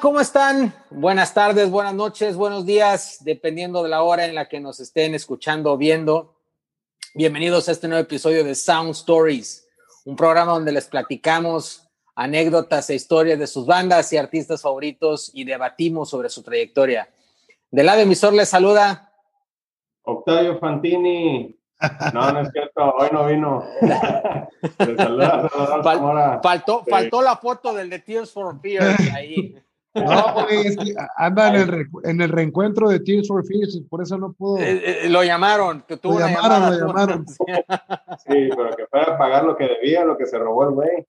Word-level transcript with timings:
¿Cómo 0.00 0.20
están? 0.20 0.74
Buenas 0.90 1.34
tardes, 1.34 1.70
buenas 1.70 1.94
noches, 1.94 2.36
buenos 2.36 2.66
días, 2.66 3.18
dependiendo 3.22 3.82
de 3.82 3.88
la 3.88 4.02
hora 4.02 4.24
en 4.24 4.34
la 4.34 4.48
que 4.48 4.58
nos 4.58 4.80
estén 4.80 5.14
escuchando 5.14 5.72
o 5.72 5.76
viendo. 5.76 6.34
Bienvenidos 7.14 7.68
a 7.68 7.72
este 7.72 7.86
nuevo 7.86 8.02
episodio 8.02 8.44
de 8.44 8.54
Sound 8.54 8.90
Stories, 8.90 9.68
un 10.04 10.16
programa 10.16 10.52
donde 10.52 10.72
les 10.72 10.86
platicamos 10.86 11.88
anécdotas 12.14 12.90
e 12.90 12.94
historias 12.94 13.38
de 13.38 13.46
sus 13.46 13.66
bandas 13.66 14.12
y 14.12 14.16
artistas 14.16 14.62
favoritos 14.62 15.30
y 15.32 15.44
debatimos 15.44 16.10
sobre 16.10 16.28
su 16.28 16.42
trayectoria. 16.42 17.08
Del 17.70 17.86
lado 17.86 18.00
emisor 18.00 18.32
les 18.32 18.48
saluda 18.48 19.12
Octavio 20.02 20.58
Fantini. 20.58 21.56
No, 22.12 22.32
no 22.32 22.40
es 22.40 22.50
cierto, 22.52 22.94
hoy 22.94 23.08
no 23.12 23.26
vino. 23.26 23.64
saluda, 24.96 25.48
Fal 25.82 26.40
faltó, 26.42 26.84
faltó 26.88 27.22
la 27.22 27.36
foto 27.36 27.74
del 27.74 27.90
de 27.90 27.98
Tears 28.00 28.32
for 28.32 28.58
Fears 28.60 28.98
ahí. 29.14 29.56
No, 29.94 30.48
es 30.48 30.76
que 30.76 30.94
anda 31.16 31.48
en 31.48 31.54
el, 31.54 31.86
en 32.04 32.20
el, 32.20 32.28
reencuentro 32.28 32.88
de 32.88 33.00
Tears 33.00 33.28
for 33.28 33.44
Fears, 33.46 33.80
por 33.88 34.02
eso 34.02 34.18
no 34.18 34.32
pudo. 34.32 34.58
Eh, 34.58 35.04
eh, 35.04 35.08
lo 35.08 35.22
llamaron, 35.22 35.84
que 35.86 35.96
tuvo 35.96 36.18
lo 36.18 36.26
llamaron, 36.26 36.78
lo 36.78 36.86
llamaron. 36.86 37.26
Sí, 38.26 38.48
pero 38.56 38.70
que 38.76 38.86
fuera 38.86 39.14
a 39.14 39.18
pagar 39.18 39.44
lo 39.44 39.56
que 39.56 39.64
debía, 39.68 40.04
lo 40.04 40.16
que 40.16 40.26
se 40.26 40.38
robó 40.38 40.64
el 40.64 40.70
güey. 40.70 41.06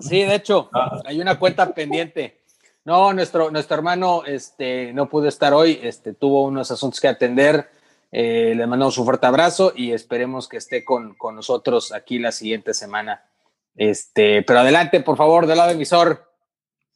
Sí, 0.00 0.22
de 0.22 0.34
hecho, 0.34 0.70
ah. 0.72 1.00
hay 1.04 1.20
una 1.20 1.38
cuenta 1.38 1.72
pendiente. 1.74 2.42
No, 2.84 3.12
nuestro, 3.12 3.50
nuestro 3.50 3.76
hermano 3.76 4.22
este, 4.24 4.92
no 4.92 5.08
pudo 5.08 5.28
estar 5.28 5.52
hoy, 5.52 5.78
este, 5.82 6.14
tuvo 6.14 6.44
unos 6.44 6.70
asuntos 6.70 7.00
que 7.00 7.08
atender 7.08 7.68
eh, 8.10 8.54
le 8.56 8.66
mandamos 8.66 8.96
un 8.96 9.04
fuerte 9.04 9.26
abrazo 9.26 9.72
y 9.76 9.92
esperemos 9.92 10.48
que 10.48 10.56
esté 10.56 10.84
con, 10.84 11.14
con, 11.14 11.36
nosotros 11.36 11.92
aquí 11.92 12.18
la 12.18 12.32
siguiente 12.32 12.72
semana. 12.72 13.24
Este, 13.76 14.42
pero 14.42 14.60
adelante, 14.60 15.00
por 15.00 15.16
favor, 15.16 15.46
del 15.46 15.58
lado 15.58 15.70
emisor. 15.70 16.27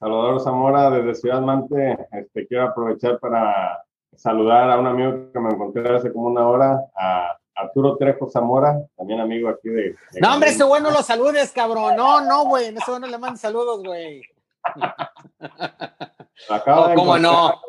Salvador 0.03 0.41
Zamora 0.41 0.91
desde 0.91 1.15
Ciudad 1.15 1.41
Mante. 1.41 1.97
Este, 2.11 2.49
quiero 2.49 2.65
aprovechar 2.65 3.21
para 3.21 3.85
saludar 4.13 4.69
a 4.69 4.81
un 4.81 4.89
amigo 4.89 5.31
que 5.33 5.39
me 5.39 5.51
encontré 5.51 5.95
hace 5.95 6.13
como 6.13 6.27
una 6.27 6.49
hora, 6.49 6.81
a 6.97 7.39
Arturo 7.55 7.97
Trejo 7.97 8.29
Zamora, 8.29 8.85
también 8.97 9.21
amigo 9.21 9.49
aquí 9.49 9.69
de. 9.69 9.95
no, 10.21 10.35
hombre, 10.35 10.51
ese 10.51 10.65
bueno 10.65 10.91
lo 10.91 11.03
saludes, 11.03 11.53
cabrón. 11.53 11.95
No, 11.95 12.21
no, 12.21 12.47
güey, 12.47 12.75
ese 12.75 12.91
bueno 12.91 13.07
le 13.07 13.17
mandes 13.17 13.43
saludos, 13.43 13.81
güey. 13.85 14.23
¿Cómo 16.97 17.19
no? 17.19 17.61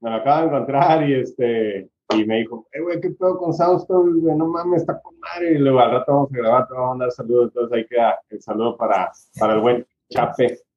Me 0.00 0.10
lo 0.10 0.16
acabo 0.16 0.42
de 0.42 0.46
encontrar 0.46 1.08
y 1.08 1.20
este 1.20 1.90
y 2.14 2.24
me 2.24 2.36
dijo, 2.36 2.68
eh, 2.70 2.80
güey, 2.80 3.00
¿qué 3.00 3.10
pedo 3.10 3.36
con 3.36 3.52
Soundstory, 3.52 4.20
güey? 4.20 4.36
No 4.36 4.46
mames, 4.46 4.82
está 4.82 5.02
con 5.02 5.18
madre. 5.18 5.54
Y 5.54 5.58
luego 5.58 5.80
al 5.80 5.90
rato 5.90 6.12
vamos 6.12 6.32
a 6.32 6.36
grabar, 6.36 6.68
te 6.68 6.74
vamos 6.74 6.86
a 6.86 6.90
mandar 6.90 7.10
saludos. 7.10 7.48
Entonces 7.48 7.76
ahí 7.76 7.84
queda 7.88 8.20
el 8.28 8.40
saludo 8.40 8.76
para, 8.76 9.10
para 9.40 9.54
el 9.54 9.60
buen 9.60 9.84
Chape. 10.08 10.67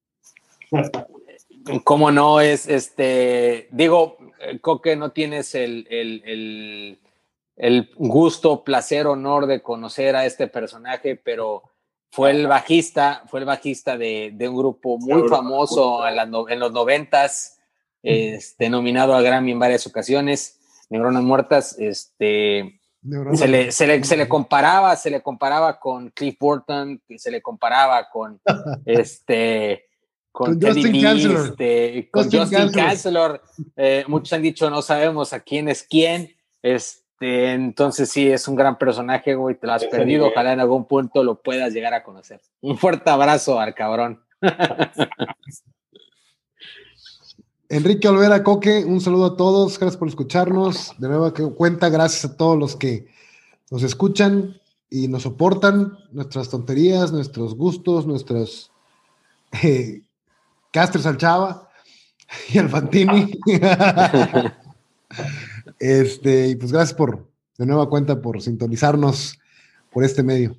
¿Cómo 1.84 2.10
no? 2.10 2.40
Es 2.40 2.68
este, 2.68 3.68
digo, 3.70 4.18
Coque, 4.60 4.96
no 4.96 5.12
tienes 5.12 5.54
el, 5.54 5.86
el, 5.90 6.22
el, 6.24 6.98
el, 7.56 7.90
gusto, 7.96 8.64
placer, 8.64 9.06
honor 9.06 9.46
de 9.46 9.62
conocer 9.62 10.16
a 10.16 10.26
este 10.26 10.48
personaje, 10.48 11.16
pero 11.16 11.62
fue 12.10 12.30
el 12.30 12.46
bajista, 12.46 13.22
fue 13.28 13.40
el 13.40 13.46
bajista 13.46 13.96
de, 13.96 14.32
de 14.34 14.48
un 14.48 14.56
grupo 14.56 14.98
muy 14.98 15.28
famoso 15.28 16.06
en, 16.06 16.18
en 16.18 16.60
los 16.60 16.72
noventas, 16.72 17.58
este, 18.02 18.68
nominado 18.68 19.14
a 19.14 19.22
Grammy 19.22 19.52
en 19.52 19.60
varias 19.60 19.86
ocasiones 19.86 20.58
neuronas 20.90 21.22
muertas, 21.22 21.76
este, 21.78 22.80
se, 23.34 23.48
le, 23.48 23.72
se, 23.72 23.86
le, 23.86 24.04
se, 24.04 24.16
le, 24.16 24.28
comparaba, 24.28 24.94
se 24.96 25.10
le 25.10 25.22
comparaba 25.22 25.80
con 25.80 26.10
Cliff 26.10 26.36
Burton, 26.38 27.00
se 27.16 27.30
le 27.30 27.40
comparaba 27.40 28.10
con 28.10 28.40
este 28.84 29.86
con, 30.32 30.60
Justin 30.60 31.00
Chancellor. 31.00 31.46
Este, 31.50 32.08
con 32.10 32.24
Justin, 32.24 32.70
Chancellor. 32.70 33.42
Eh, 33.76 34.04
muchos 34.08 34.32
han 34.32 34.42
dicho 34.42 34.68
no 34.70 34.82
sabemos 34.82 35.32
a 35.32 35.40
quién 35.40 35.68
es 35.68 35.82
quién. 35.84 36.34
Este, 36.62 37.52
entonces 37.52 38.08
sí, 38.10 38.28
es 38.28 38.48
un 38.48 38.56
gran 38.56 38.78
personaje, 38.78 39.34
güey, 39.34 39.54
te 39.54 39.66
lo 39.66 39.74
has 39.74 39.84
perdido. 39.84 40.26
Ojalá 40.26 40.54
en 40.54 40.60
algún 40.60 40.86
punto 40.86 41.22
lo 41.22 41.40
puedas 41.42 41.72
llegar 41.72 41.94
a 41.94 42.02
conocer. 42.02 42.40
Un 42.62 42.78
fuerte 42.78 43.10
abrazo 43.10 43.60
al 43.60 43.74
cabrón. 43.74 44.22
Enrique 47.68 48.08
Olvera 48.08 48.42
Coque, 48.42 48.84
un 48.84 49.00
saludo 49.00 49.26
a 49.26 49.36
todos, 49.36 49.78
gracias 49.78 49.96
por 49.96 50.08
escucharnos. 50.08 50.94
De 50.98 51.08
nuevo 51.08 51.32
que 51.32 51.42
cuenta, 51.54 51.88
gracias 51.88 52.24
a 52.30 52.36
todos 52.36 52.58
los 52.58 52.76
que 52.76 53.06
nos 53.70 53.82
escuchan 53.82 54.60
y 54.90 55.08
nos 55.08 55.22
soportan 55.22 55.96
nuestras 56.10 56.50
tonterías, 56.50 57.12
nuestros 57.12 57.54
gustos, 57.54 58.06
nuestros 58.06 58.70
eh, 59.62 60.02
castres 60.72 61.06
al 61.06 61.18
Chava 61.18 61.68
y 62.48 62.58
al 62.58 62.68
Fantini. 62.68 63.30
este, 65.78 66.48
y 66.48 66.56
pues 66.56 66.72
gracias 66.72 66.94
por, 66.94 67.28
de 67.58 67.66
nueva 67.66 67.88
cuenta, 67.88 68.20
por 68.20 68.42
sintonizarnos 68.42 69.38
por 69.90 70.02
este 70.02 70.22
medio. 70.22 70.56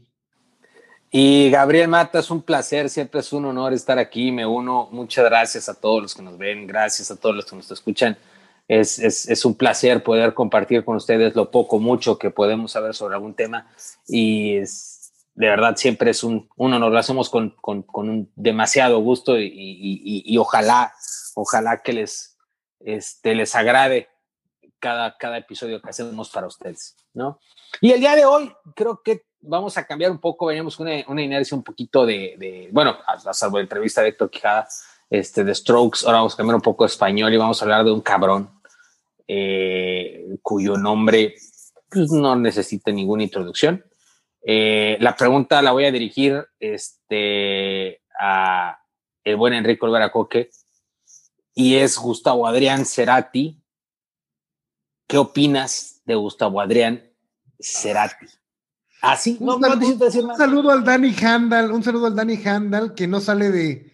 Y 1.12 1.52
Gabriel 1.52 1.90
Mata, 1.90 2.20
es 2.20 2.32
un 2.32 2.42
placer, 2.42 2.90
siempre 2.90 3.20
es 3.20 3.32
un 3.34 3.46
honor 3.46 3.74
estar 3.74 4.00
aquí, 4.00 4.32
me 4.32 4.46
uno. 4.46 4.88
Muchas 4.92 5.26
gracias 5.26 5.70
a 5.70 5.76
todos 5.76 6.02
los 6.02 6.16
que 6.16 6.24
nos 6.24 6.38
ven, 6.38 6.66
gracias 6.66 7.12
a 7.12 7.16
todos 7.16 7.36
los 7.36 7.46
que 7.46 7.56
nos 7.56 7.70
escuchan. 7.70 8.18
Es, 8.68 8.98
es, 8.98 9.30
es 9.30 9.46
un 9.46 9.56
placer 9.56 10.02
poder 10.02 10.34
compartir 10.34 10.86
con 10.86 10.96
ustedes 10.96 11.36
lo 11.36 11.52
poco, 11.52 11.80
mucho 11.80 12.18
que 12.18 12.32
podemos 12.32 12.72
saber 12.72 12.96
sobre 12.96 13.16
algún 13.16 13.36
tema. 13.36 13.68
Y 14.08 14.56
es, 14.56 14.93
de 15.36 15.48
verdad 15.48 15.76
siempre 15.76 16.12
es 16.12 16.24
un, 16.24 16.50
un 16.56 16.74
honor, 16.74 16.92
lo 16.92 17.00
hacemos 17.00 17.30
con, 17.30 17.52
con, 17.62 17.82
con 17.84 18.10
un 18.10 18.32
demasiado 18.36 19.00
gusto 19.00 19.40
y, 19.40 19.46
y, 19.48 20.24
y, 20.26 20.38
ojalá, 20.38 20.94
ojalá 21.36 21.82
que 21.82 21.94
les, 21.94 22.38
este, 22.80 23.34
les 23.34 23.56
agrade 23.56 24.10
cada, 24.80 25.18
cada 25.18 25.38
episodio 25.38 25.82
que 25.82 25.90
hacemos 25.90 26.30
para 26.30 26.48
ustedes, 26.48 26.96
¿no? 27.14 27.40
Y 27.82 27.92
el 27.92 28.00
día 28.00 28.16
de 28.16 28.26
hoy 28.26 28.54
creo 28.76 29.02
que 29.04 29.26
vamos 29.42 29.78
a 29.78 29.86
cambiar 29.86 30.12
un 30.12 30.20
poco, 30.20 30.46
veníamos 30.46 30.76
con 30.76 30.88
una, 30.88 31.04
una, 31.08 31.24
inercia 31.24 31.58
un 31.58 31.64
poquito 31.64 32.06
de, 32.06 32.36
de 32.38 32.70
bueno, 32.72 32.98
a, 33.06 33.34
salvo 33.34 33.58
la 33.58 33.64
entrevista 33.64 34.02
de 34.02 34.10
Héctor 34.10 34.30
Quijada, 34.30 34.68
este, 35.10 35.44
de 35.44 35.56
Strokes, 35.56 36.06
ahora 36.06 36.20
vamos 36.20 36.34
a 36.34 36.38
cambiar 36.38 36.56
un 36.56 36.62
poco 36.62 36.84
de 36.84 36.90
español 36.90 37.34
y 37.34 37.38
vamos 37.38 37.62
a 37.62 37.66
hablar 37.66 37.84
de 37.84 37.92
un 37.92 38.02
cabrón 38.02 38.50
eh, 39.28 40.38
cuyo 40.42 40.78
nombre 40.78 41.36
pues, 41.90 42.12
no 42.12 42.36
necesita 42.36 42.92
ninguna 42.92 43.24
introducción. 43.24 43.84
Eh, 44.46 44.98
la 45.00 45.16
pregunta 45.16 45.62
la 45.62 45.72
voy 45.72 45.86
a 45.86 45.92
dirigir 45.92 46.46
este, 46.60 48.02
a 48.20 48.78
el 49.24 49.38
buen 49.38 49.54
Enrique 49.54 49.86
Olvera 49.86 50.12
Coque 50.12 50.50
y 51.54 51.76
es 51.76 51.98
Gustavo 51.98 52.46
Adrián 52.46 52.86
Cerati. 52.86 53.62
¿Qué 55.08 55.18
opinas 55.18 56.02
de 56.06 56.16
Gustavo 56.16 56.60
Adrián 56.60 57.04
Cerati? 57.60 58.26
Así, 59.02 59.38
no, 59.40 59.58
un, 59.58 59.62
saludo, 59.62 60.06
un 60.06 60.38
saludo 60.38 60.72
al 60.72 60.84
Danny 60.84 61.14
Handel, 61.22 61.72
un 61.72 61.84
saludo 61.84 62.08
al 62.08 62.16
Danny 62.16 62.42
Handel 62.44 62.94
que 62.94 63.06
no 63.06 63.20
sale 63.20 63.52
de, 63.52 63.92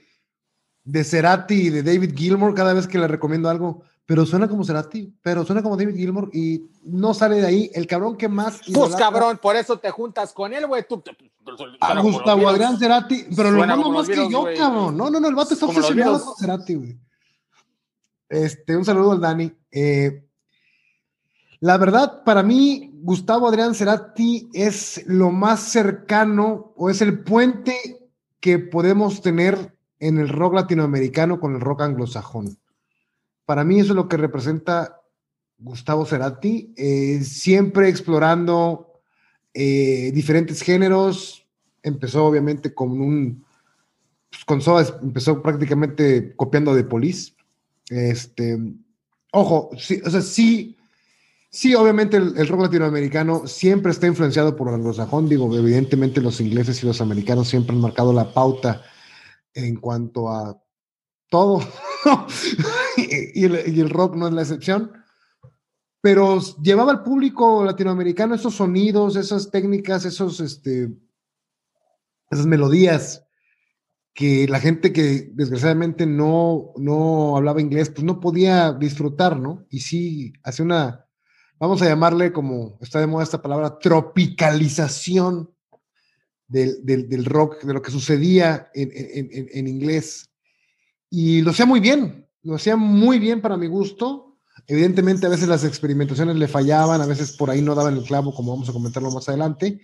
de 0.84 1.04
Cerati 1.04 1.56
y 1.56 1.70
de 1.70 1.82
David 1.82 2.16
Gilmour 2.16 2.54
cada 2.54 2.74
vez 2.74 2.88
que 2.88 3.00
le 3.00 3.08
recomiendo 3.08 3.50
algo, 3.50 3.84
pero 4.10 4.26
suena 4.26 4.50
como 4.50 4.64
Cerati, 4.66 5.14
pero 5.22 5.46
suena 5.46 5.62
como 5.62 5.78
David 5.78 5.96
Gilmour 5.96 6.32
y 6.34 6.68
no 6.82 7.14
sale 7.14 7.36
de 7.36 7.46
ahí. 7.46 7.72
El 7.76 7.86
cabrón 7.86 8.18
que 8.18 8.28
más. 8.28 8.60
Pues 8.74 8.96
cabrón, 8.96 9.38
por 9.40 9.56
eso 9.56 9.78
te 9.78 9.92
juntas 9.92 10.34
con 10.34 10.52
él, 10.52 10.66
güey. 10.66 10.84
Tú, 10.90 11.04
a 11.80 12.02
Gustavo 12.02 12.50
Adrián 12.50 12.80
Cerati, 12.80 13.28
pero 13.38 13.52
lo 13.52 13.68
mando 13.68 13.92
más 13.92 14.08
que 14.08 14.28
yo, 14.28 14.46
cabrón. 14.58 14.98
No, 14.98 15.12
no, 15.12 15.20
no, 15.20 15.28
el 15.28 15.36
vato 15.36 15.54
está 15.54 15.68
obsesionado 15.68 16.26
con 16.26 16.36
Cerati, 16.38 16.74
güey. 16.74 16.98
Este, 18.28 18.76
un 18.76 18.84
saludo 18.84 19.12
al 19.12 19.22
Dani. 19.22 19.54
Eh, 19.70 20.28
la 21.60 21.78
verdad, 21.78 22.24
para 22.24 22.42
mí, 22.42 22.90
Gustavo 23.04 23.48
Adrián 23.48 23.76
Cerati 23.76 24.50
es 24.54 25.04
lo 25.06 25.30
más 25.30 25.60
cercano 25.60 26.74
o 26.78 26.90
es 26.90 27.04
el 27.04 27.20
puente 27.20 28.10
que 28.40 28.58
podemos 28.58 29.22
tener 29.22 29.78
en 30.00 30.18
el 30.18 30.30
rock 30.30 30.56
latinoamericano 30.56 31.40
con 31.40 31.54
el 31.54 31.62
rock 31.62 31.82
anglosajón. 31.82 32.59
Para 33.50 33.64
mí 33.64 33.80
eso 33.80 33.94
es 33.94 33.96
lo 33.96 34.08
que 34.08 34.16
representa 34.16 35.02
Gustavo 35.58 36.06
Cerati, 36.06 36.72
eh, 36.78 37.20
siempre 37.24 37.90
explorando 37.90 39.02
eh, 39.56 40.12
diferentes 40.14 40.62
géneros. 40.62 41.48
Empezó 41.82 42.26
obviamente 42.26 42.76
con 42.76 43.02
un, 43.02 43.44
pues, 44.30 44.46
con 44.46 44.62
Soda, 44.62 45.00
empezó 45.02 45.42
prácticamente 45.42 46.36
copiando 46.36 46.76
de 46.76 46.84
Police. 46.84 47.34
Este, 47.90 48.56
ojo, 49.32 49.72
sí, 49.80 50.00
o 50.06 50.12
sea, 50.12 50.22
sí 50.22 50.78
Sí, 51.50 51.74
obviamente 51.74 52.18
el, 52.18 52.48
rock 52.48 52.62
latinoamericano 52.62 53.48
siempre 53.48 53.92
está 53.92 54.06
influenciado 54.06 54.56
por 54.56 54.68
el 54.68 54.76
anglosajón. 54.76 55.28
Digo, 55.28 55.52
evidentemente 55.58 56.22
los 56.22 56.40
ingleses 56.40 56.84
y 56.84 56.86
los 56.86 57.02
americanos 57.02 57.48
siempre 57.48 57.76
han 57.76 57.82
marcado 57.82 58.14
la 58.14 58.32
pauta 58.32 58.84
en 59.56 59.78
cuanto 59.78 60.30
a 60.30 60.62
todo. 61.30 61.62
y, 62.98 63.46
el, 63.46 63.90
rock 63.90 64.16
no 64.16 64.28
es 64.28 64.34
la 64.34 64.42
excepción. 64.42 64.92
Pero 66.02 66.40
llevaba 66.62 66.92
al 66.92 67.04
público 67.04 67.64
latinoamericano 67.64 68.36
esos 68.36 68.56
sonidos, 68.56 69.16
esas 69.16 69.52
técnicas, 69.52 70.06
esos, 70.06 70.40
este, 70.40 70.90
esas 72.30 72.46
melodías 72.46 73.26
que 74.14 74.48
la 74.48 74.60
gente 74.60 74.92
que 74.92 75.30
desgraciadamente 75.34 76.06
no, 76.06 76.74
no 76.78 77.38
hablaba 77.38 77.62
inglés, 77.62 77.90
pues 77.90 78.04
no 78.04 78.20
podía 78.20 78.74
disfrutar, 78.74 79.40
¿no? 79.40 79.66
Y 79.70 79.80
sí, 79.80 80.34
hace 80.44 80.64
una, 80.64 81.06
vamos 81.60 81.82
a 81.82 81.86
llamarle 81.86 82.34
como 82.34 82.78
está 82.82 83.00
de 83.00 83.08
moda 83.08 83.24
esta 83.24 83.42
palabra, 83.42 83.80
tropicalización 83.80 85.54
del, 86.50 86.84
del, 86.84 87.26
rock, 87.26 87.64
de 87.64 87.74
lo 87.74 87.82
que 87.82 87.92
sucedía 87.92 88.70
en, 88.74 88.90
en, 88.94 89.68
inglés. 89.68 90.29
Y 91.10 91.42
lo 91.42 91.52
hacía 91.52 91.66
muy 91.66 91.80
bien, 91.80 92.28
lo 92.44 92.56
hacía 92.56 92.76
muy 92.76 93.20
bien 93.20 93.42
para 93.42 93.58
mi 93.58 93.68
gusto. 93.68 94.38
Evidentemente 94.68 95.26
a 95.26 95.30
veces 95.30 95.48
las 95.48 95.64
experimentaciones 95.64 96.36
le 96.36 96.48
fallaban, 96.48 97.02
a 97.02 97.06
veces 97.06 97.36
por 97.36 97.50
ahí 97.50 97.62
no 97.62 97.76
daban 97.76 97.98
el 97.98 98.04
clavo, 98.04 98.34
como 98.34 98.52
vamos 98.52 98.70
a 98.70 98.74
comentarlo 98.74 99.12
más 99.12 99.28
adelante. 99.30 99.82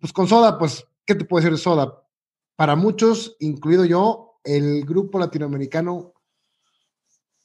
Pues 0.00 0.12
con 0.12 0.26
Soda, 0.26 0.58
pues, 0.58 0.84
¿qué 1.04 1.14
te 1.14 1.24
puede 1.24 1.44
decir 1.44 1.56
de 1.56 1.62
Soda? 1.62 2.02
Para 2.56 2.76
muchos, 2.76 3.36
incluido 3.40 3.84
yo, 3.84 4.40
el 4.44 4.84
grupo 4.84 5.18
latinoamericano, 5.18 6.14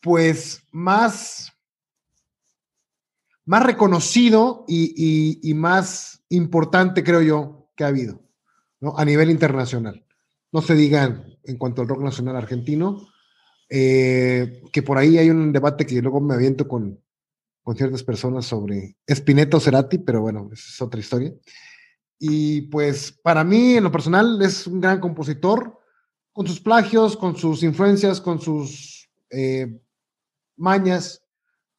pues 0.02 0.64
más, 0.72 1.54
más 3.46 3.64
reconocido 3.64 4.66
y, 4.68 5.40
y 5.42 5.54
más 5.54 6.24
importante, 6.30 7.04
creo 7.04 7.22
yo, 7.22 7.70
que 7.76 7.84
ha 7.84 7.88
habido. 7.88 8.22
¿no? 8.80 8.98
a 8.98 9.06
nivel 9.06 9.30
internacional. 9.30 10.06
No 10.52 10.62
se 10.62 10.76
digan 10.76 11.38
en 11.44 11.58
cuanto 11.58 11.82
al 11.82 11.88
rock 11.88 12.02
nacional 12.02 12.36
argentino, 12.36 13.08
eh, 13.70 14.64
que 14.72 14.82
por 14.82 14.98
ahí 14.98 15.18
hay 15.18 15.30
un 15.30 15.52
debate 15.52 15.86
que 15.86 16.02
luego 16.02 16.20
me 16.20 16.34
aviento 16.34 16.68
con, 16.68 17.02
con 17.64 17.76
ciertas 17.76 18.04
personas 18.04 18.46
sobre 18.46 18.98
Spinetta 19.08 19.58
o 19.58 19.60
Cerati, 19.60 20.00
pero 20.00 20.22
bueno, 20.22 20.50
es 20.52 20.82
otra 20.82 21.00
historia. 21.00 21.34
Y 22.18 22.62
pues 22.64 23.12
para 23.12 23.44
mí, 23.44 23.78
en 23.78 23.84
lo 23.84 23.92
personal, 23.92 24.42
es 24.42 24.68
un 24.68 24.82
gran 24.82 25.00
compositor, 25.00 25.80
con 26.34 26.48
sus 26.48 26.60
plagios, 26.60 27.16
con 27.16 27.38
sus 27.38 27.64
influencias, 27.64 28.20
con 28.20 28.42
sus 28.42 29.10
eh, 29.30 29.80
mañas, 30.58 31.24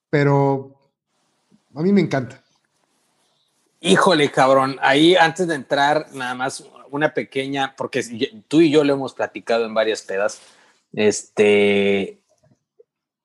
pero 0.09 0.93
a 1.75 1.83
mí 1.83 1.93
me 1.93 2.01
encanta. 2.01 2.43
Híjole, 3.81 4.31
cabrón, 4.31 4.77
ahí 4.83 5.17
antes 5.17 5.47
de 5.47 5.55
entrar, 5.55 6.07
nada 6.13 6.35
más 6.35 6.65
una 6.91 7.15
pequeña, 7.15 7.75
porque 7.77 8.03
tú 8.49 8.61
y 8.61 8.71
yo 8.71 8.85
lo 8.85 8.93
hemos 8.95 9.15
platicado 9.15 9.65
en 9.65 9.75
varias 9.75 10.03
pedas, 10.03 10.41
este, 10.93 12.21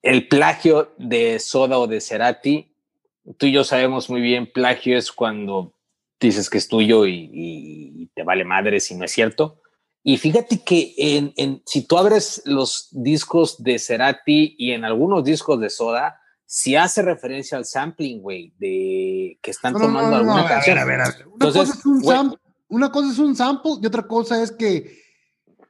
el 0.02 0.28
plagio 0.28 0.94
de 0.98 1.40
Soda 1.40 1.80
o 1.80 1.88
de 1.88 2.02
Cerati, 2.02 2.72
tú 3.38 3.48
y 3.48 3.52
yo 3.52 3.64
sabemos 3.64 4.10
muy 4.10 4.22
bien, 4.22 4.52
plagio 4.52 4.98
es 4.98 5.12
cuando 5.12 5.74
dices 6.20 6.50
que 6.50 6.58
es 6.58 6.68
tuyo 6.68 7.06
y, 7.06 8.10
te 8.14 8.24
vale 8.24 8.46
madre 8.46 8.80
si 8.80 8.96
no 8.96 9.04
es 9.04 9.12
cierto. 9.12 9.62
Y 10.02 10.18
fíjate 10.18 10.64
que 10.64 10.94
en, 10.98 11.62
si 11.66 11.86
tú 11.86 11.98
abres 11.98 12.42
los 12.46 12.88
discos 12.92 13.62
de 13.62 13.80
Cerati 13.80 14.56
y 14.58 14.72
en 14.72 14.86
algunos 14.86 15.24
discos 15.24 15.60
de 15.60 15.70
Soda, 15.70 16.22
si 16.46 16.76
hace 16.76 17.02
referencia 17.02 17.58
al 17.58 17.66
sampling, 17.66 18.22
güey, 18.22 18.54
de 18.60 19.40
que 19.42 19.52
están 19.52 19.74
tomando 19.74 20.16
alguna 20.16 20.48
canción. 20.48 20.78
A 20.78 20.86
ver, 20.86 21.02
a 21.02 21.10
ver, 21.10 21.26
Entonces, 21.34 21.82
una 22.68 22.92
cosa 22.92 23.12
es 23.12 23.20
un 23.20 23.36
sample 23.36 23.74
y 23.82 23.86
otra 23.86 24.04
cosa 24.08 24.42
es 24.42 24.52
que 24.52 25.05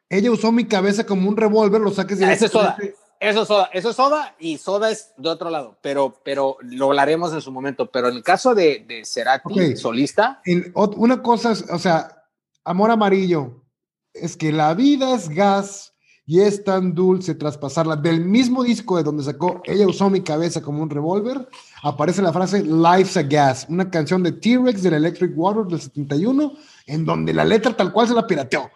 ella 0.09 0.31
usó 0.31 0.51
mi 0.51 0.65
cabeza 0.65 1.05
como 1.05 1.27
un 1.29 1.37
revólver, 1.37 1.81
lo 1.81 1.91
saques 1.91 2.19
de 2.19 2.31
Eso 2.31 2.45
es 2.45 2.51
soda. 2.51 2.77
Eso 3.19 3.41
es 3.41 3.47
soda. 3.47 3.69
Eso 3.73 3.89
es 3.89 3.95
soda 3.95 4.35
y 4.39 4.57
soda 4.57 4.91
es 4.91 5.13
de 5.17 5.29
otro 5.29 5.49
lado, 5.49 5.77
pero, 5.81 6.21
pero 6.23 6.57
lo 6.61 6.87
hablaremos 6.87 7.33
en 7.33 7.41
su 7.41 7.51
momento. 7.51 7.89
Pero 7.89 8.09
en 8.09 8.15
el 8.15 8.23
caso 8.23 8.53
de, 8.53 8.85
de 8.87 9.03
Cerati, 9.05 9.75
solista. 9.77 10.41
una 10.75 11.21
cosa 11.23 11.53
es, 11.53 11.65
o 11.69 11.79
sea, 11.79 12.23
amor 12.63 12.91
amarillo, 12.91 13.63
es 14.13 14.37
que 14.37 14.51
la 14.51 14.73
vida 14.73 15.15
es 15.15 15.29
gas 15.29 15.93
y 16.25 16.41
es 16.41 16.63
tan 16.63 16.93
dulce 16.93 17.35
traspasarla. 17.35 17.95
Del 17.95 18.21
mismo 18.25 18.63
disco 18.63 18.97
de 18.97 19.03
donde 19.03 19.23
sacó 19.23 19.61
Ella 19.65 19.87
usó 19.87 20.09
mi 20.09 20.21
cabeza 20.21 20.61
como 20.61 20.81
un 20.81 20.89
revólver, 20.89 21.47
aparece 21.83 22.21
la 22.21 22.33
frase 22.33 22.63
Life's 22.63 23.17
a 23.17 23.23
Gas, 23.23 23.67
una 23.69 23.89
canción 23.89 24.23
de 24.23 24.31
T-Rex 24.33 24.81
del 24.83 24.95
Electric 24.95 25.31
Water 25.35 25.65
del 25.65 25.81
71 25.81 26.53
en 26.87 27.05
donde 27.05 27.33
la 27.33 27.45
letra 27.45 27.75
tal 27.75 27.91
cual 27.91 28.07
se 28.07 28.13
la 28.13 28.27
pirateó. 28.27 28.69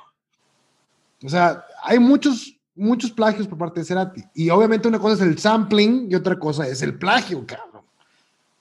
O 1.24 1.30
sea, 1.30 1.66
hay 1.84 2.00
muchos, 2.00 2.56
muchos 2.76 3.12
plagios 3.12 3.48
por 3.48 3.58
parte 3.58 3.82
de 3.82 3.86
Cerati. 3.86 4.24
Y 4.34 4.50
obviamente 4.50 4.88
una 4.88 5.00
cosa 5.00 5.16
es 5.16 5.22
el 5.22 5.38
sampling 5.38 6.08
y 6.10 6.16
otra 6.16 6.38
cosa 6.40 6.68
es 6.68 6.82
el 6.82 6.98
plagio, 6.98 7.46
cabrón. 7.46 7.84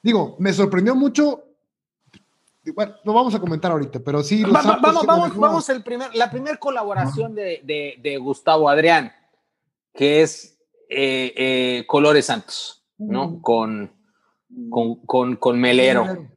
Digo, 0.03 0.37
me 0.39 0.53
sorprendió 0.53 0.95
mucho. 0.95 1.45
Bueno, 2.75 2.95
lo 3.05 3.13
vamos 3.15 3.35
a 3.35 3.41
comentar 3.41 3.71
ahorita, 3.71 4.01
pero 4.01 4.23
sí. 4.23 4.43
vamos, 4.43 5.07
vamos, 5.07 5.37
vamos, 5.37 5.69
el 5.71 5.83
primer, 5.83 6.15
la 6.15 6.31
primera 6.31 6.57
colaboración 6.59 7.35
de, 7.35 7.63
de, 7.65 8.19
Gustavo 8.19 8.69
Adrián, 8.69 9.11
que 9.95 10.21
es 10.21 10.59
eh, 10.91 11.33
eh, 11.37 11.85
Colores 11.87 12.27
Santos, 12.27 12.85
¿no? 12.99 13.41
Con, 13.41 13.91
con, 14.69 14.97
con, 15.07 15.37
con 15.37 15.59
Melero. 15.59 16.29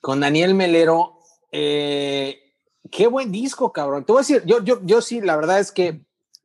Con 0.00 0.20
Daniel 0.20 0.54
Melero 0.54 1.18
eh, 1.50 2.47
qué 2.90 3.06
buen 3.06 3.32
disco, 3.32 3.72
cabrón. 3.72 4.04
Te 4.04 4.12
voy 4.12 4.20
a 4.20 4.22
decir, 4.22 4.42
yo, 4.46 4.62
yo, 4.62 4.80
yo 4.84 5.00
sí, 5.00 5.20
la 5.20 5.36
verdad 5.36 5.60
es 5.60 5.72
que 5.72 6.02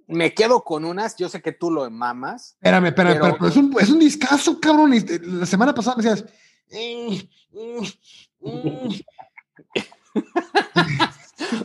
me 0.07 0.33
quedo 0.33 0.63
con 0.63 0.85
unas. 0.85 1.15
Yo 1.15 1.29
sé 1.29 1.41
que 1.41 1.51
tú 1.51 1.71
lo 1.71 1.89
mamas. 1.89 2.53
Espérame, 2.53 2.87
espérame, 2.87 3.19
pero, 3.19 3.47
es, 3.47 3.55
un, 3.55 3.75
es 3.79 3.89
un 3.89 3.99
discazo, 3.99 4.59
cabrón. 4.59 4.93
La 5.21 5.45
semana 5.45 5.73
pasada 5.73 5.97
me 5.97 6.03
decías. 6.03 6.25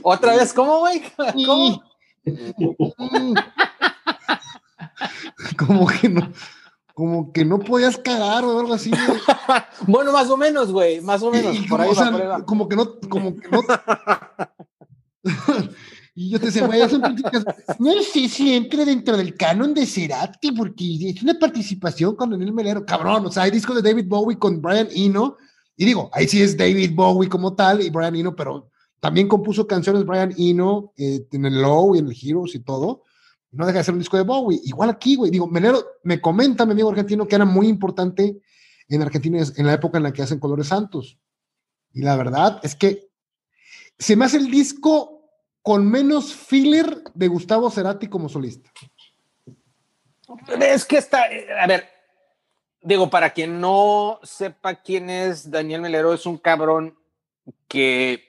Otra 0.03 0.37
vez, 0.37 0.53
¿cómo, 0.53 0.81
güey? 0.81 1.03
¿Cómo? 1.47 1.83
como 5.57 5.87
que 5.87 6.09
no 6.09 6.33
como 6.99 7.33
que 7.33 7.45
no 7.45 7.61
podías 7.61 7.97
cagar 7.97 8.45
o 8.45 8.59
algo 8.59 8.75
así. 8.75 8.91
bueno, 9.87 10.11
más 10.11 10.29
o 10.31 10.37
menos, 10.37 10.73
güey, 10.73 11.01
más 11.01 11.23
o 11.23 11.31
menos. 11.31 11.57
por 11.69 11.81
ahí 11.81 11.91
Como 12.45 12.69
que 12.69 12.75
no, 12.75 12.99
como 13.09 13.37
que 13.37 13.49
no. 13.49 13.61
y 16.15 16.31
yo 16.31 16.41
te 16.41 16.47
decía, 16.47 16.67
güey, 16.67 16.89
son 16.89 17.01
críticas. 17.01 17.45
No 17.79 17.93
sé 18.03 18.29
si 18.29 18.55
entre 18.55 18.85
dentro 18.85 19.17
del 19.17 19.35
canon 19.37 19.75
de 19.75 19.87
Cerati, 19.87 20.53
porque 20.53 21.11
es 21.11 21.23
una 21.23 21.39
participación 21.39 22.17
con 22.17 22.31
Daniel 22.31 22.53
Melero. 22.53 22.85
Cabrón, 22.85 23.27
o 23.27 23.33
sea, 23.33 23.45
hay 23.45 23.51
discos 23.51 23.77
de 23.77 23.89
David 23.89 24.07
Bowie 24.09 24.39
con 24.39 24.61
Brian 24.61 24.89
Eno. 24.95 25.37
Y 25.77 25.85
digo, 25.85 26.11
ahí 26.13 26.27
sí 26.27 26.43
es 26.43 26.57
David 26.57 26.93
Bowie 26.95 27.29
como 27.29 27.55
tal 27.55 27.83
y 27.83 27.91
Brian 27.91 28.17
Eno, 28.17 28.35
pero 28.35 28.71
también 29.01 29.29
compuso 29.29 29.67
canciones 29.67 30.05
Brian 30.05 30.35
Eno 30.37 30.93
eh, 30.97 31.27
en 31.31 31.45
el 31.45 31.63
Low 31.63 31.95
y 31.95 31.99
en 32.01 32.09
el 32.09 32.17
Heroes 32.21 32.55
y 32.55 32.61
todo 32.61 33.05
no 33.51 33.67
deja 33.67 33.79
de 33.79 33.85
ser 33.85 33.95
un 33.95 34.01
disco 34.01 34.17
de 34.17 34.25
Bowie. 34.25 34.61
Igual 34.65 34.91
aquí, 34.91 35.17
güey. 35.17 35.31
Digo, 35.31 35.47
Melero 35.47 35.85
me 36.03 36.21
comenta 36.21 36.67
mi 36.67 36.73
amigo 36.73 36.91
argentino 36.91 37.27
que 37.27 37.35
era 37.35 37.45
muy 37.45 37.69
importante 37.69 38.41
en 38.89 39.03
Argentina 39.03 39.43
en 39.57 39.67
la 39.67 39.75
época 39.75 39.99
en 39.99 40.05
la 40.05 40.13
que 40.13 40.23
hacen 40.23 40.39
Colores 40.39 40.69
Santos. 40.69 41.19
Y 41.93 42.03
la 42.03 42.17
verdad 42.17 42.61
es 42.63 42.75
que 42.75 43.09
se 43.99 44.17
me 44.17 44.27
hace 44.27 44.37
el 44.37 44.51
disco 44.51 45.18
con 45.63 45.89
menos 45.91 46.35
filler 46.35 47.03
de 47.15 47.29
Gustavo 47.29 47.71
Cerati 47.71 48.09
como 48.09 48.29
solista. 48.29 48.71
Es 50.61 50.85
que 50.85 50.99
está, 50.99 51.25
a 51.61 51.67
ver, 51.67 51.89
digo, 52.83 53.11
para 53.11 53.31
quien 53.31 53.61
no 53.61 54.21
sepa 54.23 54.77
quién 54.77 55.11
es 55.11 55.51
Daniel 55.51 55.81
Melero, 55.81 56.13
es 56.13 56.27
un 56.27 56.39
cabrón 56.39 56.97
que 57.67 58.25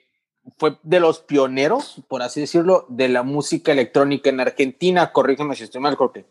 fue 0.57 0.77
de 0.83 0.99
los 0.99 1.19
pioneros, 1.19 2.01
por 2.07 2.21
así 2.21 2.41
decirlo, 2.41 2.85
de 2.89 3.09
la 3.09 3.23
música 3.23 3.71
electrónica 3.71 4.29
en 4.29 4.39
Argentina. 4.39 5.11
Corrígeme 5.11 5.55
si 5.55 5.63
estoy 5.63 5.81
mal, 5.81 5.95
Jorge. 5.95 6.25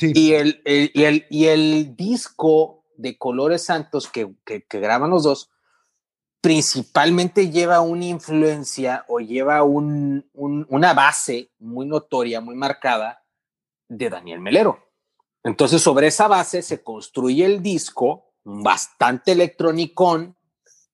Y, 0.00 0.32
el, 0.32 0.62
y, 0.64 1.04
el, 1.04 1.26
y 1.28 1.46
el 1.46 1.96
disco 1.96 2.84
de 2.96 3.18
Colores 3.18 3.64
Santos 3.64 4.08
que, 4.08 4.32
que, 4.44 4.64
graban 4.80 5.10
los 5.10 5.24
dos, 5.24 5.50
principalmente 6.46 7.50
lleva 7.50 7.80
una 7.80 8.04
influencia 8.04 9.04
o 9.08 9.18
lleva 9.18 9.64
un, 9.64 10.30
una 10.32 10.94
base 10.94 11.50
muy 11.58 11.86
notoria, 11.86 12.40
muy 12.40 12.54
marcada 12.54 13.24
de 13.88 14.08
Daniel 14.08 14.38
Melero. 14.38 14.78
Entonces, 15.42 15.82
sobre 15.82 16.06
esa 16.06 16.28
base 16.28 16.62
se 16.62 16.84
construye 16.84 17.44
el 17.44 17.64
disco, 17.64 18.32
bastante 18.44 19.32
electronicón, 19.32 20.36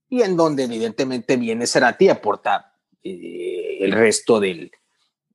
y 0.09 0.23
en 0.23 0.39
donde 0.39 0.63
evidentemente 0.63 1.37
viene 1.37 1.67
Cerati 1.67 2.09
aporta 2.09 2.75
eh, 3.03 3.77
el 3.81 3.93
resto 3.93 4.41
del, 4.41 4.71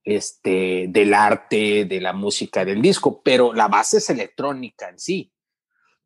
este, 0.03 0.88
del 0.89 1.13
arte, 1.13 1.86
de 1.86 2.01
la 2.01 2.13
música 2.13 2.65
del 2.65 2.81
disco, 2.81 3.21
pero 3.21 3.53
la 3.53 3.67
base 3.67 3.97
es 3.97 4.09
electrónica 4.09 4.89
en 4.89 4.97
sí. 4.97 5.31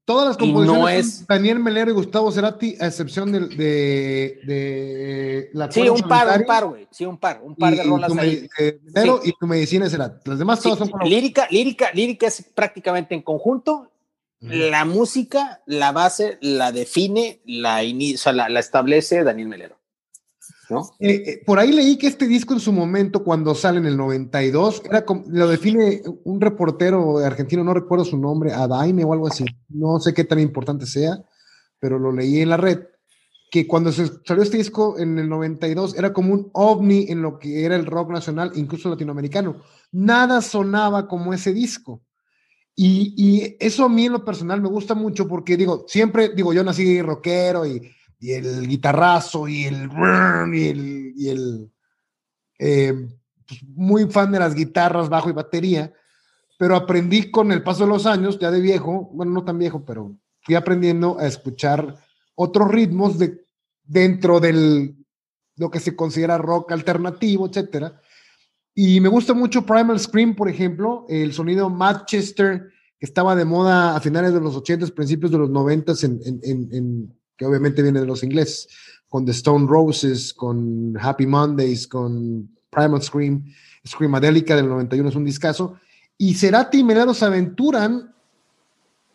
Todas 0.04 0.28
las 0.28 0.38
composiciones 0.38 0.82
no 0.82 0.90
es... 0.90 1.28
Daniel 1.28 1.60
Melero 1.60 1.92
y 1.92 1.94
Gustavo 1.94 2.32
Cerati, 2.32 2.76
a 2.80 2.88
excepción 2.88 3.32
de, 3.32 3.40
de, 3.40 4.40
de 4.46 5.50
la 5.54 5.72
Sí, 5.72 5.88
un 5.88 6.02
par, 6.02 6.40
un 6.40 6.46
par, 6.46 6.66
güey. 6.66 6.88
Sí, 6.92 7.06
un 7.06 7.18
par, 7.18 7.40
un 7.44 7.56
par 7.56 7.76
de 7.76 7.84
rolas 7.84 8.18
ahí. 8.18 8.48
Melero 8.94 9.22
y 9.24 9.32
tu 9.34 9.48
medicina 9.48 9.90
Cerati. 9.90 10.30
Las 10.30 10.40
demás 10.40 10.62
todas 10.62 10.80
son 10.80 10.92
lírica, 11.04 11.48
lírica, 11.52 11.92
lírica 11.94 12.28
es 12.28 12.44
prácticamente 12.54 13.16
en 13.16 13.22
conjunto 13.22 13.92
la 14.42 14.86
música, 14.86 15.62
la 15.68 15.92
base, 15.92 16.40
la 16.42 16.72
define, 16.72 17.42
la, 17.46 17.84
inicia, 17.84 18.32
la, 18.34 18.60
establece 18.60 19.24
Daniel 19.24 19.48
Melero. 19.48 19.78
¿No? 20.72 20.90
Eh, 21.00 21.24
eh, 21.26 21.44
por 21.46 21.60
ahí 21.60 21.72
leí 21.74 21.98
que 21.98 22.08
este 22.08 22.28
disco 22.28 22.54
en 22.54 22.62
su 22.62 22.72
momento, 22.72 23.24
cuando 23.24 23.54
sale 23.54 23.80
en 23.80 23.86
el 23.86 23.98
92, 23.98 24.84
era 24.86 25.06
lo 25.28 25.48
define 25.48 26.02
un 26.24 26.40
reportero 26.40 27.18
argentino, 27.18 27.64
no 27.64 27.74
recuerdo 27.74 28.06
su 28.06 28.18
nombre, 28.18 28.54
Adaime 28.54 29.04
o 29.04 29.12
algo 29.12 29.28
así, 29.28 29.44
no 29.68 30.00
sé 30.00 30.14
qué 30.14 30.24
tan 30.24 30.40
importante 30.40 30.86
sea, 30.86 31.22
pero 31.78 32.00
lo 32.00 32.14
leí 32.14 32.40
en 32.40 32.50
la 32.50 32.58
red, 32.58 32.80
que 33.52 33.68
cuando 33.68 33.92
se 33.92 34.10
salió 34.26 34.44
este 34.44 34.58
disco 34.58 34.98
en 34.98 35.20
el 35.20 35.28
92 35.28 35.98
era 35.98 36.14
como 36.14 36.34
un 36.34 36.50
ovni 36.54 37.08
en 37.10 37.22
lo 37.22 37.38
que 37.38 37.66
era 37.66 37.76
el 37.76 37.86
rock 37.86 38.12
nacional, 38.12 38.54
incluso 38.56 38.90
latinoamericano. 38.90 39.58
Nada 39.92 40.42
sonaba 40.42 41.10
como 41.10 41.34
ese 41.34 41.54
disco. 41.54 42.02
Y, 42.74 43.14
y, 43.18 43.58
eso 43.60 43.84
a 43.84 43.90
mí 43.90 44.06
en 44.06 44.14
lo 44.14 44.24
personal 44.24 44.62
me 44.62 44.70
gusta 44.70 44.96
mucho 44.96 45.28
porque 45.28 45.58
digo, 45.58 45.84
siempre, 45.90 46.30
digo, 46.30 46.54
yo 46.54 46.64
nací 46.64 47.02
rockero 47.02 47.66
y, 47.66 47.92
y 48.22 48.32
el 48.32 48.68
guitarrazo 48.68 49.50
y 49.50 49.66
el... 49.66 49.90
Y 50.54 50.68
el, 50.70 51.14
y 51.18 51.30
el 51.30 51.72
eh, 52.60 52.94
pues, 53.46 53.64
muy 53.68 54.06
fan 54.06 54.32
de 54.32 54.40
las 54.40 54.56
guitarras, 54.56 55.10
bajo 55.10 55.30
y 55.30 55.34
batería, 55.34 55.92
pero 56.58 56.76
aprendí 56.76 57.32
con 57.32 57.52
el 57.52 57.64
paso 57.64 57.84
de 57.84 57.90
los 57.90 58.06
años, 58.06 58.40
ya 58.40 58.52
de 58.52 58.62
viejo, 58.62 59.10
bueno, 59.14 59.32
no 59.34 59.44
tan 59.44 59.58
viejo, 59.58 59.84
pero 59.84 60.16
fui 60.42 60.56
aprendiendo 60.56 61.18
a 61.20 61.26
escuchar 61.26 61.98
otros 62.36 62.70
ritmos 62.70 63.18
de, 63.18 63.46
dentro 63.84 64.40
del 64.40 64.96
lo 65.58 65.70
que 65.70 65.80
se 65.80 65.96
considera 65.96 66.38
rock 66.38 66.72
alternativo, 66.72 67.48
etcétera. 67.48 68.00
Y 68.74 69.02
me 69.02 69.10
gusta 69.10 69.34
mucho 69.34 69.66
Primal 69.66 70.00
Scream, 70.00 70.36
por 70.36 70.50
ejemplo, 70.50 71.06
el 71.10 71.34
sonido 71.34 71.70
Manchester, 71.70 72.70
que 73.00 73.06
estaba 73.06 73.36
de 73.36 73.46
moda 73.46 73.96
a 73.96 74.00
finales 74.00 74.34
de 74.34 74.40
los 74.40 74.56
80 74.56 74.88
principios 74.88 75.32
de 75.32 75.40
los 75.40 75.50
90 75.50 75.94
en, 76.04 76.40
en, 76.44 77.21
que 77.42 77.48
obviamente 77.48 77.82
viene 77.82 78.00
de 78.00 78.06
los 78.06 78.22
ingleses, 78.22 78.68
con 79.10 79.26
The 79.26 79.32
Stone 79.32 79.66
Roses, 79.68 80.32
con 80.32 80.96
Happy 81.02 81.26
Mondays, 81.26 81.88
con 81.88 82.48
Primal 82.70 83.02
Scream, 83.02 83.44
Screamadelica 83.84 84.56
del 84.56 84.70
91 84.70 85.10
es 85.10 85.16
un 85.16 85.26
discazo. 85.26 85.80
Y 86.20 86.36
Cerati 86.36 86.78
y 86.78 86.84
Melero 86.84 87.16
se 87.16 87.26
aventuran 87.26 88.14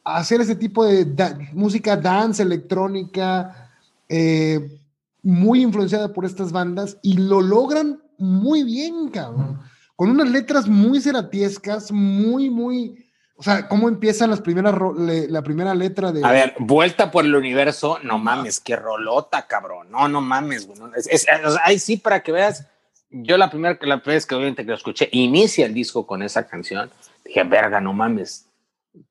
a 0.02 0.16
hacer 0.16 0.40
ese 0.40 0.56
tipo 0.56 0.84
de 0.84 1.06
música 1.52 1.96
dance, 1.96 2.42
electrónica, 2.42 3.70
eh, 4.08 4.76
muy 5.22 5.62
influenciada 5.62 6.12
por 6.12 6.24
estas 6.24 6.50
bandas, 6.50 6.98
y 7.02 7.18
lo 7.18 7.40
logran 7.40 8.02
muy 8.18 8.64
bien, 8.64 9.08
cabrón. 9.10 9.60
Con 9.94 10.10
unas 10.10 10.28
letras 10.30 10.66
muy 10.66 11.00
ceratiescas, 11.00 11.92
muy, 11.92 12.50
muy. 12.50 13.05
O 13.38 13.42
sea, 13.42 13.68
¿cómo 13.68 13.88
empiezan 13.88 14.30
las 14.30 14.40
primeras 14.40 14.74
la 14.96 15.42
primera 15.42 15.74
letra 15.74 16.10
de. 16.10 16.24
A 16.24 16.32
ver, 16.32 16.54
vuelta 16.58 17.10
por 17.10 17.24
el 17.26 17.34
universo, 17.34 17.98
no 18.02 18.18
mames, 18.18 18.60
qué 18.60 18.76
rolota, 18.76 19.46
cabrón. 19.46 19.90
No, 19.90 20.08
no 20.08 20.22
mames, 20.22 20.66
güey. 20.66 20.78
Es, 20.96 21.26
ahí 21.62 21.78
sí, 21.78 21.98
para 21.98 22.22
que 22.22 22.32
veas. 22.32 22.66
Yo 23.10 23.36
la 23.36 23.50
primera 23.50 23.78
la 23.82 23.96
vez 23.96 24.26
que 24.26 24.34
obviamente 24.34 24.64
que 24.64 24.70
lo 24.70 24.76
escuché, 24.76 25.08
inicia 25.12 25.66
el 25.66 25.74
disco 25.74 26.06
con 26.06 26.22
esa 26.22 26.46
canción. 26.46 26.90
Dije, 27.24 27.44
verga, 27.44 27.80
no 27.80 27.92
mames, 27.92 28.48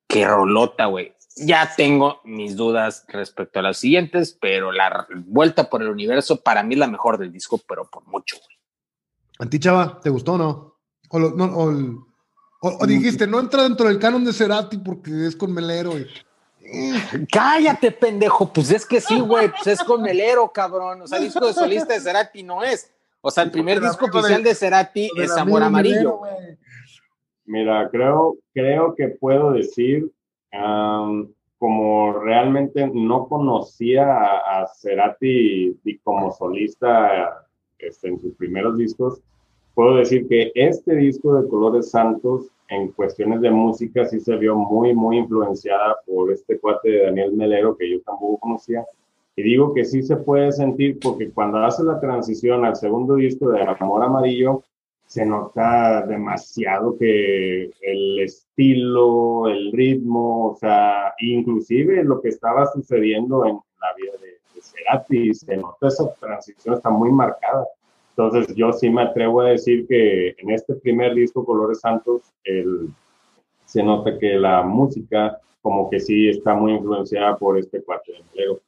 qué 0.08 0.27
rolota, 0.27 0.86
güey. 0.88 1.13
Ya 1.38 1.74
tengo 1.75 2.22
mis 2.24 2.55
dudas 2.55 3.05
respecto 3.10 3.60
a 3.60 3.62
las 3.62 3.77
siguientes, 3.77 4.38
pero 4.39 4.72
la 4.72 5.08
vuelta 5.25 5.70
por 5.70 5.82
el 5.82 5.89
universo 5.89 6.41
para 6.41 6.63
mí 6.63 6.74
es 6.74 6.79
la 6.79 6.88
mejor 6.88 7.17
del 7.17 7.32
disco, 7.32 7.60
pero 7.67 7.86
por 7.89 8.05
mucho, 8.08 8.38
güey. 8.38 8.58
¿A 9.39 9.50
ti, 9.50 9.60
chava, 9.60 10.00
te 10.01 10.10
gustó 10.10 10.34
o 10.34 10.38
no? 10.38 10.75
O, 11.10 11.74
dijiste, 12.88 13.28
no 13.28 13.40
entra 13.40 13.64
dentro 13.64 13.88
del 13.88 14.00
canon 14.00 14.24
de 14.26 14.34
Cerati 14.34 14.78
porque 14.78 15.28
es 15.28 15.36
con 15.36 15.54
Melero. 15.54 15.94
Cállate, 17.32 17.92
pendejo. 17.92 18.52
Pues 18.52 18.72
es 18.72 18.86
que 18.86 19.00
sí, 19.00 19.20
güey. 19.20 19.50
Pues 19.50 19.68
es 19.68 19.84
con 19.84 20.02
Melero, 20.02 20.52
cabrón. 20.52 21.02
O 21.02 21.08
sea, 21.08 21.20
disco 21.20 21.46
de 21.46 21.54
solista 21.54 21.94
de 21.94 22.00
Cerati 22.00 22.44
no 22.44 22.64
es. 22.64 22.92
O 23.22 23.32
sea, 23.32 23.44
el 23.44 23.52
primer 23.52 23.82
disco 23.82 24.06
oficial 24.06 24.44
de, 24.44 24.54
Cerati 24.54 25.10
es 25.18 25.32
Amor 25.32 25.64
Amarillo. 25.64 26.22
Mira, 27.46 27.90
creo, 27.90 28.38
creo 28.54 28.96
que 28.96 29.10
puedo 29.10 29.52
decir, 29.52 30.12
como 31.58 32.14
realmente 32.14 32.90
no 32.94 33.28
conocía 33.28 34.06
a, 34.12 34.62
a 34.62 34.68
Cerati 34.68 35.76
como 36.04 36.32
solista 36.32 37.46
este, 37.80 38.10
en 38.10 38.20
sus 38.20 38.36
primeros 38.36 38.78
discos, 38.78 39.22
puedo 39.75 39.98
decir 39.98 40.27
que 40.27 40.51
este 40.55 40.96
disco 40.96 41.36
de 41.36 41.48
Colores 41.48 41.91
Santos, 41.91 42.48
en 42.70 42.88
cuestiones 42.94 43.41
de 43.41 43.51
música, 43.51 44.05
sí 44.05 44.20
se 44.20 44.36
vio 44.38 44.55
muy, 44.55 44.96
muy 44.96 45.17
influenciada 45.17 45.98
por 46.08 46.32
este 46.32 46.58
cuate 46.60 46.89
de 46.89 47.03
Daniel 47.03 47.34
Melero, 47.34 47.77
que 47.77 47.91
yo 47.91 48.01
tampoco 48.01 48.39
conocía. 48.39 48.84
Y 49.36 49.44
digo 49.44 49.74
que 49.74 49.84
sí 49.84 50.01
se 50.01 50.15
puede 50.15 50.51
sentir 50.53 50.98
porque 51.00 51.29
cuando 51.29 51.60
hace 51.60 51.84
la 51.84 52.00
transición 52.00 52.65
al 52.65 52.77
segundo 52.77 53.15
disco 53.15 53.50
de 53.50 53.62
Amor 53.62 54.03
Amarillo, 54.03 54.63
se 55.05 55.25
nota 55.25 56.05
demasiado 56.08 56.98
que 56.98 57.70
el 57.82 58.20
estilo, 58.20 59.48
el 59.48 59.72
ritmo, 59.72 60.51
o 60.51 60.55
sea, 60.55 61.13
inclusive 61.20 62.03
lo 62.03 62.22
que 62.22 62.29
estaba 62.29 62.65
sucediendo 62.72 63.46
en 63.46 63.55
la 63.55 63.94
vida 63.98 64.13
de, 64.22 64.36
Cerati, 64.62 65.34
se 65.34 65.58
nota 65.58 65.89
esa 65.89 66.12
transición, 66.15 66.75
está 66.75 66.89
muy 66.89 67.12
marcada. 67.12 67.67
Entonces 68.17 68.55
yo 68.55 68.72
sí 68.72 68.89
me 68.89 69.01
atrevo 69.01 69.41
a 69.41 69.50
decir 69.50 69.86
que 69.88 70.29
en 70.38 70.51
este 70.51 70.74
primer 70.75 71.13
disco, 71.15 71.45
Colores 71.45 71.81
Santos, 71.81 72.22
el, 72.45 72.89
se 73.65 73.84
nota 73.84 74.17
que 74.17 74.36
la 74.36 74.63
música 74.63 75.38
como 75.62 75.89
que 75.89 76.00
sí 76.00 76.29
está 76.29 76.53
muy 76.53 76.74
influenciada 76.74 77.36
por 77.38 77.57
este 77.57 77.84
cuarto 77.84 78.12
de 78.12 78.19
empleo. 78.19 78.62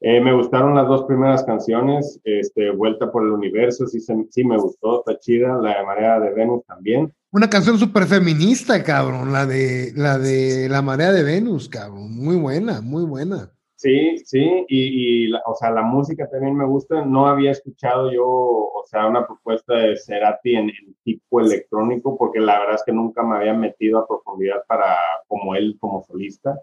Eh, 0.00 0.20
me 0.20 0.32
gustaron 0.32 0.74
las 0.74 0.88
dos 0.88 1.04
primeras 1.04 1.44
canciones, 1.44 2.18
este, 2.24 2.70
Vuelta 2.70 3.12
por 3.12 3.22
el 3.22 3.30
Universo, 3.30 3.86
sí, 3.86 4.00
sí 4.00 4.44
me 4.44 4.56
gustó, 4.56 5.00
está 5.00 5.20
chida, 5.20 5.58
La 5.60 5.78
de 5.78 5.84
Marea 5.84 6.18
de 6.18 6.32
Venus 6.32 6.64
también. 6.64 7.12
Una 7.30 7.50
canción 7.50 7.78
súper 7.78 8.06
feminista, 8.06 8.82
cabrón, 8.82 9.30
la 9.30 9.44
de, 9.44 9.92
la 9.94 10.18
de 10.18 10.68
La 10.70 10.80
Marea 10.80 11.12
de 11.12 11.22
Venus, 11.22 11.68
cabrón, 11.68 12.16
muy 12.16 12.36
buena, 12.36 12.80
muy 12.80 13.04
buena. 13.04 13.52
Sí, 13.80 14.18
sí, 14.26 14.66
y, 14.68 15.32
o 15.32 15.54
sea, 15.58 15.70
la 15.70 15.80
música 15.80 16.28
también 16.28 16.54
me 16.54 16.66
gusta. 16.66 17.02
No 17.02 17.26
había 17.26 17.52
escuchado 17.52 18.12
yo, 18.12 18.26
o 18.26 18.82
sea, 18.84 19.06
una 19.06 19.26
propuesta 19.26 19.72
de 19.74 19.96
Cerati 19.96 20.54
en, 20.54 20.68
en, 20.68 20.94
tipo 21.02 21.40
electrónico, 21.40 22.18
porque 22.18 22.40
la 22.40 22.58
verdad 22.58 22.74
es 22.74 22.82
que 22.84 22.92
nunca 22.92 23.22
me 23.22 23.36
había 23.36 23.54
metido 23.54 23.98
a 23.98 24.06
profundidad 24.06 24.66
para, 24.68 24.98
como 25.26 25.54
él, 25.54 25.78
como 25.80 26.02
solista. 26.02 26.60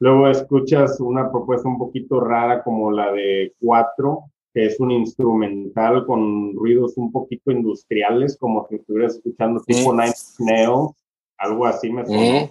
Luego 0.00 0.28
escuchas 0.28 1.00
una 1.00 1.30
propuesta 1.30 1.66
un 1.66 1.78
poquito 1.78 2.20
rara 2.20 2.62
como 2.62 2.92
la 2.92 3.10
de 3.10 3.54
Cuatro, 3.58 4.24
que 4.52 4.66
es 4.66 4.78
un 4.80 4.90
instrumental 4.90 6.04
con 6.04 6.54
ruidos 6.54 6.98
un 6.98 7.10
poquito 7.10 7.52
industriales, 7.52 8.36
como 8.36 8.66
si 8.68 8.74
estuvieras 8.74 9.16
escuchando 9.16 9.62
tipo 9.62 9.94
Nine 9.94 10.12
Nails, 10.40 10.92
algo 11.38 11.64
así 11.64 11.90
me 11.90 12.04
suena. 12.04 12.50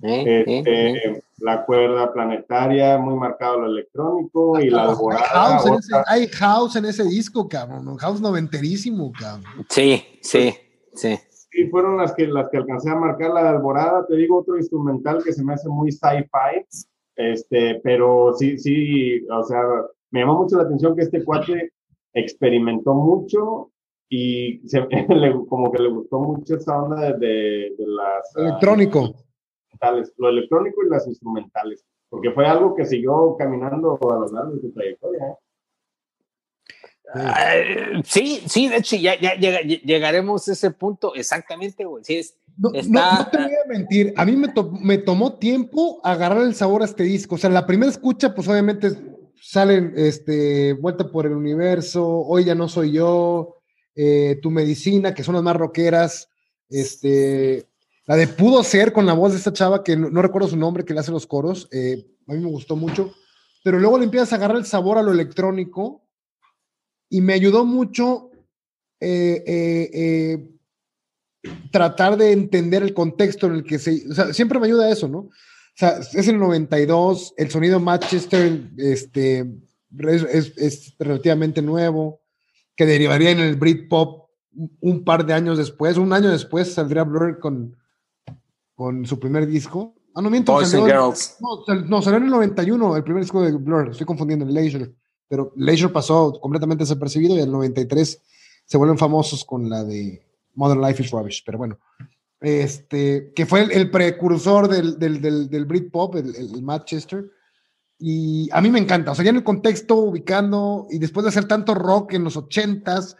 Este, 0.00 1.24
la 1.40 1.64
cuerda 1.64 2.12
planetaria, 2.12 2.98
muy 2.98 3.14
marcado 3.14 3.60
lo 3.60 3.66
electrónico 3.66 4.58
y 4.60 4.70
la 4.70 4.84
alborada. 4.84 5.60
Hay 6.06 6.26
house, 6.28 6.76
en 6.76 6.84
ese, 6.86 7.04
disco, 7.04 7.48
cabrón, 7.48 7.96
house 7.96 8.20
noventerísimo, 8.20 9.12
cabrón. 9.12 9.44
Sí, 9.68 10.02
sí, 10.20 10.54
sí. 10.94 11.18
Sí, 11.50 11.66
fueron 11.70 11.96
las 11.96 12.12
que, 12.14 12.26
las 12.26 12.48
que 12.50 12.58
alcancé 12.58 12.90
a 12.90 12.96
marcar 12.96 13.30
la 13.30 13.42
de 13.42 13.48
alborada. 13.48 14.06
Te 14.06 14.16
digo 14.16 14.38
otro 14.38 14.56
instrumental 14.56 15.22
que 15.24 15.32
se 15.32 15.42
me 15.42 15.54
hace 15.54 15.68
muy 15.68 15.90
sci-fi, 15.90 16.66
este, 17.16 17.80
pero 17.82 18.34
sí, 18.34 18.58
sí, 18.58 19.26
o 19.28 19.42
sea, 19.44 19.62
me 20.10 20.20
llamó 20.20 20.42
mucho 20.42 20.56
la 20.56 20.64
atención 20.64 20.94
que 20.94 21.02
este 21.02 21.24
cuate 21.24 21.72
experimentó 22.12 22.94
mucho 22.94 23.70
y 24.08 24.60
se, 24.66 24.86
como 25.48 25.70
que 25.70 25.82
le 25.82 25.88
gustó 25.88 26.20
mucho 26.20 26.56
esa 26.56 26.82
onda 26.82 27.12
de, 27.12 27.74
de, 27.76 27.86
las... 27.86 28.36
Ah, 28.36 28.58
Electrónico 29.80 30.14
lo 30.18 30.28
electrónico 30.28 30.84
y 30.84 30.90
las 30.90 31.06
instrumentales, 31.06 31.84
porque 32.08 32.30
fue 32.32 32.46
algo 32.46 32.74
que 32.74 32.84
siguió 32.84 33.36
caminando 33.38 33.98
a 34.00 34.14
lo 34.14 34.26
largo 34.28 34.52
de 34.52 34.60
su 34.60 34.72
trayectoria. 34.72 35.20
¿eh? 35.26 35.36
sí, 38.04 38.42
sí, 38.46 38.68
de 38.68 38.76
hecho 38.76 38.96
ya, 38.96 39.14
llegaremos 39.16 40.48
a 40.48 40.52
ese 40.52 40.70
punto 40.70 41.14
exactamente, 41.14 41.84
güey. 41.84 42.02
no, 42.56 42.70
te 43.30 43.38
voy 43.38 43.52
a 43.64 43.68
mentir, 43.68 44.12
a 44.16 44.24
mí 44.24 44.36
me, 44.36 44.48
me, 44.82 44.98
tomó 44.98 45.38
tiempo 45.38 46.00
agarrar 46.04 46.42
el 46.42 46.54
sabor 46.54 46.82
a 46.82 46.86
este 46.86 47.04
disco. 47.04 47.36
O 47.36 47.38
sea, 47.38 47.50
la 47.50 47.66
primera 47.66 47.90
escucha, 47.90 48.34
pues 48.34 48.48
obviamente 48.48 48.90
salen 49.40 49.92
este, 49.96 50.74
Vuelta 50.74 51.10
por 51.10 51.26
el 51.26 51.32
Universo, 51.32 52.06
Hoy 52.06 52.44
ya 52.44 52.54
no 52.54 52.68
soy 52.68 52.92
yo, 52.92 53.56
eh, 53.94 54.38
Tu 54.42 54.50
Medicina, 54.50 55.14
que 55.14 55.24
son 55.24 55.34
las 55.34 55.44
más 55.44 55.56
rockeras, 55.56 56.28
este, 56.68 57.66
la 58.08 58.16
de 58.16 58.26
Pudo 58.26 58.64
Ser 58.64 58.94
con 58.94 59.04
la 59.04 59.12
voz 59.12 59.32
de 59.32 59.38
esta 59.38 59.52
chava 59.52 59.84
que 59.84 59.94
no, 59.94 60.22
recuerdo 60.22 60.48
su 60.48 60.56
nombre, 60.56 60.82
que 60.82 60.94
le 60.94 61.00
hace 61.00 61.12
los 61.12 61.26
coros, 61.26 61.68
eh, 61.70 62.06
a 62.26 62.32
mí 62.32 62.38
me 62.38 62.48
gustó 62.48 62.74
mucho, 62.74 63.12
pero 63.62 63.78
luego 63.78 63.98
le 63.98 64.04
empiezas 64.04 64.32
a 64.32 64.36
agarrar 64.36 64.56
el 64.56 64.64
sabor 64.64 64.96
a 64.96 65.02
lo 65.02 65.12
electrónico 65.12 66.08
y 67.10 67.20
me 67.20 67.34
ayudó 67.34 67.66
mucho 67.66 68.30
eh, 68.98 69.44
eh, 69.46 70.48
tratar 71.70 72.16
de 72.16 72.32
entender 72.32 72.82
el 72.82 72.94
contexto 72.94 73.46
en 73.46 73.56
el 73.56 73.64
que 73.64 73.78
se... 73.78 74.02
O 74.10 74.14
sea, 74.14 74.32
siempre 74.32 74.58
me 74.58 74.68
ayuda 74.68 74.90
eso, 74.90 75.06
¿no? 75.06 75.18
O 75.18 75.30
sea, 75.74 75.98
es 75.98 76.28
el 76.28 76.38
92, 76.38 77.34
el 77.36 77.50
sonido 77.50 77.78
Manchester 77.78 78.70
este, 78.78 79.46
es, 79.98 80.96
relativamente 80.98 81.60
nuevo. 81.60 82.22
que 82.74 82.86
derivaría 82.86 83.32
en 83.32 83.40
el 83.40 83.56
Britpop 83.56 84.30
un 84.80 85.04
par 85.04 85.26
de 85.26 85.34
años 85.34 85.58
después, 85.58 85.98
un 85.98 86.14
año 86.14 86.30
después 86.30 86.72
saldría 86.72 87.04
Blur 87.04 87.38
con, 87.38 87.76
con 88.78 89.04
su 89.06 89.18
primer 89.18 89.44
disco. 89.44 89.92
Ah, 90.14 90.22
no 90.22 90.30
miento. 90.30 90.52
Boys 90.52 90.72
and 90.72 90.86
Girls. 90.86 91.36
No, 91.88 92.00
salió 92.00 92.18
en 92.18 92.24
el 92.26 92.30
91 92.30 92.96
el 92.96 93.02
primer 93.02 93.24
disco 93.24 93.42
de 93.42 93.50
Blur, 93.50 93.88
estoy 93.90 94.06
confundiendo, 94.06 94.44
el 94.44 94.54
Leisure, 94.54 94.94
pero 95.26 95.52
Leisure 95.56 95.92
pasó 95.92 96.38
completamente 96.40 96.84
desapercibido 96.84 97.34
y 97.34 97.38
en 97.38 97.46
el 97.46 97.50
93 97.50 98.22
se 98.64 98.76
vuelven 98.78 98.96
famosos 98.96 99.44
con 99.44 99.68
la 99.68 99.82
de 99.82 100.24
Modern 100.54 100.80
Life 100.80 101.02
is 101.02 101.10
Rubbish, 101.10 101.42
pero 101.44 101.58
bueno, 101.58 101.80
este, 102.40 103.32
que 103.34 103.46
fue 103.46 103.62
el, 103.62 103.90
precursor 103.90 104.68
del, 104.68 104.96
del, 104.96 105.20
del, 105.20 105.50
del 105.50 105.64
Britpop, 105.64 106.14
el, 106.14 106.36
el, 106.36 106.62
Manchester, 106.62 107.28
y 107.98 108.48
a 108.52 108.60
mí 108.60 108.70
me 108.70 108.78
encanta, 108.78 109.10
o 109.10 109.14
sea, 109.16 109.24
ya 109.24 109.30
en 109.30 109.38
el 109.38 109.44
contexto, 109.44 109.96
ubicando, 109.96 110.86
y 110.88 111.00
después 111.00 111.24
de 111.24 111.30
hacer 111.30 111.46
tanto 111.46 111.74
rock 111.74 112.12
en 112.12 112.22
los 112.22 112.36
ochentas, 112.36 113.16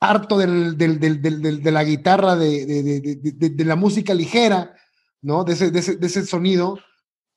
harto 0.00 0.36
del, 0.36 0.76
del, 0.76 1.00
del, 1.00 1.62
de 1.62 1.70
la 1.70 1.82
guitarra, 1.82 2.36
de, 2.36 2.66
de, 2.66 3.50
de, 3.50 3.64
la 3.64 3.76
música 3.76 4.12
ligera, 4.12 4.74
¿no? 5.22 5.44
De 5.44 5.54
ese, 5.54 5.70
de 5.70 5.78
ese, 5.78 5.96
de 5.96 6.06
ese 6.06 6.26
sonido, 6.26 6.78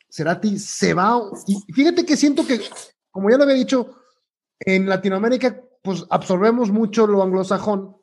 Cerati 0.10 0.60
se 0.60 0.94
va, 0.94 1.20
y 1.48 1.72
fíjate 1.72 2.06
que 2.06 2.18
siento 2.18 2.46
que, 2.46 2.62
como 3.12 3.30
ya 3.30 3.38
lo 3.38 3.44
había 3.44 3.56
dicho, 3.56 3.96
en 4.60 4.88
Latinoamérica, 4.88 5.62
pues 5.82 6.06
absorbemos 6.10 6.72
mucho 6.72 7.08
lo 7.08 7.22
anglosajón, 7.22 7.96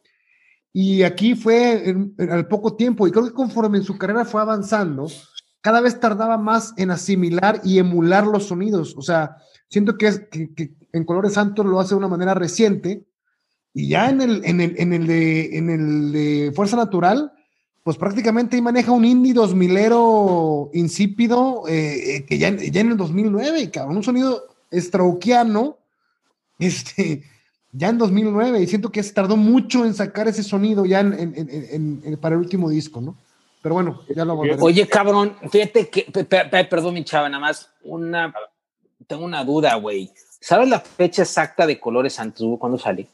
y 0.72 1.02
aquí 1.02 1.34
fue 1.34 1.94
al 2.30 2.48
poco 2.48 2.76
tiempo, 2.76 3.06
y 3.06 3.10
creo 3.10 3.24
que 3.24 3.32
conforme 3.32 3.78
en 3.78 3.84
su 3.84 3.98
carrera 3.98 4.24
fue 4.24 4.40
avanzando, 4.40 5.06
cada 5.60 5.80
vez 5.80 6.00
tardaba 6.00 6.38
más 6.38 6.74
en 6.76 6.90
asimilar 6.90 7.60
y 7.62 7.78
emular 7.78 8.26
los 8.26 8.46
sonidos. 8.48 8.94
O 8.96 9.02
sea, 9.02 9.36
siento 9.68 9.96
que, 9.96 10.08
es, 10.08 10.22
que, 10.30 10.74
en 10.92 11.04
Colores 11.04 11.34
Santos 11.34 11.64
lo 11.64 11.78
hace 11.78 11.90
de 11.90 11.98
una 11.98 12.08
manera 12.08 12.34
reciente, 12.34 13.06
y 13.74 13.88
ya 13.88 14.10
en 14.10 14.20
el, 14.20 14.44
en 14.44 14.60
el, 14.60 14.74
en 14.78 14.92
el, 14.92 15.06
de, 15.06 15.56
en 15.56 15.70
el 15.70 16.12
de 16.12 16.52
Fuerza 16.54 16.76
Natural, 16.76 17.32
pues 17.82 17.96
prácticamente 17.96 18.56
ahí 18.56 18.62
maneja 18.62 18.92
un 18.92 19.04
indie 19.04 19.34
2000ero 19.34 20.70
insípido, 20.72 21.64
eh, 21.66 22.16
eh, 22.16 22.26
que 22.26 22.38
ya, 22.38 22.50
ya 22.50 22.80
en 22.80 22.92
el 22.92 22.96
2009, 22.96 23.70
cabrón, 23.70 23.96
un 23.96 24.04
sonido 24.04 24.44
straukiano, 24.72 25.78
este, 26.58 27.24
ya 27.72 27.88
en 27.88 27.98
2009, 27.98 28.60
y 28.60 28.66
siento 28.66 28.92
que 28.92 29.02
se 29.02 29.12
tardó 29.12 29.36
mucho 29.36 29.84
en 29.84 29.94
sacar 29.94 30.28
ese 30.28 30.44
sonido 30.44 30.84
ya 30.84 31.00
en, 31.00 32.18
para 32.20 32.36
el 32.36 32.40
último 32.40 32.70
disco, 32.70 33.00
¿no? 33.00 33.16
Pero 33.62 33.76
bueno, 33.76 34.02
ya 34.14 34.24
lo 34.24 34.36
volveré. 34.36 34.60
Oye, 34.60 34.86
cabrón, 34.88 35.36
fíjate 35.50 35.88
que, 35.88 36.06
perdón, 36.68 36.94
mi 36.94 37.04
chava, 37.04 37.28
nada 37.28 37.40
más, 37.40 37.70
una, 37.82 38.32
tengo 39.06 39.24
una 39.24 39.44
duda, 39.44 39.74
güey. 39.76 40.12
¿Sabes 40.40 40.68
la 40.68 40.80
fecha 40.80 41.22
exacta 41.22 41.66
de 41.66 41.78
Colores 41.78 42.14
Santos, 42.14 42.58
cuándo 42.58 42.78
sale? 42.78 43.06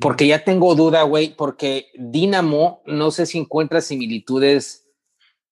Porque 0.00 0.26
ya 0.26 0.44
tengo 0.44 0.74
duda, 0.74 1.02
güey, 1.02 1.34
porque 1.36 1.86
Dynamo, 1.96 2.82
no 2.86 3.10
sé 3.10 3.26
si 3.26 3.38
encuentra 3.38 3.80
similitudes 3.80 4.88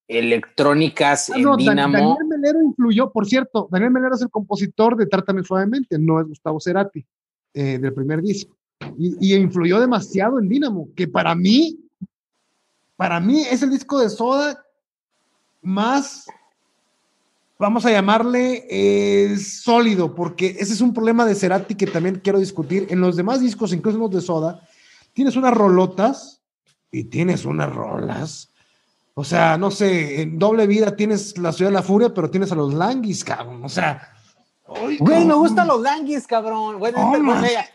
electrónicas 0.08 1.30
ah, 1.30 1.38
en 1.38 1.56
Dynamo. 1.56 2.16
Daniel 2.18 2.26
Melero 2.28 2.62
influyó, 2.62 3.10
por 3.10 3.26
cierto, 3.26 3.68
Daniel 3.70 3.92
Melero 3.92 4.14
es 4.14 4.22
el 4.22 4.30
compositor 4.30 4.96
de 4.96 5.06
Trátame 5.06 5.44
Suavemente, 5.44 5.98
no 5.98 6.20
es 6.20 6.26
Gustavo 6.26 6.60
Cerati. 6.60 7.06
Eh, 7.54 7.78
del 7.78 7.92
primer 7.92 8.22
disco. 8.22 8.56
Y, 8.98 9.34
influyó 9.34 9.78
demasiado 9.78 10.38
en 10.38 10.48
Dynamo, 10.48 10.88
que 10.96 11.06
para 11.06 11.34
mí, 11.34 11.78
para 12.96 13.20
mí 13.20 13.42
es 13.42 13.62
el 13.62 13.68
disco 13.68 14.00
de 14.00 14.08
Soda 14.08 14.64
más, 15.60 16.26
vamos 17.62 17.86
a 17.86 17.92
llamarle, 17.92 18.66
es 18.68 19.62
sólido, 19.62 20.16
porque 20.16 20.56
ese 20.58 20.72
es 20.72 20.80
un 20.80 20.92
problema 20.92 21.24
de 21.24 21.36
Cerati 21.36 21.76
que 21.76 21.86
también 21.86 22.20
quiero 22.22 22.40
discutir. 22.40 22.88
En 22.90 23.00
los 23.00 23.14
demás 23.14 23.40
discos, 23.40 23.72
incluso 23.72 23.98
en 23.98 24.02
los 24.02 24.10
de 24.10 24.20
Soda, 24.20 24.66
tienes 25.12 25.36
unas 25.36 25.54
rolotas 25.54 26.42
y 26.90 27.04
tienes 27.04 27.44
unas 27.44 27.72
rolas. 27.72 28.50
O 29.14 29.22
sea, 29.22 29.56
no 29.58 29.70
sé, 29.70 30.22
en 30.22 30.40
doble 30.40 30.66
vida 30.66 30.96
tienes 30.96 31.38
la 31.38 31.52
ciudad 31.52 31.70
de 31.70 31.76
la 31.76 31.84
furia, 31.84 32.12
pero 32.12 32.28
tienes 32.28 32.50
a 32.50 32.56
los 32.56 32.74
Languis, 32.74 33.22
cabrón. 33.22 33.64
O 33.64 33.68
sea, 33.68 34.10
Güey, 34.98 35.24
me 35.26 35.34
gustan 35.34 35.68
los 35.68 35.82
languis, 35.82 36.26
cabrón. 36.26 36.78
Bueno, 36.78 37.12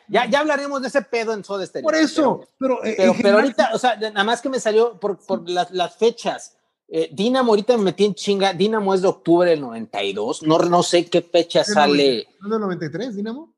ya, 0.07 0.25
ya, 0.25 0.39
hablaremos 0.39 0.81
de 0.81 0.87
ese 0.87 1.03
pedo 1.03 1.31
en 1.33 1.43
Soda 1.43 1.63
Stereo. 1.63 1.83
Por 1.83 1.93
eso, 1.93 2.41
pero, 2.57 2.79
pero, 2.81 3.13
pero, 3.21 3.37
ahorita, 3.37 3.69
o 3.73 3.77
sea, 3.77 3.95
nada 3.97 4.23
más 4.23 4.41
que 4.41 4.49
me 4.49 4.59
salió 4.59 4.99
por, 4.99 5.19
por 5.19 5.47
las, 5.47 5.69
las, 5.69 5.95
fechas. 5.95 6.56
Eh, 6.89 7.09
Dinamo, 7.11 7.51
ahorita 7.51 7.77
me 7.77 7.83
metí 7.83 8.05
en 8.05 8.15
chinga. 8.15 8.53
Dinamo 8.53 8.93
es 8.93 9.01
de 9.01 9.07
octubre 9.07 9.49
del 9.49 9.61
92. 9.61 10.43
No, 10.43 10.59
no 10.59 10.83
sé 10.83 11.05
qué 11.05 11.21
fecha 11.21 11.63
sale. 11.63 12.27
¿No 12.39 12.49
del 12.49 12.61
93, 12.61 13.15
Dinamo? 13.15 13.53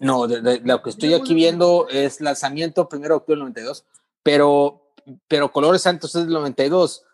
No, 0.00 0.26
de, 0.26 0.60
lo 0.64 0.82
que 0.82 0.90
estoy 0.90 1.14
aquí 1.14 1.34
viendo 1.34 1.86
es 1.88 2.20
lanzamiento 2.20 2.88
primero 2.88 3.14
de 3.14 3.18
octubre 3.18 3.36
del 3.36 3.44
92. 3.44 3.84
Pero, 4.22 4.92
pero 5.28 5.52
Colores 5.52 5.82
Santos 5.82 6.14
es 6.14 6.24
del 6.24 6.32
92. 6.32 7.04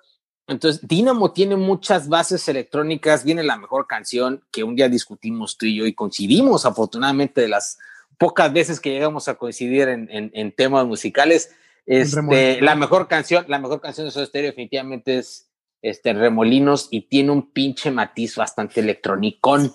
Entonces, 0.46 0.80
Dynamo 0.88 1.32
tiene 1.32 1.56
muchas 1.56 2.08
bases 2.08 2.48
electrónicas, 2.48 3.22
viene 3.22 3.42
la 3.42 3.58
mejor 3.58 3.86
canción 3.86 4.42
que 4.50 4.64
un 4.64 4.76
día 4.76 4.88
discutimos 4.88 5.58
tú 5.58 5.66
y 5.66 5.76
yo 5.76 5.86
y 5.86 5.92
coincidimos, 5.92 6.64
afortunadamente, 6.64 7.42
de 7.42 7.48
las 7.48 7.78
pocas 8.16 8.50
veces 8.50 8.80
que 8.80 8.90
llegamos 8.90 9.28
a 9.28 9.34
coincidir 9.34 9.88
en, 9.88 10.08
en, 10.10 10.52
temas 10.52 10.86
musicales. 10.86 11.50
Este, 11.84 12.62
la 12.62 12.74
mejor 12.76 13.08
canción, 13.08 13.44
la 13.48 13.58
mejor 13.58 13.82
canción 13.82 14.06
de 14.06 14.10
Soda 14.10 14.24
Stereo 14.24 14.50
definitivamente 14.50 15.18
es 15.18 15.47
este, 15.82 16.12
Remolinos 16.12 16.88
y 16.90 17.02
tiene 17.02 17.30
un 17.30 17.52
pinche 17.52 17.90
matiz 17.90 18.36
bastante 18.36 18.80
electronicón. 18.80 19.72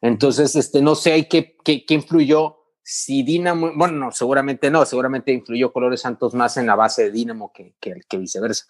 Entonces, 0.00 0.54
este, 0.56 0.82
no 0.82 0.94
sé 0.94 1.28
qué, 1.28 1.56
qué, 1.64 1.84
qué 1.84 1.94
influyó. 1.94 2.56
Si 2.82 3.22
Dynamo, 3.22 3.72
bueno, 3.74 3.94
no, 3.98 4.12
seguramente 4.12 4.70
no, 4.70 4.86
seguramente 4.86 5.32
influyó 5.32 5.72
Colores 5.72 6.00
Santos 6.00 6.34
más 6.34 6.56
en 6.56 6.66
la 6.66 6.74
base 6.74 7.04
de 7.04 7.10
Dynamo 7.10 7.52
que, 7.52 7.74
que, 7.80 8.00
que 8.08 8.16
viceversa. 8.16 8.66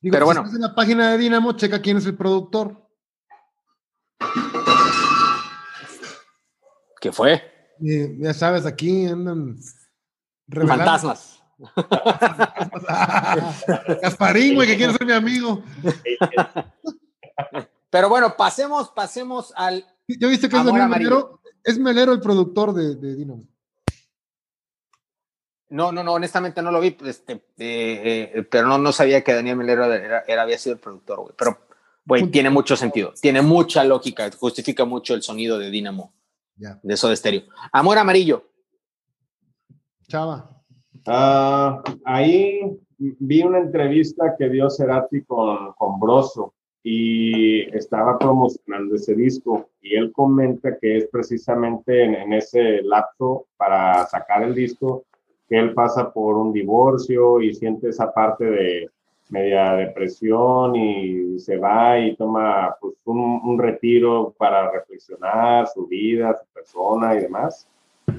Pero 0.00 0.26
bueno. 0.26 0.44
en 0.46 0.60
la 0.60 0.74
página 0.74 1.12
de 1.12 1.18
Dinamo, 1.18 1.52
checa 1.52 1.82
quién 1.82 1.96
es 1.96 2.06
el 2.06 2.16
productor. 2.16 2.88
¿Qué 7.00 7.12
fue? 7.12 7.42
ya 7.80 8.34
sabes, 8.34 8.66
aquí 8.66 9.06
andan. 9.06 9.56
Fantasmas. 10.50 11.37
Gasparín, 14.02 14.54
güey, 14.54 14.68
que 14.68 14.76
quiere 14.76 14.92
ser 14.92 15.06
mi 15.06 15.12
amigo. 15.12 15.62
Pero 17.90 18.08
bueno, 18.08 18.36
pasemos, 18.36 18.90
pasemos 18.90 19.52
al. 19.56 19.84
¿Ya 20.06 20.28
viste 20.28 20.48
que 20.48 20.56
es 20.56 20.64
Melero? 20.64 21.40
Es 21.64 21.78
Melero 21.78 22.12
el 22.12 22.20
productor 22.20 22.72
de, 22.72 22.94
de 22.94 23.16
Dinamo. 23.16 23.44
No, 25.70 25.92
no, 25.92 26.02
no, 26.02 26.14
honestamente 26.14 26.62
no 26.62 26.70
lo 26.70 26.80
vi, 26.80 26.96
este, 27.04 27.32
eh, 27.58 28.32
eh, 28.34 28.42
pero 28.50 28.68
no, 28.68 28.78
no 28.78 28.90
sabía 28.90 29.22
que 29.22 29.34
Daniel 29.34 29.56
Melero 29.56 29.92
era, 29.92 30.24
había 30.40 30.56
sido 30.56 30.74
el 30.74 30.80
productor, 30.80 31.20
güey. 31.20 31.34
Pero, 31.36 31.58
güey, 32.06 32.30
tiene 32.30 32.48
mucho 32.48 32.74
sentido, 32.74 33.12
tiene 33.20 33.42
mucha 33.42 33.84
lógica, 33.84 34.30
justifica 34.34 34.86
mucho 34.86 35.14
el 35.14 35.22
sonido 35.22 35.58
de 35.58 35.70
Dynamo, 35.70 36.14
de 36.56 36.94
eso 36.94 37.08
de 37.08 37.14
estéreo. 37.14 37.42
Amor 37.70 37.98
Amarillo. 37.98 38.48
Chava. 40.08 40.57
Ah, 41.06 41.82
ahí 42.04 42.60
vi 42.98 43.42
una 43.42 43.58
entrevista 43.58 44.34
que 44.38 44.48
dio 44.48 44.68
Cerati 44.68 45.22
con, 45.22 45.72
con 45.72 45.98
Broso 46.00 46.54
y 46.82 47.62
estaba 47.76 48.18
promocionando 48.18 48.94
ese 48.94 49.14
disco 49.14 49.68
y 49.80 49.96
él 49.96 50.12
comenta 50.12 50.78
que 50.78 50.98
es 50.98 51.08
precisamente 51.08 52.04
en 52.04 52.32
ese 52.32 52.82
lapso 52.82 53.46
para 53.56 54.06
sacar 54.06 54.42
el 54.42 54.54
disco 54.54 55.04
que 55.48 55.58
él 55.58 55.72
pasa 55.74 56.12
por 56.12 56.36
un 56.36 56.52
divorcio 56.52 57.40
y 57.40 57.54
siente 57.54 57.88
esa 57.88 58.12
parte 58.12 58.44
de 58.44 58.90
media 59.30 59.74
depresión 59.74 60.76
y 60.76 61.38
se 61.38 61.56
va 61.56 61.98
y 61.98 62.16
toma 62.16 62.74
pues, 62.80 62.94
un, 63.04 63.58
retiro 63.58 64.34
para 64.38 64.70
reflexionar 64.70 65.66
su 65.66 65.86
vida, 65.86 66.36
su 66.38 66.46
persona 66.52 67.14
y 67.14 67.20
demás. 67.20 67.68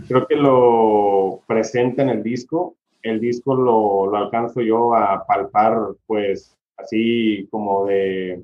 Creo 0.07 0.27
que 0.27 0.35
lo 0.35 1.41
presenta 1.47 2.01
en 2.01 2.09
el 2.09 2.23
disco. 2.23 2.75
El 3.01 3.19
disco 3.19 3.55
lo, 3.55 4.07
lo 4.07 4.17
alcanzo 4.17 4.61
yo 4.61 4.93
a 4.93 5.25
palpar 5.25 5.77
pues 6.05 6.57
así 6.77 7.47
como 7.51 7.85
de 7.85 8.41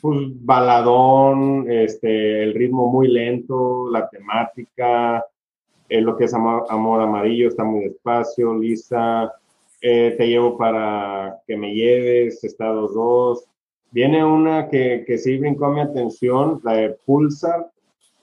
pues 0.00 0.18
baladón, 0.44 1.66
este, 1.68 2.42
el 2.44 2.54
ritmo 2.54 2.88
muy 2.88 3.08
lento, 3.08 3.90
la 3.90 4.08
temática, 4.08 5.24
eh, 5.88 6.00
lo 6.00 6.16
que 6.16 6.24
es 6.24 6.34
amor, 6.34 6.66
amarillo 6.70 7.48
está 7.48 7.64
muy 7.64 7.84
despacio, 7.84 8.56
Lisa, 8.56 9.32
eh, 9.80 10.14
te 10.16 10.28
llevo 10.28 10.56
para 10.56 11.40
que 11.46 11.56
me 11.56 11.74
lleves, 11.74 12.44
Estados 12.44 12.94
2. 12.94 13.44
Viene 13.90 14.24
una 14.24 14.68
que, 14.68 15.02
que 15.04 15.18
sí 15.18 15.36
brincó 15.38 15.70
mi 15.70 15.80
atención, 15.80 16.60
la 16.62 16.74
de 16.74 16.90
Pulsar, 17.04 17.70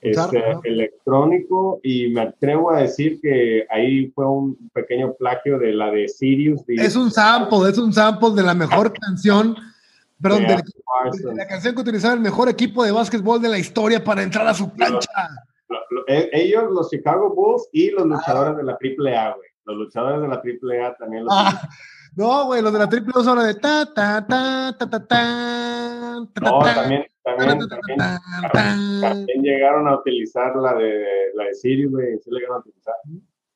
este, 0.00 0.42
electrónico, 0.64 1.80
y 1.82 2.08
me 2.08 2.22
atrevo 2.22 2.70
a 2.70 2.82
decir 2.82 3.20
que 3.20 3.66
ahí 3.70 4.10
fue 4.14 4.26
un 4.26 4.70
pequeño 4.72 5.14
plagio 5.14 5.58
de 5.58 5.72
la 5.72 5.90
de 5.90 6.08
Sirius. 6.08 6.62
es 6.68 6.96
un 6.96 7.10
sample, 7.10 7.70
es 7.70 7.78
un 7.78 7.92
sample 7.92 8.30
de 8.34 8.42
la 8.42 8.54
mejor 8.54 8.92
canción, 9.00 9.56
perdón, 10.20 10.46
de, 10.46 10.62
la 11.34 11.46
canción 11.46 11.74
que 11.74 11.80
utilizaba 11.80 12.14
el 12.14 12.20
mejor 12.20 12.48
equipo 12.48 12.84
de 12.84 12.92
básquetbol 12.92 13.40
de 13.40 13.48
la 13.48 13.58
historia 13.58 14.02
para 14.02 14.22
entrar 14.22 14.46
a 14.46 14.54
su 14.54 14.70
plancha. 14.70 15.10
E, 16.06 16.30
ellos, 16.32 16.64
los 16.70 16.90
Chicago 16.90 17.34
Bulls 17.34 17.68
y 17.72 17.90
los 17.90 18.06
luchadores 18.06 18.56
de 18.56 18.62
la 18.64 18.72
AAA, 18.72 19.34
güey. 19.34 19.48
Los 19.64 19.76
luchadores 19.76 20.22
de 20.22 20.28
la 20.28 20.36
AAA 20.36 20.96
también 20.96 21.24
los 21.24 21.34
ah, 21.36 21.68
No, 22.16 22.46
güey, 22.46 22.62
los 22.62 22.72
de 22.72 22.78
la 22.78 22.86
AAA 22.86 23.22
son 23.22 23.44
de 23.44 23.54
ta, 23.54 23.84
ta, 23.92 24.26
ta, 24.26 24.74
ta, 24.78 24.88
ta, 24.88 25.06
ta. 25.06 26.26
No, 26.40 26.58
también, 26.60 27.04
también, 27.36 27.68
también, 27.68 29.00
también, 29.00 29.42
llegaron 29.42 29.88
a 29.88 29.96
utilizar 29.96 30.56
la 30.56 30.74
de, 30.74 31.04
la 31.34 31.44
de 31.44 31.54
Siri, 31.54 31.86
güey, 31.86 32.18
sí 32.18 32.30
le 32.30 32.40
llegaron 32.40 32.56
a 32.56 32.60
utilizar. 32.60 32.94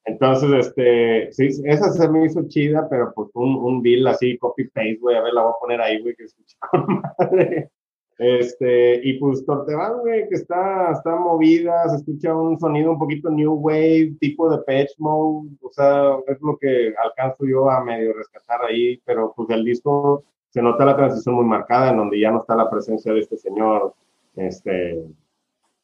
Entonces, 0.04 0.66
este, 0.66 1.32
sí, 1.32 1.62
esa 1.64 1.90
se 1.90 2.08
me 2.08 2.26
hizo 2.26 2.46
chida, 2.48 2.88
pero 2.88 3.12
pues 3.14 3.30
un, 3.34 3.56
un 3.56 3.82
deal 3.82 4.06
así, 4.06 4.36
copy-paste, 4.38 4.98
güey, 5.00 5.16
a 5.16 5.22
ver, 5.22 5.32
la 5.32 5.42
voy 5.42 5.52
a 5.52 5.60
poner 5.60 5.80
ahí, 5.80 6.00
güey, 6.00 6.14
que 6.16 6.24
escucha 6.24 6.56
con 6.70 6.86
madre. 7.18 7.70
Este, 8.18 9.00
y 9.02 9.18
pues 9.18 9.44
Torteban, 9.44 10.00
güey, 10.00 10.28
que 10.28 10.34
está, 10.36 10.92
está 10.92 11.16
movida, 11.16 11.88
se 11.88 11.96
escucha 11.96 12.34
un 12.34 12.58
sonido 12.58 12.92
un 12.92 12.98
poquito 12.98 13.30
new 13.30 13.54
wave, 13.54 14.14
tipo 14.20 14.50
de 14.50 14.58
patch 14.58 14.92
mode, 14.98 15.50
o 15.60 15.72
sea, 15.72 16.18
es 16.26 16.40
lo 16.40 16.56
que 16.58 16.94
alcanzo 17.02 17.44
yo 17.46 17.70
a 17.70 17.82
medio 17.82 18.12
rescatar 18.12 18.60
ahí, 18.64 19.00
pero 19.04 19.32
pues 19.34 19.50
el 19.50 19.64
disco 19.64 20.24
se 20.52 20.60
nota 20.60 20.84
la 20.84 20.96
transición 20.96 21.34
muy 21.34 21.46
marcada, 21.46 21.90
en 21.90 21.96
donde 21.96 22.20
ya 22.20 22.30
no 22.30 22.40
está 22.40 22.54
la 22.54 22.68
presencia 22.68 23.12
de 23.12 23.20
este 23.20 23.38
señor, 23.38 23.94
este, 24.36 25.02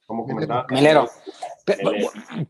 ¿cómo 0.06 0.26
comentaba? 0.26 0.66
Melero. 0.68 1.08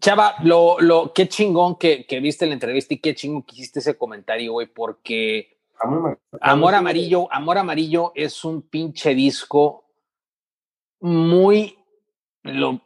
Chava, 0.01 0.35
lo, 0.43 0.81
lo, 0.81 1.13
qué 1.13 1.29
chingón 1.29 1.77
que, 1.77 2.07
que 2.07 2.19
viste 2.19 2.47
la 2.47 2.55
entrevista 2.55 2.95
y 2.95 2.99
qué 2.99 3.15
chingón 3.15 3.43
que 3.43 3.55
hiciste 3.55 3.79
ese 3.79 3.97
comentario, 3.97 4.53
güey, 4.53 4.67
porque 4.67 5.59
Amor 6.41 6.75
Amarillo, 6.75 7.33
Amor 7.33 7.59
Amarillo 7.59 8.13
es 8.15 8.45
un 8.45 8.63
pinche 8.63 9.15
disco 9.15 9.85
muy. 11.01 11.79
Lo, 12.43 12.81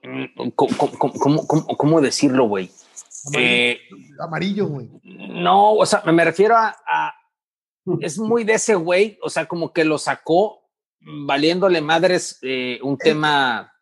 ¿cómo, 0.55 2.01
decirlo, 2.01 2.49
güey? 2.49 2.71
Amarillo, 4.19 4.65
eh, 4.65 4.69
güey. 4.69 4.91
No, 5.05 5.75
o 5.75 5.87
sea, 5.87 6.03
me 6.13 6.25
refiero 6.25 6.57
a, 6.57 7.15
Es 8.01 8.19
muy 8.19 8.45
de 8.45 8.55
ese 8.55 8.75
güey, 8.75 9.19
o 9.23 9.31
sea, 9.31 9.47
como 9.47 9.73
que 9.73 9.85
lo 9.85 9.99
sacó 9.99 10.63
valiéndole 11.01 11.81
madres 11.81 12.39
eh, 12.43 12.79
un 12.83 12.97
tema. 12.97 13.73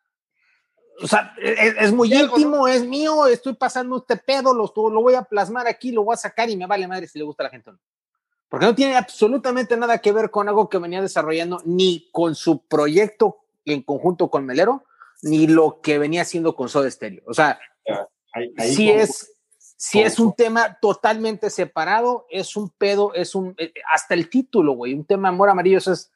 O 1.02 1.06
sea, 1.06 1.34
e, 1.40 1.50
e, 1.50 1.74
es, 1.78 1.92
muy 1.92 2.12
íntimo, 2.12 2.66
es 2.66 2.84
mío, 2.84 3.26
estoy 3.26 3.54
pasando 3.54 3.98
este 3.98 4.16
pedo, 4.16 4.54
lo, 4.54 4.72
lo 4.90 5.02
voy 5.02 5.14
a 5.14 5.22
plasmar 5.22 5.66
aquí, 5.66 5.92
lo 5.92 6.04
voy 6.04 6.14
a 6.14 6.18
sacar 6.18 6.48
y 6.48 6.56
me 6.56 6.66
vale 6.66 6.88
madre 6.88 7.06
si 7.08 7.18
le 7.18 7.24
gusta 7.24 7.42
a 7.42 7.46
la 7.46 7.50
gente 7.50 7.70
o 7.70 7.72
no 7.74 7.80
porque 8.50 8.66
no 8.66 8.74
tiene 8.74 8.96
absolutamente 8.96 9.76
nada 9.76 9.98
que 9.98 10.10
ver 10.10 10.30
con 10.30 10.48
algo 10.48 10.68
que 10.68 10.78
venía 10.78 11.00
desarrollando, 11.00 11.62
ni 11.64 12.10
con 12.10 12.34
su 12.34 12.66
proyecto 12.66 13.38
en 13.64 13.82
conjunto 13.82 14.28
con 14.28 14.44
Melero, 14.44 14.84
ni 15.22 15.46
lo 15.46 15.80
que 15.80 15.98
venía 15.98 16.22
haciendo 16.22 16.56
con 16.56 16.68
Soda 16.68 16.90
Stereo. 16.90 17.22
O 17.26 17.32
sea, 17.32 17.60
si 18.58 18.90
es, 18.90 19.39
si 19.82 20.02
es 20.02 20.18
un 20.18 20.34
tema 20.34 20.76
totalmente 20.78 21.48
separado, 21.48 22.26
es 22.28 22.54
un 22.54 22.68
pedo, 22.68 23.14
es 23.14 23.34
un, 23.34 23.54
eh, 23.56 23.72
hasta 23.90 24.12
el 24.12 24.28
título, 24.28 24.74
güey, 24.74 24.92
un 24.92 25.06
tema 25.06 25.30
amor 25.30 25.48
amarillo, 25.48 25.78
eso 25.78 25.94
es, 25.94 26.12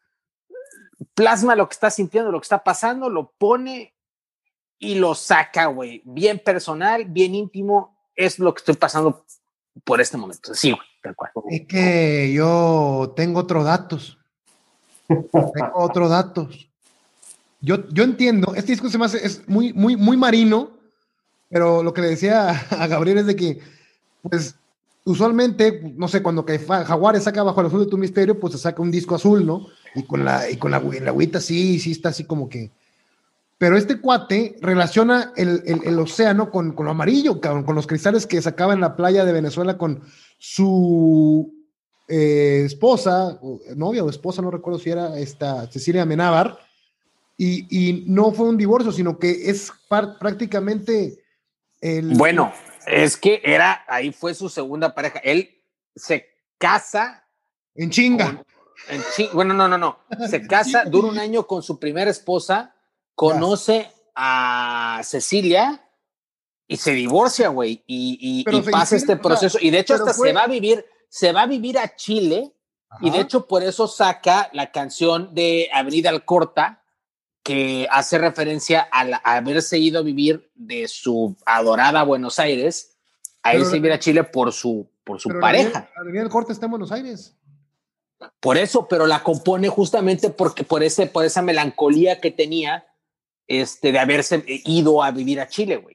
plasma 1.15 1.57
lo 1.57 1.67
que 1.67 1.73
está 1.73 1.89
sintiendo, 1.89 2.31
lo 2.31 2.41
que 2.41 2.45
está 2.45 2.63
pasando, 2.63 3.09
lo 3.09 3.33
pone 3.39 3.95
y 4.79 4.97
lo 4.97 5.15
saca, 5.15 5.65
güey, 5.65 6.03
bien 6.05 6.41
personal, 6.41 7.07
bien 7.07 7.35
íntimo, 7.35 7.97
es 8.15 8.39
lo 8.39 8.53
que 8.53 8.59
estoy 8.59 8.75
pasando 8.75 9.25
por 9.83 9.99
este 9.99 10.19
momento. 10.19 10.55
Sí, 10.55 10.73
güey. 10.73 10.87
Es 11.49 11.67
que 11.67 12.35
yo 12.35 13.15
tengo 13.17 13.41
otros 13.41 13.65
datos. 13.65 14.19
tengo 15.09 15.73
otros 15.73 16.11
datos. 16.11 16.69
Yo, 17.63 17.89
yo 17.89 18.05
entiendo, 18.05 18.55
este 18.55 18.73
disco 18.73 18.91
se 18.91 18.99
me 18.99 19.07
hace, 19.07 19.25
es 19.25 19.49
muy, 19.49 19.73
muy, 19.73 19.97
muy 19.97 20.19
marino, 20.19 20.74
pero 21.55 21.85
lo 21.85 21.95
que 21.95 22.01
le 22.01 22.09
decía 22.09 22.51
a 22.71 22.87
Gabriel 22.89 23.19
es 23.19 23.27
de 23.27 23.37
que, 23.37 23.61
pues, 24.23 24.57
usualmente, 25.05 25.95
no 25.95 26.09
sé, 26.09 26.21
cuando 26.21 26.45
Jaguares 26.45 27.23
saca 27.23 27.45
bajo 27.45 27.61
el 27.61 27.69
azul 27.69 27.85
de 27.85 27.91
tu 27.91 27.97
misterio, 27.97 28.41
pues 28.41 28.55
se 28.55 28.59
saca 28.59 28.83
un 28.83 28.91
disco 28.91 29.15
azul, 29.15 29.47
¿no? 29.47 29.69
Y 29.95 30.03
con 30.03 30.25
la, 30.25 30.51
y 30.51 30.57
con 30.57 30.73
la, 30.73 30.81
la 30.81 31.11
agüita 31.11 31.41
sí, 31.41 31.79
sí 31.79 31.93
está 31.93 32.09
así 32.09 32.25
como 32.25 32.49
que. 32.49 32.73
Pero 33.57 33.77
este 33.77 34.01
cuate 34.01 34.57
relaciona 34.63 35.33
el, 35.37 35.63
el, 35.65 35.97
océano 36.01 36.51
con, 36.51 36.73
con, 36.73 36.87
lo 36.87 36.91
amarillo, 36.91 37.41
con 37.41 37.77
los 37.77 37.87
cristales 37.87 38.27
que 38.27 38.43
sacaba 38.43 38.73
en 38.73 38.81
la 38.81 38.97
playa 38.97 39.25
de 39.25 39.33
Venezuela 39.33 39.79
con 39.79 40.03
su 40.39 41.55
eh, 42.09 42.63
esposa, 42.67 43.39
novia 43.77 44.03
o 44.03 44.11
esposa, 44.11 44.43
no 44.43 44.51
recuerdo 44.51 44.81
si 44.81 44.91
era 44.91 45.17
esta 45.21 45.71
Cecilia 45.71 46.05
Menábar, 46.05 46.59
y, 47.39 48.05
no 48.09 48.33
fue 48.33 48.49
un 48.49 48.57
divorcio, 48.57 48.91
sino 48.91 49.21
que 49.21 49.51
es 49.51 49.73
prácticamente 49.89 51.24
el... 51.85 52.15
Bueno, 52.17 52.53
es 52.87 53.17
que 53.19 53.43
era, 53.45 53.85
ahí 53.87 54.11
fue 54.11 54.35
su 54.35 54.49
segunda 54.49 54.95
pareja. 54.95 55.19
Él 55.19 55.63
se 55.95 56.27
casa. 56.57 57.29
En 57.75 57.91
chinga. 57.91 58.43
bueno, 59.35 59.53
no, 59.53 59.69
no, 59.69 59.77
no. 59.77 59.99
Se 60.29 60.47
casa, 60.47 60.85
dura 60.85 61.09
un 61.09 61.19
año 61.19 61.47
con 61.47 61.63
su 61.63 61.79
primera 61.79 62.11
esposa, 62.11 62.75
conoce 63.15 63.91
a 64.15 65.03
Cecilia 65.05 65.87
y 66.67 66.79
se 66.79 66.93
divorcia, 66.93 67.49
güey, 67.49 67.85
y, 67.87 68.45
pasa 68.71 68.97
este 68.97 69.17
proceso. 69.17 69.59
y 69.61 69.69
de 69.69 69.81
hecho, 69.81 69.95
hasta 69.95 70.15
se 70.15 70.33
va 70.33 70.45
a 70.45 70.47
vivir, 70.47 70.87
se 71.11 71.33
va 71.33 71.43
a 71.43 71.47
vivir 71.47 71.79
a 71.79 71.95
Chile, 71.95 72.55
y 73.01 73.11
de 73.11 73.21
hecho, 73.21 73.47
por 73.47 73.63
eso 73.63 73.87
saca 73.89 74.49
la 74.55 74.73
canción 74.73 75.35
de 75.35 75.69
Avenida 75.75 76.09
Alcorta, 76.09 76.84
que 77.45 77.87
hace 77.91 78.19
referencia 78.19 78.89
a, 78.91 79.37
haberse 79.37 79.79
ido 79.79 80.01
a 80.01 80.03
vivir 80.03 80.51
de 80.55 80.89
su 80.89 81.37
adorada 81.45 82.03
Buenos 82.03 82.39
Aires 82.39 82.97
a 83.43 83.55
irse 83.55 83.73
a 83.73 83.75
vivir 83.75 83.93
a 83.93 83.99
Chile 83.99 84.25
por 84.25 84.53
su, 84.53 84.89
por 85.05 85.21
su 85.21 85.29
pareja. 85.29 85.91
Avenida 85.95 86.23
Alcorta 86.23 86.53
está 86.53 86.65
en 86.65 86.71
Buenos 86.71 86.91
Aires. 86.91 87.37
Por 88.41 88.57
eso, 88.57 88.89
pero 88.89 89.07
la 89.07 89.23
compone 89.23 89.69
justamente 89.69 90.31
porque 90.31 90.65
por 90.65 90.83
ese, 90.83 91.07
por 91.07 91.27
esa 91.27 91.43
melancolía 91.43 92.19
que 92.23 92.31
tenía 92.31 92.87
este, 93.47 93.93
de 93.93 93.99
haberse 93.99 94.43
ido 94.47 95.03
a 95.03 95.11
vivir 95.11 95.39
a 95.39 95.47
Chile, 95.47 95.77
güey. 95.77 95.95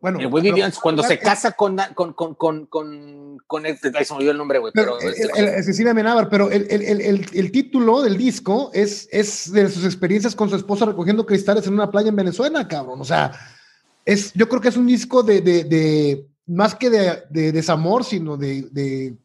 Bueno, 0.00 0.18
el 0.18 0.28
güey 0.28 0.50
cuando 0.82 1.02
se 1.02 1.18
casa 1.18 1.52
con, 1.52 1.76
con, 1.94 2.14
con, 2.14 2.34
con, 2.34 3.38
con, 3.46 3.66
el, 3.66 3.78
se 3.78 3.90
me 3.90 4.16
olvidó 4.16 4.30
el 4.30 4.38
nombre, 4.38 4.58
güey. 4.58 4.72
Pero, 4.74 4.98
el, 4.98 5.62
Cecilia 5.62 5.92
Menábar, 5.92 6.30
pero 6.30 6.50
el, 6.50 6.66
el, 6.70 7.26
el, 7.30 7.52
título 7.52 8.00
del 8.00 8.16
disco 8.16 8.70
es, 8.72 9.08
es 9.12 9.52
de 9.52 9.68
sus 9.68 9.84
experiencias 9.84 10.34
con 10.34 10.48
su 10.48 10.56
esposa 10.56 10.86
recogiendo 10.86 11.26
cristales 11.26 11.66
en 11.66 11.74
una 11.74 11.90
playa 11.90 12.08
en 12.08 12.16
Venezuela, 12.16 12.66
cabrón. 12.66 12.98
O 13.02 13.04
sea, 13.04 13.32
es, 14.06 14.32
yo 14.32 14.48
creo 14.48 14.62
que 14.62 14.68
es 14.68 14.76
un 14.78 14.86
disco 14.86 15.22
de, 15.22 15.42
de, 15.42 15.64
de 15.64 16.26
más 16.46 16.74
que 16.74 16.88
de, 16.88 17.22
de, 17.28 17.52
desamor, 17.52 18.04
sino 18.04 18.38
de, 18.38 18.62
de, 18.70 19.18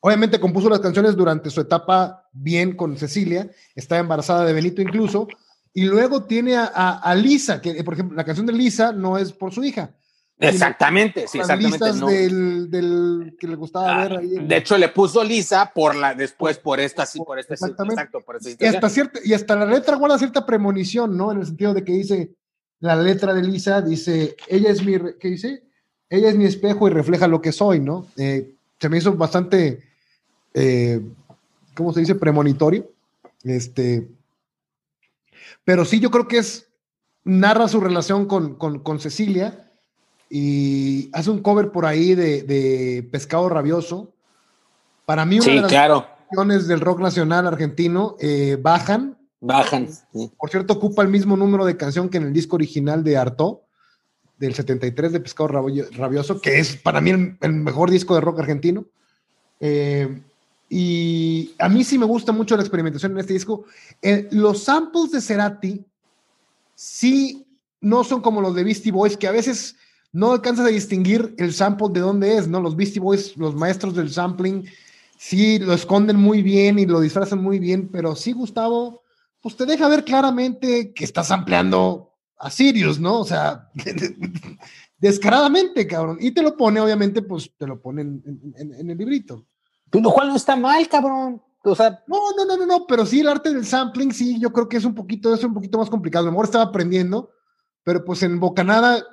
obviamente 0.00 0.40
compuso 0.40 0.70
las 0.70 0.80
canciones 0.80 1.14
durante 1.14 1.50
su 1.50 1.60
etapa 1.60 2.26
bien 2.32 2.74
con 2.74 2.96
Cecilia, 2.96 3.50
está 3.74 3.98
embarazada 3.98 4.46
de 4.46 4.54
Benito 4.54 4.80
incluso, 4.80 5.28
y 5.74 5.84
luego 5.84 6.24
tiene 6.24 6.56
a, 6.56 6.70
a, 6.74 6.98
a 7.00 7.14
Lisa, 7.14 7.60
que 7.60 7.84
por 7.84 7.92
ejemplo, 7.92 8.16
la 8.16 8.24
canción 8.24 8.46
de 8.46 8.54
Lisa 8.54 8.92
no 8.92 9.18
es 9.18 9.30
por 9.30 9.52
su 9.52 9.62
hija, 9.62 9.94
Exactamente, 10.38 11.26
sí, 11.28 11.38
exactamente. 11.38 11.92
Del, 11.92 12.70
del, 12.70 13.36
que 13.40 13.48
le 13.48 13.56
gustaba 13.56 13.94
ah, 13.94 14.02
ver 14.02 14.18
ahí. 14.18 14.28
De 14.46 14.56
hecho, 14.58 14.76
le 14.76 14.90
puso 14.90 15.24
Lisa 15.24 15.72
por 15.74 15.94
la, 15.94 16.14
después 16.14 16.58
por 16.58 16.78
esta, 16.78 17.06
sí, 17.06 17.18
por 17.24 17.38
este, 17.38 17.54
exacto, 17.54 18.20
por 18.20 18.36
esta 18.36 18.50
y 18.50 18.68
hasta, 18.68 18.88
cierta, 18.90 19.18
y 19.24 19.32
hasta 19.32 19.56
la 19.56 19.64
letra 19.64 19.96
guarda 19.96 20.18
cierta 20.18 20.44
premonición, 20.44 21.16
¿no? 21.16 21.32
En 21.32 21.38
el 21.38 21.46
sentido 21.46 21.72
de 21.72 21.84
que 21.84 21.92
dice, 21.92 22.34
la 22.80 22.96
letra 22.96 23.32
de 23.32 23.42
Lisa 23.42 23.80
dice, 23.80 24.36
ella 24.48 24.70
es 24.70 24.84
mi, 24.84 24.98
¿qué 25.18 25.28
dice? 25.28 25.62
Ella 26.10 26.28
es 26.28 26.36
mi 26.36 26.44
espejo 26.44 26.86
y 26.86 26.90
refleja 26.90 27.26
lo 27.26 27.40
que 27.40 27.52
soy, 27.52 27.80
¿no? 27.80 28.06
Eh, 28.18 28.54
se 28.78 28.90
me 28.90 28.98
hizo 28.98 29.14
bastante, 29.14 29.84
eh, 30.52 31.00
¿cómo 31.74 31.94
se 31.94 32.00
dice? 32.00 32.14
Premonitorio. 32.14 32.90
Este, 33.42 34.06
pero 35.64 35.86
sí, 35.86 35.98
yo 35.98 36.10
creo 36.10 36.28
que 36.28 36.38
es, 36.38 36.68
narra 37.24 37.68
su 37.68 37.80
relación 37.80 38.26
con, 38.26 38.56
con, 38.56 38.80
con 38.80 39.00
Cecilia 39.00 39.65
y 40.28 41.10
hace 41.12 41.30
un 41.30 41.40
cover 41.40 41.70
por 41.70 41.86
ahí 41.86 42.14
de, 42.14 43.06
Pescado 43.10 43.48
Rabioso. 43.48 44.12
Para 45.04 45.24
mí, 45.24 45.38
una 45.38 45.52
de 45.52 45.60
las 45.60 46.04
canciones 46.28 46.66
del 46.66 46.80
rock 46.80 47.00
nacional 47.00 47.46
argentino 47.46 48.16
eh, 48.20 48.58
bajan. 48.60 49.16
Bajan. 49.40 49.88
Por 50.36 50.50
cierto, 50.50 50.74
ocupa 50.74 51.02
el 51.02 51.08
mismo 51.08 51.36
número 51.36 51.64
de 51.64 51.76
canción 51.76 52.08
que 52.08 52.16
en 52.16 52.24
el 52.24 52.32
disco 52.32 52.56
original 52.56 53.04
de 53.04 53.16
Arto 53.16 53.62
del 54.38 54.54
73 54.54 55.12
de 55.12 55.20
Pescado 55.20 55.48
Rabioso, 55.48 56.40
que 56.40 56.58
es 56.58 56.76
para 56.76 57.00
mí 57.00 57.10
el, 57.40 57.52
mejor 57.52 57.90
disco 57.90 58.14
de 58.14 58.20
rock 58.20 58.40
argentino. 58.40 58.84
Eh, 59.60 60.20
y 60.68 61.54
a 61.58 61.68
mí 61.68 61.84
sí 61.84 61.96
me 61.96 62.06
gusta 62.06 62.32
mucho 62.32 62.56
la 62.56 62.62
experimentación 62.62 63.12
en 63.12 63.18
este 63.18 63.32
disco. 63.32 63.64
Eh, 64.02 64.28
los 64.32 64.64
samples 64.64 65.12
de 65.12 65.20
Cerati 65.20 65.84
sí 66.74 67.46
no 67.80 68.02
son 68.02 68.20
como 68.20 68.40
los 68.40 68.54
de 68.54 68.64
Beastie 68.64 68.92
Boys, 68.92 69.16
que 69.16 69.28
a 69.28 69.32
veces 69.32 69.76
no 70.16 70.32
alcanzas 70.32 70.64
a 70.64 70.70
distinguir 70.70 71.34
el 71.36 71.52
sample 71.52 71.88
de 71.92 72.00
dónde 72.00 72.38
es, 72.38 72.48
¿no? 72.48 72.58
Los 72.58 72.74
Beastie 72.74 73.00
Boys, 73.00 73.36
los 73.36 73.54
maestros 73.54 73.94
del 73.94 74.10
sampling, 74.10 74.64
sí 75.18 75.58
lo 75.58 75.74
esconden 75.74 76.16
muy 76.16 76.40
bien 76.40 76.78
y 76.78 76.86
lo 76.86 77.00
disfrazan 77.00 77.42
muy 77.42 77.58
bien, 77.58 77.90
pero 77.92 78.16
sí, 78.16 78.32
Gustavo, 78.32 79.02
pues 79.42 79.56
te 79.56 79.66
deja 79.66 79.88
ver 79.88 80.04
claramente 80.04 80.94
que 80.94 81.04
estás 81.04 81.30
ampliando 81.30 82.14
a 82.38 82.50
Sirius, 82.50 82.98
¿no? 82.98 83.20
O 83.20 83.24
sea, 83.26 83.68
descaradamente, 84.98 85.86
cabrón. 85.86 86.16
Y 86.18 86.30
te 86.30 86.42
lo 86.42 86.56
pone, 86.56 86.80
obviamente, 86.80 87.20
pues 87.20 87.52
te 87.54 87.66
lo 87.66 87.78
pone 87.78 88.00
en, 88.00 88.90
el 88.90 88.96
librito. 88.96 89.44
Pues 89.90 90.02
lo 90.02 90.10
cual 90.12 90.28
no 90.28 90.36
está 90.36 90.56
mal, 90.56 90.88
cabrón. 90.88 91.42
O 91.62 91.74
sea, 91.74 92.02
no, 92.06 92.32
no, 92.34 92.46
no, 92.46 92.56
no, 92.56 92.64
no, 92.64 92.86
pero 92.86 93.04
sí 93.04 93.20
el 93.20 93.28
arte 93.28 93.52
del 93.52 93.66
sampling, 93.66 94.12
sí, 94.12 94.40
yo 94.40 94.50
creo 94.50 94.66
que 94.66 94.78
es 94.78 94.84
un 94.86 94.94
poquito, 94.94 95.34
es 95.34 95.44
un 95.44 95.52
poquito 95.52 95.76
más 95.76 95.90
complicado. 95.90 96.22
A 96.22 96.26
lo 96.26 96.32
mejor 96.32 96.46
estaba 96.46 96.64
aprendiendo, 96.64 97.32
pero 97.84 98.02
pues 98.02 98.22
en 98.22 98.40
Bocanada, 98.40 99.04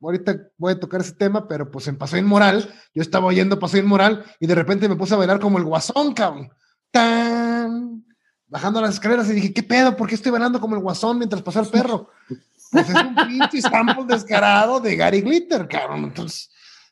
ahorita 0.00 0.50
voy 0.56 0.72
a 0.72 0.80
tocar 0.80 1.00
ese 1.00 1.12
tema, 1.12 1.48
pero 1.48 1.70
pues 1.70 1.88
en 1.88 1.96
Paso 1.96 2.16
Inmoral, 2.16 2.72
yo 2.94 3.02
estaba 3.02 3.26
oyendo 3.26 3.58
Paso 3.58 3.76
Inmoral 3.76 4.24
y 4.40 4.46
de 4.46 4.54
repente 4.54 4.88
me 4.88 4.96
puse 4.96 5.14
a 5.14 5.18
bailar 5.18 5.40
como 5.40 5.58
el 5.58 5.64
guasón, 5.64 6.14
cabrón. 6.14 6.50
Tan, 6.90 8.04
bajando 8.46 8.80
las 8.80 8.94
escaleras 8.94 9.28
y 9.28 9.34
dije, 9.34 9.52
¿qué 9.52 9.62
pedo? 9.62 9.96
¿Por 9.96 10.08
qué 10.08 10.14
estoy 10.14 10.32
bailando 10.32 10.60
como 10.60 10.74
el 10.74 10.82
guasón 10.82 11.18
mientras 11.18 11.42
pasó 11.42 11.60
el 11.60 11.68
perro? 11.68 12.10
Pues 12.70 12.86
es 12.90 12.96
un 12.96 13.14
pinche 13.14 13.62
sample 13.62 14.04
descarado 14.06 14.78
de 14.78 14.94
Gary 14.94 15.22
Glitter, 15.22 15.66
cabrón. 15.66 16.04
Entonces, 16.04 16.50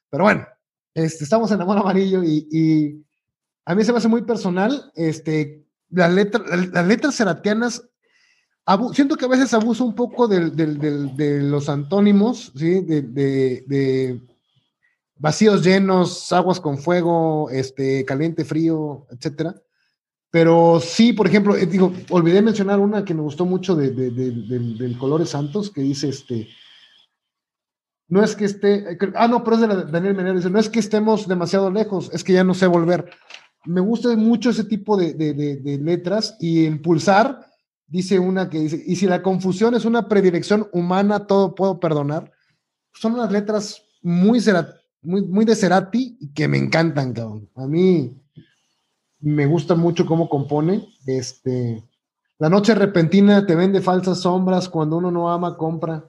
pero 0.09 0.25
bueno, 0.25 0.47
este, 0.95 1.25
estamos 1.25 1.51
en 1.51 1.61
Amor 1.61 1.77
Amarillo 1.77 2.23
y, 2.25 3.05
a 3.67 3.75
mí 3.75 3.85
se 3.85 3.93
me 3.93 3.99
hace 3.99 4.09
muy 4.09 4.23
personal. 4.23 4.91
Este, 4.95 5.67
las, 5.91 6.11
letras, 6.11 6.45
las 6.73 6.87
letras 6.87 7.15
seratianas, 7.15 7.83
siento 8.93 9.17
que 9.17 9.25
a 9.25 9.29
veces 9.29 9.55
abuso 9.55 9.85
un 9.85 9.95
poco 9.95 10.27
de, 10.27 10.51
de 10.51 11.43
los 11.43 11.69
antónimos, 11.69 12.53
¿sí? 12.57 12.81
De, 12.81 14.21
vacíos 15.19 15.65
llenos, 15.65 16.33
aguas 16.33 16.61
con 16.61 16.79
fuego, 16.79 17.49
este, 17.51 18.05
caliente, 18.05 18.45
frío, 18.45 19.07
etcétera. 19.11 19.55
Pero 20.31 20.81
sí, 20.81 21.13
por 21.13 21.27
ejemplo, 21.27 21.57
eh, 21.57 21.67
digo, 21.67 21.93
olvidé 22.11 22.43
mencionar 22.43 22.81
una 22.81 23.05
que 23.05 23.15
me 23.15 23.23
gustó 23.23 23.47
mucho 23.47 23.75
de, 23.75 23.91
del 23.91 24.99
Colores 24.99 25.31
Santos, 25.31 25.71
que 25.71 25.81
dice 25.81 26.09
este. 26.09 26.49
No 28.09 28.23
es 28.23 28.37
que 28.37 28.45
esté. 28.45 28.93
Eh, 28.93 28.99
ah, 29.15 29.29
no, 29.29 29.43
pero 29.43 29.57
es 29.57 29.63
de 29.63 29.91
Daniel 29.91 30.15
Menero. 30.15 30.37
Dice: 30.37 30.51
No 30.51 30.59
es 30.59 30.69
que 30.69 30.81
estemos 30.81 31.27
demasiado 31.27 31.71
lejos, 31.71 32.11
es 32.13 32.23
que 32.23 32.33
ya 32.33 32.45
no 32.45 32.55
sé 32.55 32.67
volver. 32.67 33.09
Me 33.65 33.81
gusta 33.81 34.15
mucho 34.17 34.51
ese 34.51 34.65
tipo 34.65 34.97
de, 34.97 35.79
letras. 35.83 36.37
Y 36.41 36.67
en 36.67 36.83
Pulsar 36.83 37.47
dice 37.87 38.19
una 38.19 38.51
que 38.51 38.61
dice: 38.61 38.83
Y 38.87 38.97
si 38.97 39.07
la 39.07 39.23
confusión 39.23 39.75
es 39.75 39.85
una 39.85 40.09
predilección 40.09 40.69
humana, 40.73 41.27
todo 41.27 41.55
puedo 41.55 41.81
perdonar. 41.81 42.33
Son 42.93 43.15
unas 43.15 43.31
letras 43.31 43.83
muy, 44.03 44.41
muy, 45.03 45.23
muy 45.23 45.45
de 45.45 45.57
Cerati 45.57 46.17
y 46.21 46.33
que 46.33 46.49
me 46.49 46.59
encantan, 46.59 47.13
cabrón. 47.13 47.49
A 47.55 47.67
mí 47.67 48.17
me 49.21 49.47
gusta 49.47 49.75
mucho 49.75 50.07
cómo 50.07 50.29
compone. 50.29 50.87
Este, 51.07 51.85
la 52.39 52.49
noche 52.49 52.75
repentina 52.75 53.47
te 53.47 53.55
vende 53.55 53.81
falsas 53.81 54.21
sombras, 54.21 54.69
cuando 54.69 54.99
uno 54.99 55.11
no 55.11 55.31
ama, 55.31 55.57
compra. 55.57 56.09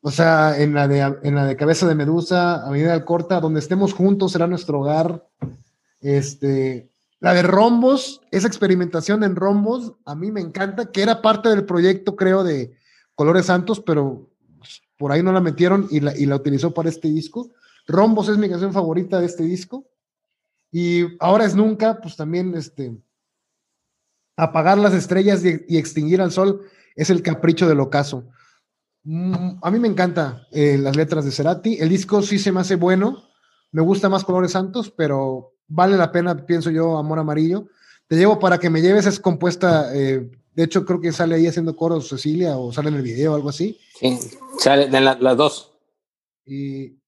O 0.00 0.10
sea, 0.10 0.58
en 0.60 0.74
la 0.74 0.86
de, 0.86 1.00
en 1.22 1.34
la 1.34 1.46
de 1.46 1.56
cabeza 1.56 1.86
de 1.86 1.94
medusa, 1.94 2.66
a 2.66 2.70
medida 2.70 3.04
corta, 3.04 3.40
donde 3.40 3.60
estemos 3.60 3.94
juntos 3.94 4.32
será 4.32 4.46
nuestro 4.46 4.80
hogar. 4.80 5.26
Este, 6.00 6.90
la 7.24 7.32
de 7.32 7.42
rombos, 7.42 8.20
esa 8.32 8.46
experimentación 8.46 9.24
en 9.24 9.34
rombos, 9.34 9.94
a 10.04 10.14
mí 10.14 10.30
me 10.30 10.42
encanta, 10.42 10.92
que 10.92 11.00
era 11.00 11.22
parte 11.22 11.48
del 11.48 11.64
proyecto, 11.64 12.16
creo, 12.16 12.44
de 12.44 12.76
Colores 13.14 13.46
Santos, 13.46 13.80
pero 13.80 14.28
por 14.98 15.10
ahí 15.10 15.22
no 15.22 15.32
la 15.32 15.40
metieron 15.40 15.88
y 15.90 16.00
la, 16.00 16.14
y 16.14 16.26
la 16.26 16.36
utilizó 16.36 16.74
para 16.74 16.90
este 16.90 17.08
disco. 17.08 17.50
Rombos 17.86 18.28
es 18.28 18.36
mi 18.36 18.50
canción 18.50 18.74
favorita 18.74 19.20
de 19.20 19.24
este 19.24 19.42
disco. 19.42 19.86
Y 20.70 21.16
ahora 21.18 21.46
es 21.46 21.54
nunca, 21.54 21.98
pues 21.98 22.14
también 22.14 22.54
este, 22.56 22.94
apagar 24.36 24.76
las 24.76 24.92
estrellas 24.92 25.42
y, 25.46 25.78
extinguir 25.78 26.20
al 26.20 26.30
sol 26.30 26.60
es 26.94 27.08
el 27.08 27.22
capricho 27.22 27.66
del 27.66 27.80
ocaso. 27.80 28.28
Mm, 29.02 29.60
a 29.62 29.70
mí 29.70 29.78
me 29.78 29.88
encanta 29.88 30.46
eh, 30.52 30.76
las 30.76 30.94
letras 30.94 31.24
de 31.24 31.30
Cerati. 31.30 31.78
El 31.80 31.88
disco 31.88 32.20
sí 32.20 32.38
se 32.38 32.52
me 32.52 32.60
hace 32.60 32.76
bueno. 32.76 33.22
Me 33.72 33.80
gusta 33.80 34.10
más 34.10 34.24
Colores 34.24 34.52
Santos, 34.52 34.90
pero 34.90 35.53
vale 35.68 35.96
la 35.96 36.12
pena, 36.12 36.36
pienso 36.46 36.70
yo, 36.70 36.98
Amor 36.98 37.18
Amarillo. 37.18 37.68
Te 38.06 38.16
llevo 38.16 38.38
para 38.38 38.58
que 38.58 38.70
me 38.70 38.82
lleves, 38.82 39.06
es 39.06 39.18
compuesta, 39.18 39.94
eh, 39.94 40.30
de 40.54 40.62
hecho 40.62 40.84
creo 40.84 41.00
que 41.00 41.12
sale 41.12 41.36
ahí 41.36 41.46
haciendo 41.46 41.74
coros 41.74 42.08
Cecilia 42.08 42.56
o 42.56 42.72
sale 42.72 42.88
en 42.88 42.96
el 42.96 43.02
video 43.02 43.32
o 43.32 43.34
algo 43.36 43.48
así. 43.48 43.78
Sí, 43.98 44.18
sale 44.58 44.88
de 44.88 45.00
las 45.00 45.36
dos. 45.36 45.72
Y 46.44 46.98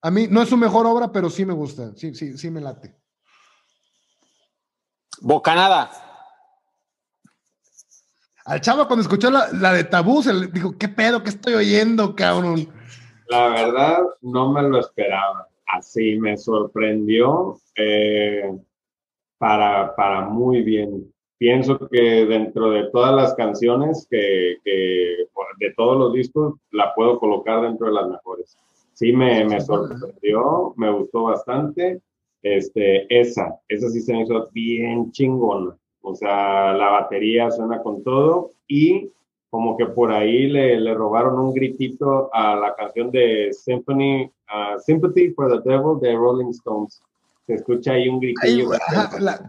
a 0.00 0.10
mí 0.10 0.26
no 0.30 0.42
es 0.42 0.48
su 0.48 0.56
mejor 0.56 0.86
obra, 0.86 1.10
pero 1.12 1.28
sí 1.28 1.44
me 1.44 1.52
gusta. 1.52 1.92
Sí, 1.96 2.14
sí, 2.14 2.38
sí 2.38 2.50
me 2.50 2.60
late. 2.60 2.96
Bocanada. 5.20 5.90
Al 8.44 8.60
chavo 8.60 8.86
cuando 8.86 9.02
escuchó 9.02 9.30
la, 9.30 9.72
de 9.72 9.84
Tabú, 9.84 10.22
se 10.22 10.32
le 10.32 10.46
dijo, 10.46 10.78
¿qué 10.78 10.88
pedo 10.88 11.22
que 11.22 11.28
estoy 11.28 11.54
oyendo, 11.54 12.16
cabrón? 12.16 12.72
La 13.28 13.48
verdad, 13.48 13.98
no 14.22 14.50
me 14.52 14.62
lo 14.62 14.80
esperaba. 14.80 15.47
Así 15.68 16.18
me 16.18 16.36
sorprendió 16.36 17.58
eh, 17.76 18.50
para, 19.38 19.94
para 19.94 20.22
muy 20.22 20.62
bien. 20.62 21.12
Pienso 21.38 21.78
que 21.88 22.26
dentro 22.26 22.70
de 22.70 22.90
todas 22.90 23.14
las 23.14 23.34
canciones 23.34 24.06
que, 24.10 24.56
que, 24.64 25.28
de 25.58 25.74
todos 25.76 25.96
los 25.96 26.12
discos, 26.12 26.54
la 26.72 26.92
puedo 26.94 27.18
colocar 27.18 27.62
dentro 27.62 27.86
de 27.86 27.92
las 27.92 28.08
mejores 28.08 28.58
sí 28.98 29.12
me, 29.12 29.44
me 29.44 29.60
sorprendió, 29.60 30.74
me 30.76 30.90
gustó 30.90 31.24
bastante. 31.24 32.00
Este, 32.42 33.06
esa, 33.08 33.60
esa 33.68 33.88
sí 33.90 34.00
se 34.00 34.12
me 34.12 34.22
hizo 34.22 34.48
bien 34.52 35.12
chingona. 35.12 35.76
O 36.00 36.14
sea, 36.16 36.72
la 36.72 36.90
batería 36.90 37.50
suena 37.50 37.80
con 37.80 38.02
todo 38.02 38.50
y 38.66 39.10
como 39.50 39.76
que 39.76 39.86
por 39.86 40.12
ahí 40.12 40.46
le, 40.46 40.80
le 40.80 40.94
robaron 40.94 41.38
un 41.38 41.54
gritito 41.54 42.30
a 42.34 42.56
la 42.56 42.74
canción 42.74 43.10
de 43.10 43.50
Symphony, 43.52 44.24
uh, 44.24 44.80
Sympathy 44.80 45.30
for 45.30 45.50
the 45.50 45.68
Devil 45.68 45.98
de 46.00 46.14
Rolling 46.14 46.50
Stones. 46.50 47.00
Se 47.46 47.54
escucha 47.54 47.92
ahí 47.92 48.08
un 48.08 48.20
gritillo. 48.20 48.70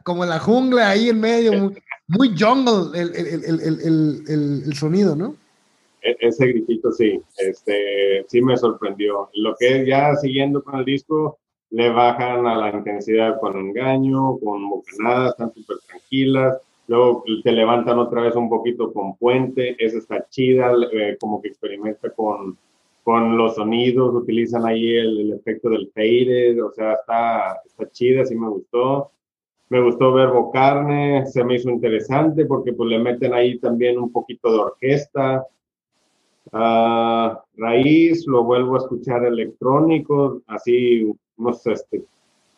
como 0.04 0.26
la 0.26 0.40
jungla 0.40 0.90
ahí 0.90 1.10
en 1.10 1.20
medio, 1.20 1.74
muy, 2.08 2.34
jungle 2.38 2.98
el, 2.98 3.14
el, 3.14 3.60
el, 3.60 4.64
el 4.66 4.74
sonido, 4.74 5.16
¿no? 5.16 5.36
E-, 6.02 6.18
ese 6.20 6.48
gritito 6.48 6.92
sí, 6.92 7.22
este, 7.38 8.26
sí 8.28 8.42
me 8.42 8.58
sorprendió. 8.58 9.30
Lo 9.34 9.56
que 9.60 9.86
ya 9.86 10.16
siguiendo 10.16 10.64
con 10.64 10.80
el 10.80 10.86
disco, 10.86 11.38
le 11.72 11.90
bajan 11.90 12.48
a 12.48 12.56
la 12.58 12.72
intensidad 12.72 13.40
con 13.40 13.58
engaño, 13.58 14.38
con 14.40 14.70
bocanadas, 14.70 15.32
están 15.32 15.54
súper 15.54 15.78
tranquilas. 15.88 16.58
Luego 16.90 17.24
te 17.44 17.52
levantan 17.52 18.00
otra 18.00 18.22
vez 18.22 18.36
un 18.36 18.50
poquito 18.50 18.92
con 18.92 19.16
puente, 19.16 19.76
esa 19.78 20.00
está 20.00 20.28
chida, 20.28 20.72
eh, 20.92 21.18
como 21.20 21.40
que 21.40 21.50
experimenta 21.50 22.10
con, 22.10 22.58
con 23.04 23.38
los 23.38 23.54
sonidos, 23.54 24.16
utilizan 24.16 24.66
ahí 24.66 24.96
el, 24.96 25.34
efecto 25.34 25.70
del 25.70 25.92
fade, 25.94 26.60
o 26.60 26.72
sea, 26.72 26.94
está, 26.94 27.62
está 27.64 27.88
chida, 27.92 28.26
sí 28.26 28.34
me 28.34 28.50
gustó. 28.50 29.12
Me 29.70 29.84
gustó 29.84 30.12
ver 30.14 30.30
Bocarne, 30.30 31.28
se 31.28 31.44
me 31.44 31.58
hizo 31.58 31.70
interesante 31.70 32.46
porque 32.46 32.74
pues 32.74 32.90
le 32.90 32.98
meten 32.98 33.36
ahí 33.36 33.60
también 33.60 34.00
un 34.00 34.12
poquito 34.12 34.52
de 34.52 34.58
orquesta, 34.58 35.46
raíz, 37.56 38.26
lo 38.26 38.44
vuelvo 38.44 38.74
a 38.74 38.80
escuchar 38.80 39.26
electrónico, 39.26 40.42
así, 40.48 41.14
no 41.38 41.54
sé, 41.54 41.74
este, 41.74 42.02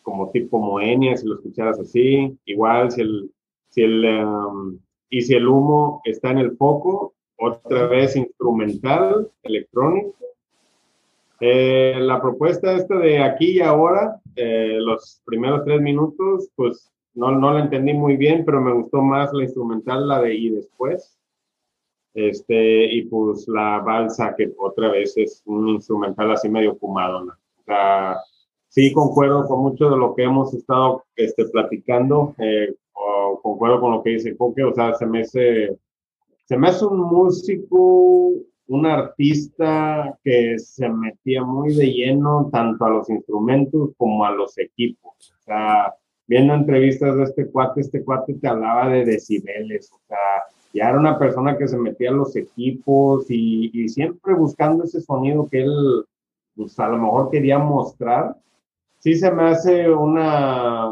como 0.02 0.30
tipo 0.30 0.58
Moenia, 0.58 1.18
si 1.18 1.26
lo 1.26 1.34
escucharas 1.34 1.78
así, 1.78 2.34
igual 2.46 2.90
si 2.90 3.02
el, 3.02 3.30
si 3.72 3.82
el, 3.82 4.04
um, 4.04 4.78
y 5.08 5.22
si 5.22 5.34
el 5.34 5.48
humo 5.48 6.02
está 6.04 6.30
en 6.30 6.38
el 6.38 6.56
foco, 6.56 7.14
otra 7.38 7.86
vez 7.86 8.14
instrumental, 8.16 9.30
electrónico. 9.42 10.14
Eh, 11.40 11.96
la 11.98 12.20
propuesta 12.20 12.74
esta 12.74 12.96
de 12.98 13.18
aquí 13.18 13.56
y 13.56 13.60
ahora, 13.60 14.20
eh, 14.36 14.76
los 14.78 15.20
primeros 15.24 15.64
tres 15.64 15.80
minutos, 15.80 16.48
pues 16.54 16.92
no, 17.14 17.32
no 17.32 17.52
la 17.52 17.60
entendí 17.60 17.94
muy 17.94 18.16
bien, 18.16 18.44
pero 18.44 18.60
me 18.60 18.72
gustó 18.72 19.02
más 19.02 19.32
la 19.32 19.42
instrumental, 19.42 20.06
la 20.06 20.20
de 20.20 20.34
y 20.34 20.50
después. 20.50 21.18
Este, 22.14 22.84
y 22.94 23.02
pues 23.06 23.48
la 23.48 23.80
balsa, 23.80 24.34
que 24.36 24.52
otra 24.58 24.90
vez 24.90 25.16
es 25.16 25.42
un 25.46 25.68
instrumental 25.70 26.30
así 26.30 26.48
medio 26.48 26.76
fumado. 26.76 27.24
O 27.24 27.64
sea, 27.64 28.18
sí 28.68 28.92
concuerdo 28.92 29.46
con 29.46 29.60
mucho 29.60 29.90
de 29.90 29.96
lo 29.96 30.14
que 30.14 30.24
hemos 30.24 30.54
estado 30.54 31.04
este, 31.16 31.46
platicando, 31.46 32.34
eh, 32.38 32.74
concuerdo 33.42 33.80
con 33.80 33.92
lo 33.92 34.02
que 34.02 34.10
dice 34.10 34.36
Coque, 34.36 34.64
o 34.64 34.74
sea, 34.74 34.94
se 34.94 35.06
me 35.06 35.20
hace, 35.22 35.76
se 36.44 36.56
me 36.56 36.68
hace 36.68 36.84
un 36.84 37.00
músico, 37.00 38.32
un 38.68 38.86
artista 38.86 40.18
que 40.22 40.58
se 40.58 40.88
metía 40.88 41.42
muy 41.44 41.74
de 41.74 41.92
lleno 41.92 42.48
tanto 42.52 42.84
a 42.84 42.90
los 42.90 43.10
instrumentos 43.10 43.90
como 43.96 44.24
a 44.24 44.32
los 44.32 44.56
equipos. 44.58 45.34
O 45.40 45.42
sea, 45.42 45.94
viendo 46.26 46.54
entrevistas 46.54 47.16
de 47.16 47.24
este 47.24 47.50
cuate, 47.50 47.82
este 47.82 48.04
cuate 48.04 48.34
te 48.34 48.48
hablaba 48.48 48.88
de 48.88 49.04
decibeles, 49.04 49.92
o 49.92 50.00
sea, 50.06 50.16
ya 50.72 50.88
era 50.88 50.98
una 50.98 51.18
persona 51.18 51.58
que 51.58 51.68
se 51.68 51.76
metía 51.76 52.10
a 52.10 52.14
los 52.14 52.34
equipos 52.36 53.26
y, 53.28 53.88
siempre 53.88 54.34
buscando 54.34 54.84
ese 54.84 55.00
sonido 55.00 55.46
que 55.50 55.62
él, 55.62 56.04
pues 56.56 56.78
a 56.78 56.88
lo 56.88 56.98
mejor 56.98 57.30
quería 57.30 57.58
mostrar. 57.58 58.36
Sí 58.98 59.14
se 59.16 59.30
me 59.30 59.42
hace 59.44 59.90
una, 59.90 60.90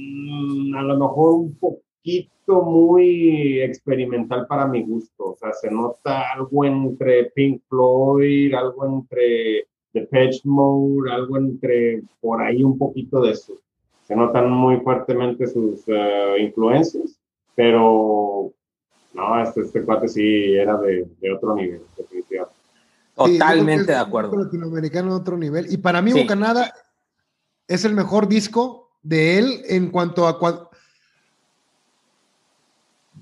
mm, 0.00 0.74
a 0.74 0.82
lo 0.82 0.98
mejor 0.98 1.34
un 1.34 1.54
poquito 1.56 2.62
muy 2.62 3.60
experimental 3.60 4.46
para 4.46 4.66
mi 4.66 4.82
gusto. 4.82 5.30
O 5.30 5.36
sea, 5.36 5.52
se 5.52 5.70
nota 5.70 6.32
algo 6.32 6.64
entre 6.64 7.30
Pink 7.34 7.62
Floyd, 7.68 8.54
algo 8.54 8.86
entre 8.86 9.66
The 9.92 10.06
Patch 10.06 10.44
Mode, 10.44 11.10
algo 11.12 11.36
entre 11.36 12.02
por 12.20 12.42
ahí 12.42 12.62
un 12.62 12.78
poquito 12.78 13.20
de 13.22 13.32
eso. 13.32 13.54
Se 14.06 14.16
notan 14.16 14.50
muy 14.50 14.78
fuertemente 14.78 15.46
sus 15.46 15.86
uh, 15.88 16.36
influencias, 16.38 17.20
pero 17.54 18.52
no, 19.14 19.42
este, 19.42 19.60
este 19.60 19.82
cuate 19.84 20.08
sí 20.08 20.54
era 20.54 20.76
de, 20.78 21.08
de 21.20 21.32
otro 21.32 21.54
nivel, 21.54 21.82
definitivamente. 21.96 22.60
Totalmente 23.14 23.92
de 23.92 23.98
acuerdo. 23.98 24.36
Latinoamericano 24.36 25.10
de 25.10 25.20
otro 25.20 25.36
nivel. 25.36 25.72
Y 25.72 25.76
para 25.76 26.00
mí, 26.00 26.12
Bocanada 26.12 26.72
es 27.68 27.84
el 27.84 27.94
mejor 27.94 28.28
disco 28.28 28.89
de 29.02 29.38
él 29.38 29.62
en 29.68 29.90
cuanto 29.90 30.26
a. 30.26 30.70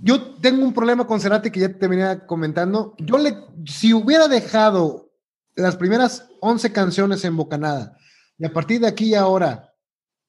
Yo 0.01 0.35
tengo 0.37 0.63
un 0.65 0.73
problema 0.73 1.07
con 1.07 1.21
Cerati 1.21 1.51
que 1.51 1.61
ya 1.61 1.73
te 1.73 1.89
venía 1.89 2.27
comentando. 2.27 2.95
Yo 2.99 3.19
le, 3.19 3.37
si 3.67 3.93
hubiera 3.93 4.29
dejado 4.29 5.11
las 5.57 5.77
primeras 5.77 6.29
11 6.41 6.73
canciones 6.73 7.25
en 7.25 7.37
Bocanada 7.37 7.97
y 8.39 8.47
a 8.47 8.53
partir 8.53 8.81
de 8.81 8.87
aquí 8.87 9.07
y 9.07 9.15
ahora 9.15 9.75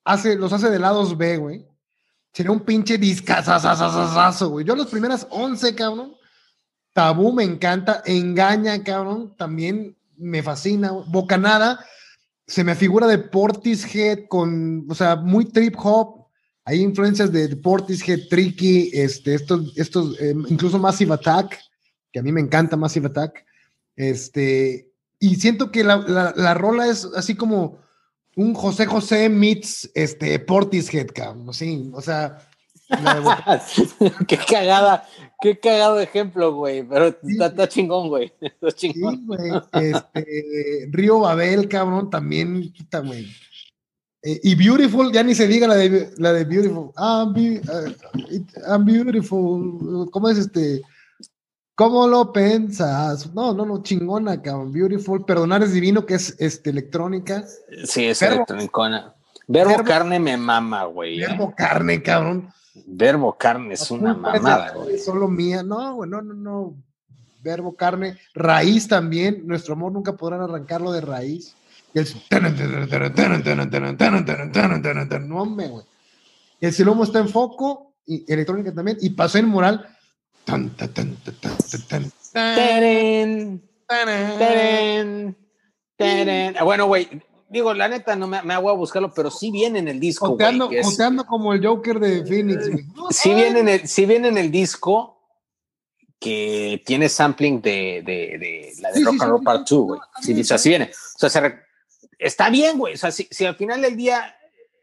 hace, 0.03 0.35
los 0.35 0.51
hace 0.53 0.71
de 0.71 0.79
lados 0.79 1.15
B, 1.15 1.37
güey, 1.37 1.67
sería 2.33 2.51
un 2.51 2.61
pinche 2.61 2.97
discazazazazazo, 2.97 4.49
güey. 4.49 4.65
Yo 4.65 4.75
las 4.75 4.87
primeras 4.87 5.27
11, 5.29 5.75
cabrón, 5.75 6.13
Tabú 6.93 7.31
me 7.31 7.43
encanta, 7.43 8.01
Engaña, 8.05 8.83
cabrón, 8.83 9.35
también 9.37 9.95
me 10.17 10.41
fascina. 10.41 10.91
Bocanada, 10.91 11.85
se 12.49 12.63
me 12.63 12.75
figura 12.75 13.05
de 13.05 13.19
Portishead 13.19 14.27
con, 14.27 14.87
o 14.89 14.95
sea, 14.95 15.15
muy 15.15 15.45
trip 15.45 15.75
hop. 15.77 16.25
Hay 16.65 16.81
influencias 16.81 17.31
de 17.31 17.55
Portishead, 17.55 18.21
Tricky, 18.27 18.89
este, 18.91 19.35
estos, 19.35 19.77
estos, 19.77 20.19
eh, 20.19 20.33
incluso 20.47 20.79
Massive 20.79 21.13
Attack, 21.13 21.59
que 22.11 22.19
a 22.19 22.23
mí 22.23 22.31
me 22.31 22.41
encanta 22.41 22.75
Massive 22.75 23.05
Attack. 23.05 23.45
Este, 23.95 24.91
y 25.19 25.35
siento 25.35 25.71
que 25.71 25.83
la, 25.83 26.33
la, 26.35 26.53
rola 26.55 26.87
es 26.87 27.05
así 27.15 27.35
como 27.35 27.77
un 28.35 28.55
José 28.55 28.87
José 28.87 29.29
meets 29.29 29.91
este, 29.93 30.39
Portishead, 30.39 31.07
cabrón, 31.13 31.53
sí, 31.53 31.91
o 31.93 32.01
sea, 32.01 32.49
qué 34.27 34.37
cagada, 34.37 35.07
qué 35.39 35.59
cagado 35.59 35.99
ejemplo, 35.99 36.53
güey. 36.53 36.83
Pero 36.83 37.15
está, 37.23 37.67
chingón, 37.67 38.09
güey. 38.09 38.33
Está 38.41 38.71
chingón. 38.71 39.17
Sí, 39.17 39.25
güey. 39.25 39.51
Este, 39.73 40.87
Río 40.91 41.19
Babel, 41.19 41.67
cabrón, 41.67 42.09
también 42.09 42.73
quita, 42.73 42.99
güey. 42.99 43.27
Eh, 44.23 44.39
y 44.43 44.55
Beautiful, 44.55 45.13
ya 45.13 45.23
ni 45.23 45.33
se 45.33 45.47
diga 45.47 45.67
la 45.67 45.75
de, 45.75 46.11
la 46.17 46.33
de 46.33 46.43
Beautiful. 46.43 46.91
I'm, 46.97 47.29
uh, 47.29 48.83
beautiful. 48.83 50.09
¿Cómo 50.11 50.29
es 50.29 50.39
este? 50.39 50.81
¿Cómo 51.75 52.07
lo 52.07 52.33
pensas? 52.33 53.33
No, 53.33 53.53
no, 53.53 53.65
no, 53.65 53.81
chingona, 53.81 54.41
cabrón. 54.41 54.73
Beautiful. 54.73 55.23
Perdonar 55.23 55.63
es 55.63 55.73
divino, 55.73 56.05
que 56.05 56.15
es 56.15 56.35
este, 56.39 56.71
electrónica. 56.71 57.45
Sí, 57.85 58.05
es 58.05 58.21
electrónica. 58.21 59.15
Verbo, 59.47 59.83
carne 59.83 60.19
me 60.19 60.35
mama, 60.35 60.83
güey. 60.85 61.23
¿eh? 61.23 61.27
Verbo 61.27 61.53
carne, 61.55 62.03
cabrón. 62.03 62.51
Verbo 62.87 63.37
carne 63.37 63.73
es 63.73 63.89
una 63.91 64.13
mamada, 64.13 64.73
güey. 64.73 64.97
Solo 64.97 65.27
mía. 65.27 65.63
No, 65.63 65.95
güey, 65.95 66.09
no, 66.09 66.21
no, 66.21 66.33
no. 66.33 66.75
Verbo 67.41 67.75
carne. 67.75 68.17
Raíz 68.33 68.87
también. 68.87 69.43
Nuestro 69.45 69.73
amor 69.73 69.91
nunca 69.91 70.15
podrán 70.15 70.41
arrancarlo 70.41 70.91
de 70.91 71.01
raíz. 71.01 71.55
Y 71.93 71.99
el. 71.99 72.07
No, 75.27 75.45
güey. 75.45 75.85
El 76.61 76.73
silomo 76.73 77.03
está 77.03 77.19
en 77.19 77.29
foco. 77.29 77.93
Y 78.05 78.31
electrónica 78.31 78.73
también. 78.73 78.97
Y 79.01 79.11
pasó 79.11 79.37
en 79.37 79.47
mural. 79.47 79.87
Bueno, 86.63 86.85
güey, 86.87 87.09
digo, 87.49 87.73
la 87.73 87.87
neta, 87.87 88.15
no 88.15 88.27
me, 88.27 88.41
me 88.43 88.53
hago 88.53 88.69
a 88.69 88.73
buscarlo, 88.73 89.11
pero 89.13 89.31
sí 89.31 89.51
viene 89.51 89.79
en 89.79 89.87
el 89.87 89.99
disco. 89.99 90.27
Joteando, 90.27 90.69
como 91.25 91.53
el 91.53 91.65
Joker 91.65 91.99
de 91.99 92.25
Phoenix. 92.25 92.69
Sí 93.11 93.33
viene, 93.33 93.59
en 93.59 93.67
el, 93.67 93.87
sí 93.87 94.05
viene 94.05 94.27
en 94.27 94.37
el 94.37 94.51
disco 94.51 95.17
que 96.19 96.81
tiene 96.85 97.09
sampling 97.09 97.61
de, 97.61 98.03
de, 98.05 98.37
de 98.37 98.73
la 98.81 98.91
de 98.91 99.03
Rock 99.03 99.21
and 99.21 99.31
Roll 99.31 99.43
Part 99.43 99.67
2, 99.67 99.83
güey. 99.85 99.99
Sí, 100.21 100.53
así 100.53 100.69
viene. 100.69 100.91
O 101.15 101.19
sea, 101.19 101.29
se 101.29 101.55
está 102.17 102.49
bien, 102.49 102.77
güey. 102.77 102.93
O 102.93 102.97
sea, 102.97 103.11
si, 103.11 103.27
si, 103.31 103.45
al 103.45 103.55
final 103.55 103.81
del 103.81 103.95
día, 103.95 104.35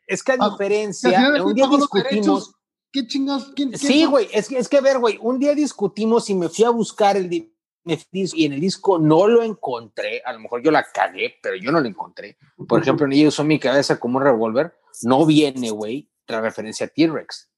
es 0.07 0.23
que 0.23 0.33
a 0.33 0.37
ah, 0.41 0.51
diferencia, 0.51 1.43
un 1.43 1.55
día 1.55 1.69
discutimos. 1.69 2.53
¿Qué 2.93 3.07
chingados? 3.07 3.53
sí, 3.75 4.07
güey, 4.07 4.29
es, 4.33 4.51
es 4.51 4.69
que 4.69 4.81
ver, 4.81 4.99
güey, 4.99 5.19
un 5.21 5.39
día 5.39 5.55
discutimos 5.55 6.31
y 6.31 6.35
me 6.35 6.49
fui 6.49 6.65
a 6.65 6.71
buscar 6.71 7.17
el, 7.17 7.53
y 8.13 8.45
en 8.45 8.53
el 8.53 8.61
disco 8.61 8.99
no 8.99 9.29
lo 9.29 9.43
encontré, 9.43 10.21
a 10.25 10.33
lo 10.33 10.41
mejor 10.41 10.63
yo 10.63 10.71
la 10.71 10.83
cagué, 10.83 11.37
pero 11.41 11.57
yo 11.57 11.71
no 11.71 11.81
lo 11.81 11.89
encontré. 11.89 12.37
Por 12.69 12.83
ejemplo, 12.83 13.07
en 13.07 13.13
ella 13.13 13.29
usó 13.29 13.45
mi 13.45 13.59
cabeza 13.59 14.01
como 14.01 14.19
un 14.19 14.25
revólver, 14.25 14.75
no 15.03 15.25
viene, 15.25 15.71
güey, 15.71 16.11
la 16.27 16.41
referencia 16.41 16.87
a 16.87 16.89
T-Rex. 16.89 17.51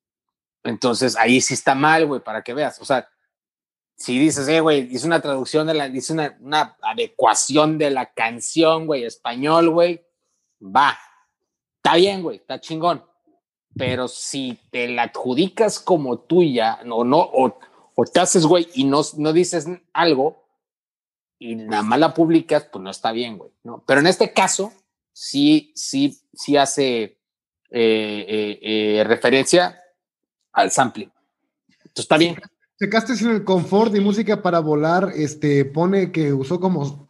Entonces 0.64 1.16
ahí 1.16 1.40
sí 1.40 1.54
está 1.54 1.74
mal, 1.74 2.06
güey, 2.06 2.20
para 2.20 2.42
que 2.42 2.52
veas. 2.52 2.80
O 2.80 2.84
sea, 2.84 3.08
si 3.96 4.18
dices, 4.18 4.46
eh, 4.48 4.60
güey, 4.60 4.94
hice 4.94 5.06
una 5.06 5.20
traducción 5.20 5.66
de 5.66 5.74
la, 5.74 5.88
hice 5.88 6.12
una, 6.12 6.36
una 6.40 6.76
adecuación 6.82 7.78
de 7.78 7.90
la 7.90 8.12
canción, 8.12 8.86
güey, 8.86 9.04
español, 9.04 9.70
güey, 9.70 10.04
va, 10.62 10.98
está 11.76 11.96
bien, 11.96 12.22
güey, 12.22 12.36
está 12.36 12.60
chingón. 12.60 13.04
Pero 13.76 14.08
si 14.08 14.58
te 14.70 14.88
la 14.88 15.04
adjudicas 15.04 15.80
como 15.80 16.20
tuya, 16.20 16.80
no, 16.84 17.04
no, 17.04 17.18
o, 17.18 17.58
o 18.00 18.04
te 18.04 18.20
haces, 18.20 18.46
güey, 18.46 18.68
y 18.74 18.84
no, 18.84 19.00
no 19.16 19.32
dices 19.32 19.66
algo 19.92 20.46
y 21.36 21.56
nada 21.56 21.82
más 21.82 21.98
la 21.98 22.14
publicas, 22.14 22.68
pues 22.70 22.80
no 22.80 22.90
está 22.90 23.10
bien, 23.10 23.38
güey, 23.38 23.50
¿no? 23.64 23.82
Pero 23.88 23.98
en 23.98 24.06
este 24.06 24.32
caso, 24.32 24.72
sí, 25.12 25.72
sí, 25.74 26.16
sí 26.32 26.56
hace 26.56 27.02
eh, 27.02 27.18
eh, 27.72 28.58
eh, 28.62 29.04
referencia 29.04 29.80
al 30.52 30.70
sampling. 30.70 31.10
Entonces 31.66 32.04
está 32.04 32.18
bien. 32.18 32.36
Checaste 32.78 33.14
en 33.14 33.30
el 33.30 33.44
confort 33.44 33.90
de 33.90 34.00
música 34.00 34.42
para 34.42 34.60
volar, 34.60 35.10
este, 35.16 35.64
pone 35.64 36.12
que 36.12 36.32
usó 36.32 36.60
como 36.60 37.08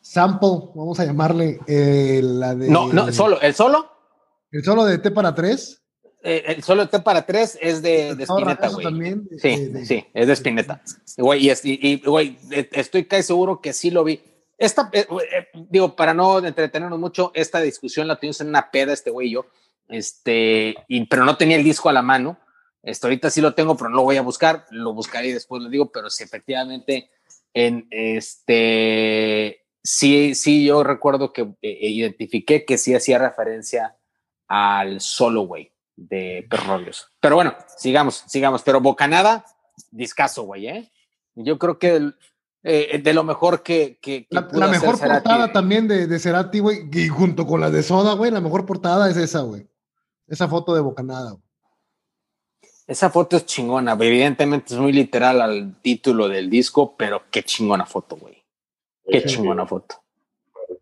sample, 0.00 0.72
vamos 0.74 0.98
a 0.98 1.04
llamarle, 1.04 1.60
la 1.68 2.56
de... 2.56 2.68
No, 2.68 2.92
no, 2.92 3.12
solo, 3.12 3.40
¿el 3.40 3.54
solo? 3.54 3.88
¿El 4.50 4.64
solo 4.64 4.84
de 4.84 4.98
T 4.98 5.12
para 5.12 5.32
tres? 5.32 5.83
Eh, 6.26 6.54
el 6.54 6.62
solo 6.62 6.88
T 6.88 7.00
para 7.00 7.26
tres 7.26 7.58
es 7.60 7.82
de, 7.82 8.14
de 8.14 8.24
Spinetta, 8.24 8.68
güey. 8.68 9.14
Sí, 9.38 9.84
sí, 9.84 10.06
es 10.14 10.26
de 10.26 10.32
Spinetta. 10.32 10.80
Güey, 11.18 11.52
y, 11.64 12.00
güey, 12.00 12.38
e, 12.50 12.66
estoy 12.72 13.04
casi 13.04 13.24
seguro 13.24 13.60
que 13.60 13.74
sí 13.74 13.90
lo 13.90 14.04
vi. 14.04 14.22
Esta, 14.56 14.88
eh, 14.94 15.06
eh, 15.10 15.48
digo, 15.68 15.94
para 15.94 16.14
no 16.14 16.38
entretenernos 16.38 16.98
mucho, 16.98 17.30
esta 17.34 17.60
discusión 17.60 18.08
la 18.08 18.16
tuvimos 18.16 18.40
en 18.40 18.48
una 18.48 18.70
peda 18.70 18.94
este 18.94 19.10
güey 19.10 19.28
y 19.28 19.32
yo, 19.32 19.46
este, 19.86 20.74
y, 20.88 21.04
pero 21.08 21.26
no 21.26 21.36
tenía 21.36 21.58
el 21.58 21.64
disco 21.64 21.90
a 21.90 21.92
la 21.92 22.00
mano. 22.00 22.38
Esto 22.82 23.06
ahorita 23.08 23.28
sí 23.28 23.42
lo 23.42 23.52
tengo, 23.52 23.76
pero 23.76 23.90
no 23.90 23.96
lo 23.96 24.02
voy 24.04 24.16
a 24.16 24.22
buscar, 24.22 24.64
lo 24.70 24.94
buscaré 24.94 25.28
y 25.28 25.32
después 25.32 25.62
lo 25.62 25.68
digo, 25.68 25.92
pero 25.92 26.08
sí, 26.08 26.24
efectivamente, 26.24 27.10
en 27.52 27.86
este, 27.90 29.66
sí, 29.82 30.34
sí, 30.34 30.64
yo 30.64 30.82
recuerdo 30.82 31.34
que 31.34 31.50
identifiqué 31.60 32.64
que 32.64 32.78
sí 32.78 32.94
hacía 32.94 33.18
referencia 33.18 33.98
al 34.48 35.02
solo, 35.02 35.42
güey 35.42 35.73
de 35.96 36.46
Perrobios. 36.48 37.08
Pero 37.20 37.36
bueno, 37.36 37.54
sigamos, 37.76 38.24
sigamos. 38.26 38.62
Pero 38.62 38.80
Bocanada, 38.80 39.44
discaso, 39.90 40.42
güey, 40.42 40.68
¿eh? 40.68 40.90
Yo 41.34 41.58
creo 41.58 41.78
que 41.78 42.12
eh, 42.62 43.00
de 43.02 43.14
lo 43.14 43.24
mejor 43.24 43.62
que. 43.62 43.98
que, 44.00 44.26
la, 44.30 44.42
mejor 44.68 44.98
portada 44.98 45.52
también 45.52 45.86
de, 45.86 46.06
de 46.06 46.18
Cerati, 46.18 46.60
güey, 46.60 46.88
y 46.92 47.08
junto 47.08 47.46
con 47.46 47.60
la 47.60 47.70
de 47.70 47.82
Soda, 47.82 48.14
güey, 48.14 48.30
la 48.30 48.40
mejor 48.40 48.64
portada 48.64 49.10
es 49.10 49.16
esa, 49.16 49.40
güey. 49.40 49.68
Esa 50.26 50.48
foto 50.48 50.74
de 50.74 50.80
Bocanada, 50.80 51.36
Esa 52.86 53.10
foto 53.10 53.36
es 53.36 53.44
chingona, 53.44 53.92
evidentemente 53.92 54.72
es 54.72 54.80
muy 54.80 54.92
literal 54.92 55.42
al 55.42 55.76
título 55.82 56.28
del 56.28 56.48
disco, 56.48 56.96
pero 56.96 57.24
qué 57.30 57.42
chingona 57.42 57.84
foto, 57.84 58.16
güey. 58.16 58.42
Qué 59.06 59.24
chingona 59.24 59.66
foto. 59.66 59.96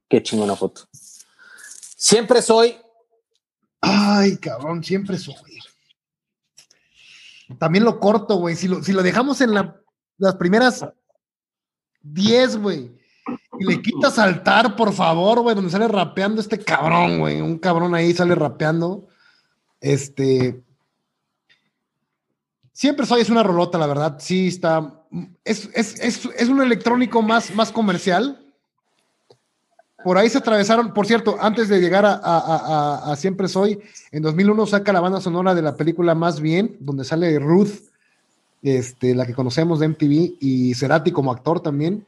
Qué 0.08 0.22
chingona 0.22 0.54
foto. 0.54 0.82
Siempre 0.92 2.42
soy 2.42 2.76
Ay, 3.82 4.36
cabrón, 4.36 4.82
siempre 4.82 5.18
soy. 5.18 5.58
También 7.58 7.84
lo 7.84 7.98
corto, 7.98 8.36
güey. 8.36 8.56
Si 8.56 8.68
lo, 8.68 8.82
si 8.82 8.92
lo 8.92 9.02
dejamos 9.02 9.40
en 9.40 9.52
las 9.52 10.34
primeras 10.36 10.86
10, 12.00 12.56
güey, 12.58 12.92
y 13.58 13.64
le 13.64 13.82
quitas 13.82 14.14
saltar, 14.14 14.76
por 14.76 14.92
favor, 14.92 15.40
güey, 15.40 15.54
donde 15.54 15.70
sale 15.70 15.88
rapeando 15.88 16.40
este 16.40 16.58
cabrón, 16.58 17.18
güey. 17.18 17.40
Un 17.40 17.58
cabrón 17.58 17.94
ahí 17.94 18.14
sale 18.14 18.34
rapeando. 18.34 19.08
Este. 19.80 20.62
Siempre 22.72 23.04
soy, 23.04 23.20
es 23.20 23.30
una 23.30 23.42
rolota, 23.42 23.78
la 23.78 23.86
verdad. 23.86 24.16
Sí, 24.20 24.48
está. 24.48 25.04
Es, 25.44 25.68
es, 25.74 26.00
es, 26.00 26.24
es 26.36 26.48
un 26.48 26.62
electrónico 26.62 27.20
más, 27.20 27.54
más 27.54 27.70
comercial. 27.70 28.41
Por 30.04 30.18
ahí 30.18 30.28
se 30.28 30.38
atravesaron, 30.38 30.92
por 30.92 31.06
cierto, 31.06 31.36
antes 31.40 31.68
de 31.68 31.80
llegar 31.80 32.04
a, 32.06 33.14
Siempre 33.16 33.48
Soy, 33.48 33.80
en 34.10 34.22
2001 34.22 34.66
saca 34.66 34.92
la 34.92 35.00
banda 35.00 35.20
sonora 35.20 35.54
de 35.54 35.62
la 35.62 35.76
película 35.76 36.14
Más 36.14 36.40
Bien, 36.40 36.76
donde 36.80 37.04
sale 37.04 37.38
Ruth, 37.38 37.90
este, 38.62 39.14
la 39.14 39.26
que 39.26 39.34
conocemos 39.34 39.80
de 39.80 39.88
MTV, 39.88 40.36
y 40.40 40.74
Cerati 40.74 41.10
como 41.12 41.32
actor 41.32 41.60
también. 41.60 42.06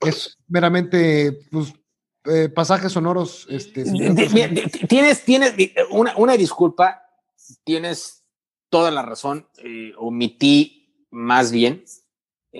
Es 0.00 0.38
meramente 0.48 1.46
pues, 1.50 1.72
eh, 2.24 2.48
pasajes 2.48 2.92
sonoros. 2.92 3.46
Este, 3.48 3.84
tienes, 4.88 5.24
tienes 5.24 5.52
una, 5.90 6.16
una, 6.16 6.36
disculpa, 6.36 7.02
tienes 7.64 8.24
toda 8.68 8.90
la 8.90 9.02
razón, 9.02 9.46
eh, 9.58 9.92
omití 9.98 11.06
más 11.10 11.52
bien, 11.52 11.84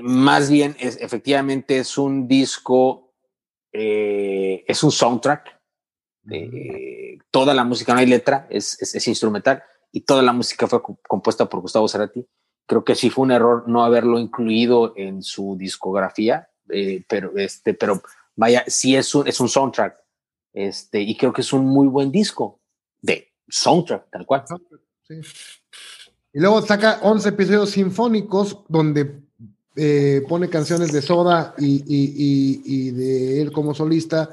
más 0.00 0.50
bien 0.50 0.76
es, 0.78 0.96
efectivamente 1.00 1.78
es 1.78 1.98
un 1.98 2.28
disco 2.28 3.03
eh, 3.74 4.64
es 4.66 4.82
un 4.84 4.92
soundtrack. 4.92 5.60
toda 7.30 7.52
la 7.52 7.64
música, 7.64 7.92
no 7.92 7.98
hay 7.98 8.06
letra, 8.06 8.46
es, 8.48 8.80
es, 8.80 9.08
instrumental 9.08 9.62
y 9.92 10.02
toda 10.02 10.22
la 10.22 10.32
música 10.32 10.66
fue 10.66 10.80
compuesta 11.06 11.48
por 11.48 11.60
Gustavo 11.60 11.88
Cerati. 11.88 12.26
Creo 12.66 12.84
que 12.84 12.94
sí 12.94 13.10
fue 13.10 13.24
un 13.24 13.32
error 13.32 13.64
no 13.68 13.84
haberlo 13.84 14.18
incluido 14.18 14.94
en 14.96 15.22
su 15.22 15.56
discografía, 15.58 16.48
eh, 16.70 17.04
pero, 17.08 17.36
este, 17.36 17.74
pero 17.74 18.00
vaya, 18.36 18.64
sí 18.66 18.96
es 18.96 19.14
un, 19.14 19.26
es 19.28 19.40
un 19.40 19.48
soundtrack. 19.48 19.96
Este, 20.52 21.00
y 21.00 21.16
creo 21.16 21.32
que 21.32 21.42
es 21.42 21.52
un 21.52 21.66
muy 21.66 21.88
buen 21.88 22.12
disco 22.12 22.60
de 23.02 23.32
soundtrack, 23.48 24.08
tal 24.10 24.24
cual. 24.24 24.44
Y 26.32 26.40
luego 26.40 26.62
saca 26.62 27.00
11 27.02 27.28
episodios 27.28 27.70
sinfónicos 27.70 28.64
donde 28.68 29.23
eh, 29.76 30.22
pone 30.28 30.48
canciones 30.48 30.92
de 30.92 31.02
Soda 31.02 31.54
y, 31.58 32.90
de 32.92 33.42
él 33.42 33.50
como 33.50 33.74
solista, 33.74 34.30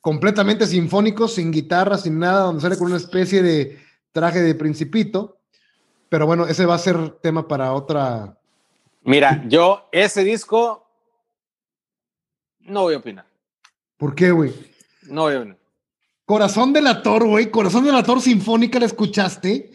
completamente 0.00 0.66
sinfónicos, 0.66 1.34
sin 1.34 1.50
guitarra, 1.50 1.96
sin 1.96 2.18
nada, 2.18 2.42
donde 2.42 2.60
sale 2.60 2.76
con 2.76 2.88
una 2.88 2.98
especie 2.98 3.42
de 3.42 3.78
traje 4.12 4.42
de 4.42 4.54
principito. 4.54 5.38
Pero 6.10 6.26
bueno, 6.26 6.46
ese 6.46 6.66
va 6.66 6.74
a 6.74 6.78
ser 6.78 7.10
tema 7.22 7.48
para 7.48 7.72
otra. 7.72 8.36
Mira, 9.02 9.42
yo 9.48 9.88
ese 9.90 10.22
disco 10.22 10.86
no 12.60 12.82
voy 12.82 12.94
a 12.94 12.98
opinar. 12.98 13.26
¿Por 13.96 14.14
qué, 14.14 14.30
güey? 14.30 14.52
No 15.04 15.22
voy 15.22 15.34
a 15.34 15.38
opinar. 15.38 15.58
Corazón 16.26 16.72
del 16.74 16.86
Ator, 16.86 17.26
güey. 17.26 17.50
Corazón 17.50 17.84
del 17.84 17.94
Ator 17.94 18.20
Sinfónica, 18.20 18.78
¿la 18.78 18.86
escuchaste? 18.86 19.70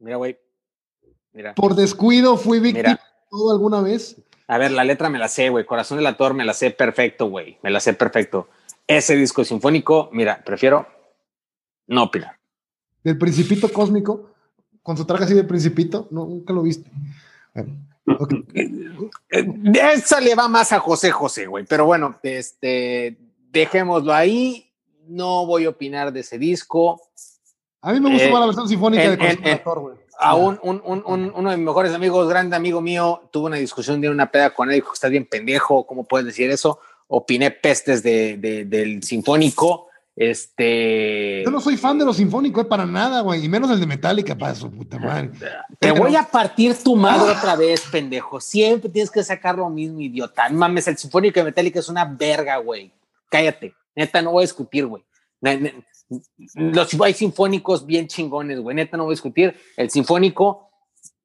Mira, 0.00 0.16
güey. 0.16 0.36
Mira. 1.32 1.54
Por 1.54 1.74
descuido 1.74 2.36
fui 2.36 2.60
víctima 2.60 3.00
alguna 3.32 3.80
vez? 3.80 4.16
A 4.46 4.58
ver, 4.58 4.70
la 4.72 4.84
letra 4.84 5.08
me 5.08 5.18
la 5.18 5.28
sé, 5.28 5.48
güey. 5.48 5.64
Corazón 5.64 5.98
del 5.98 6.06
Ator 6.06 6.34
me 6.34 6.44
la 6.44 6.52
sé 6.52 6.70
perfecto, 6.70 7.26
güey. 7.26 7.58
Me 7.62 7.70
la 7.70 7.80
sé 7.80 7.94
perfecto. 7.94 8.48
Ese 8.86 9.16
disco 9.16 9.44
sinfónico, 9.44 10.10
mira, 10.12 10.42
prefiero 10.44 10.86
no 11.86 12.04
opinar. 12.04 12.38
Del 13.02 13.18
Principito 13.18 13.72
Cósmico, 13.72 14.30
con 14.82 14.96
su 14.96 15.04
traje 15.04 15.24
así 15.24 15.34
de 15.34 15.44
Principito, 15.44 16.08
no, 16.10 16.26
nunca 16.26 16.52
lo 16.52 16.62
viste. 16.62 16.90
Esa 19.28 20.20
le 20.20 20.34
va 20.34 20.48
más 20.48 20.72
a 20.72 20.80
José 20.80 21.10
José, 21.10 21.46
güey. 21.46 21.64
Pero 21.64 21.86
bueno, 21.86 22.18
este, 22.22 23.16
dejémoslo 23.50 24.12
ahí. 24.12 24.68
No 25.06 25.46
voy 25.46 25.64
a 25.64 25.70
opinar 25.70 26.12
de 26.12 26.20
ese 26.20 26.38
disco. 26.38 27.00
A 27.80 27.92
mí 27.92 28.00
me 28.00 28.10
gusta 28.10 28.28
eh, 28.28 28.32
la 28.32 28.46
versión 28.46 28.68
sinfónica 28.68 29.10
de 29.10 29.18
Corazón 29.18 29.44
del 29.44 29.54
Ator, 29.54 29.80
güey 29.80 30.01
a 30.18 30.34
un, 30.34 30.58
uno 30.62 31.50
de 31.50 31.56
mis 31.56 31.66
mejores 31.66 31.92
amigos, 31.92 32.28
grande 32.28 32.56
amigo 32.56 32.80
mío, 32.80 33.22
tuvo 33.30 33.46
una 33.46 33.56
discusión 33.56 34.00
de 34.00 34.08
una 34.08 34.30
peda 34.30 34.50
con 34.50 34.68
él, 34.70 34.76
dijo, 34.76 34.92
estás 34.92 35.10
bien 35.10 35.26
pendejo, 35.26 35.86
¿cómo 35.86 36.04
puedes 36.04 36.26
decir 36.26 36.50
eso? 36.50 36.78
Opiné 37.08 37.50
pestes 37.50 38.02
de, 38.02 38.36
del 38.66 39.02
sinfónico. 39.02 39.88
Este. 40.14 41.42
Yo 41.42 41.50
no 41.50 41.60
soy 41.60 41.78
fan 41.78 41.98
de 41.98 42.04
los 42.04 42.18
sinfónicos, 42.18 42.64
eh, 42.64 42.68
para 42.68 42.84
nada, 42.84 43.22
güey, 43.22 43.44
y 43.44 43.48
menos 43.48 43.70
el 43.70 43.80
de 43.80 43.86
Metallica, 43.86 44.36
para 44.36 44.54
su 44.54 44.70
puta 44.70 44.98
madre. 45.00 45.30
Te 45.78 45.90
voy 45.90 46.16
a 46.16 46.22
partir 46.22 46.74
tu 46.82 46.96
madre 46.96 47.32
otra 47.32 47.56
vez, 47.56 47.82
pendejo. 47.90 48.40
Siempre 48.40 48.90
tienes 48.90 49.10
que 49.10 49.24
sacar 49.24 49.56
lo 49.56 49.68
mismo, 49.70 50.00
idiota. 50.00 50.48
mames, 50.50 50.86
el 50.88 50.98
sinfónico 50.98 51.40
de 51.40 51.44
Metallica 51.44 51.78
es 51.78 51.88
una 51.88 52.04
verga, 52.04 52.58
güey. 52.58 52.92
Cállate. 53.30 53.74
Neta, 53.94 54.22
no 54.22 54.32
voy 54.32 54.42
a 54.42 54.46
discutir, 54.46 54.86
güey. 54.86 55.02
Los 56.54 57.00
hay 57.00 57.14
sinfónicos 57.14 57.86
bien 57.86 58.06
chingones, 58.08 58.60
güey. 58.60 58.76
Neta, 58.76 58.96
no 58.96 59.04
voy 59.04 59.12
a 59.12 59.16
discutir. 59.16 59.54
El 59.76 59.90
sinfónico 59.90 60.70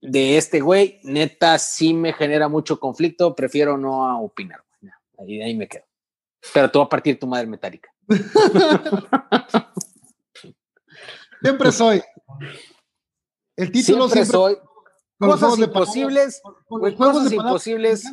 de 0.02 0.38
este 0.38 0.62
güey, 0.62 1.00
neta, 1.04 1.58
sí 1.60 1.94
me 1.94 2.14
genera 2.14 2.48
mucho 2.48 2.80
conflicto. 2.80 3.36
Prefiero 3.36 3.78
no 3.78 4.22
opinar, 4.22 4.64
güey. 4.82 4.92
Ahí, 5.20 5.42
ahí 5.42 5.56
me 5.56 5.68
quedo. 5.68 5.84
Pero 6.54 6.70
tú 6.70 6.82
a 6.82 6.90
partir 6.90 7.20
tu 7.20 7.28
madre 7.28 7.48
metálica. 7.48 7.90
siempre 11.42 11.72
soy. 11.72 12.02
El 13.56 13.72
título 13.72 14.08
siempre, 14.08 14.32
soy. 14.32 14.58
Cosas 15.20 15.58
imposibles. 15.58 16.42
cosas 16.98 17.32
imposibles. 17.32 18.04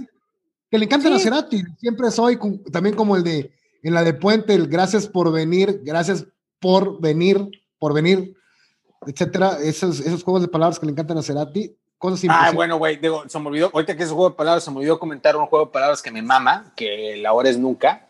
Que 0.71 0.79
le 0.79 0.87
encanta 0.87 1.19
sí. 1.19 1.29
a 1.29 1.49
Siempre 1.79 2.11
soy, 2.11 2.39
también 2.73 2.97
como 2.97 3.17
el 3.17 3.23
de 3.23 3.55
en 3.85 3.93
la 3.93 4.03
de 4.03 4.15
Puente, 4.15 4.55
el 4.55 4.67
gracias 4.67 5.07
por 5.07 5.31
venir, 5.31 5.83
gracias 5.85 6.27
por 6.65 6.99
venir, 6.99 7.51
por 7.79 7.93
venir, 7.93 8.35
etcétera, 9.07 9.59
esos, 9.63 10.01
esos 10.01 10.25
juegos 10.25 10.41
de 10.41 10.49
palabras 10.49 10.79
que 10.79 10.87
le 10.87 10.93
encantan 10.93 11.19
a 11.19 11.23
Cerati, 11.23 11.77
cosas 11.99 12.25
Ah, 12.31 12.53
bueno, 12.55 12.79
güey, 12.79 12.97
digo, 12.97 13.23
se 13.29 13.39
me 13.39 13.49
olvidó, 13.49 13.71
ahorita 13.71 13.95
que 13.95 14.03
es 14.03 14.09
juego 14.09 14.31
de 14.31 14.37
palabras, 14.37 14.65
se 14.65 14.71
me 14.71 14.79
olvidó 14.79 14.99
comentar 14.99 15.37
un 15.37 15.45
juego 15.45 15.67
de 15.67 15.73
palabras 15.73 16.01
que 16.01 16.11
me 16.11 16.23
mama, 16.23 16.73
que 16.75 17.19
la 17.19 17.35
hora 17.35 17.51
es 17.51 17.59
nunca. 17.59 18.09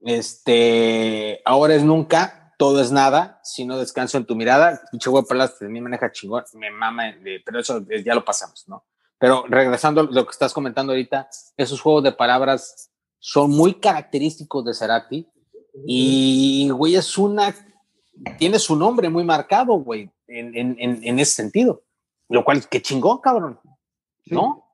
Este, 0.00 1.42
ahora 1.44 1.74
es 1.74 1.82
nunca, 1.82 2.54
todo 2.56 2.80
es 2.80 2.90
nada, 2.90 3.40
si 3.44 3.66
no 3.66 3.76
descanso 3.76 4.16
en 4.16 4.24
tu 4.24 4.36
mirada. 4.36 4.80
Pinche 4.90 5.10
juego 5.10 5.26
de 5.26 5.28
palabras 5.28 5.58
de 5.58 5.68
mí 5.68 5.82
maneja 5.82 6.10
chingón, 6.10 6.44
me 6.54 6.70
mama, 6.70 7.14
pero 7.44 7.60
eso 7.60 7.84
ya 8.02 8.14
lo 8.14 8.24
pasamos, 8.24 8.64
¿no? 8.68 8.86
Pero 9.18 9.44
regresando 9.50 10.00
a 10.00 10.04
lo 10.04 10.24
que 10.24 10.32
estás 10.32 10.54
comentando 10.54 10.92
ahorita, 10.92 11.28
esos 11.58 11.78
juegos 11.78 12.04
de 12.04 12.12
palabras 12.12 12.90
son 13.18 13.50
muy 13.50 13.74
característicos 13.74 14.64
de 14.64 14.72
Cerati. 14.72 15.28
Y, 15.86 16.70
güey, 16.70 16.96
es 16.96 17.18
una 17.18 17.54
tiene 18.38 18.58
su 18.58 18.76
nombre 18.76 19.08
muy 19.08 19.24
marcado, 19.24 19.74
güey, 19.74 20.10
en, 20.26 20.56
en, 20.56 20.76
en, 21.02 21.18
ese 21.18 21.34
sentido. 21.34 21.82
Lo 22.28 22.44
cual, 22.44 22.66
qué 22.68 22.80
chingón, 22.80 23.18
cabrón. 23.18 23.58
¿No? 24.26 24.64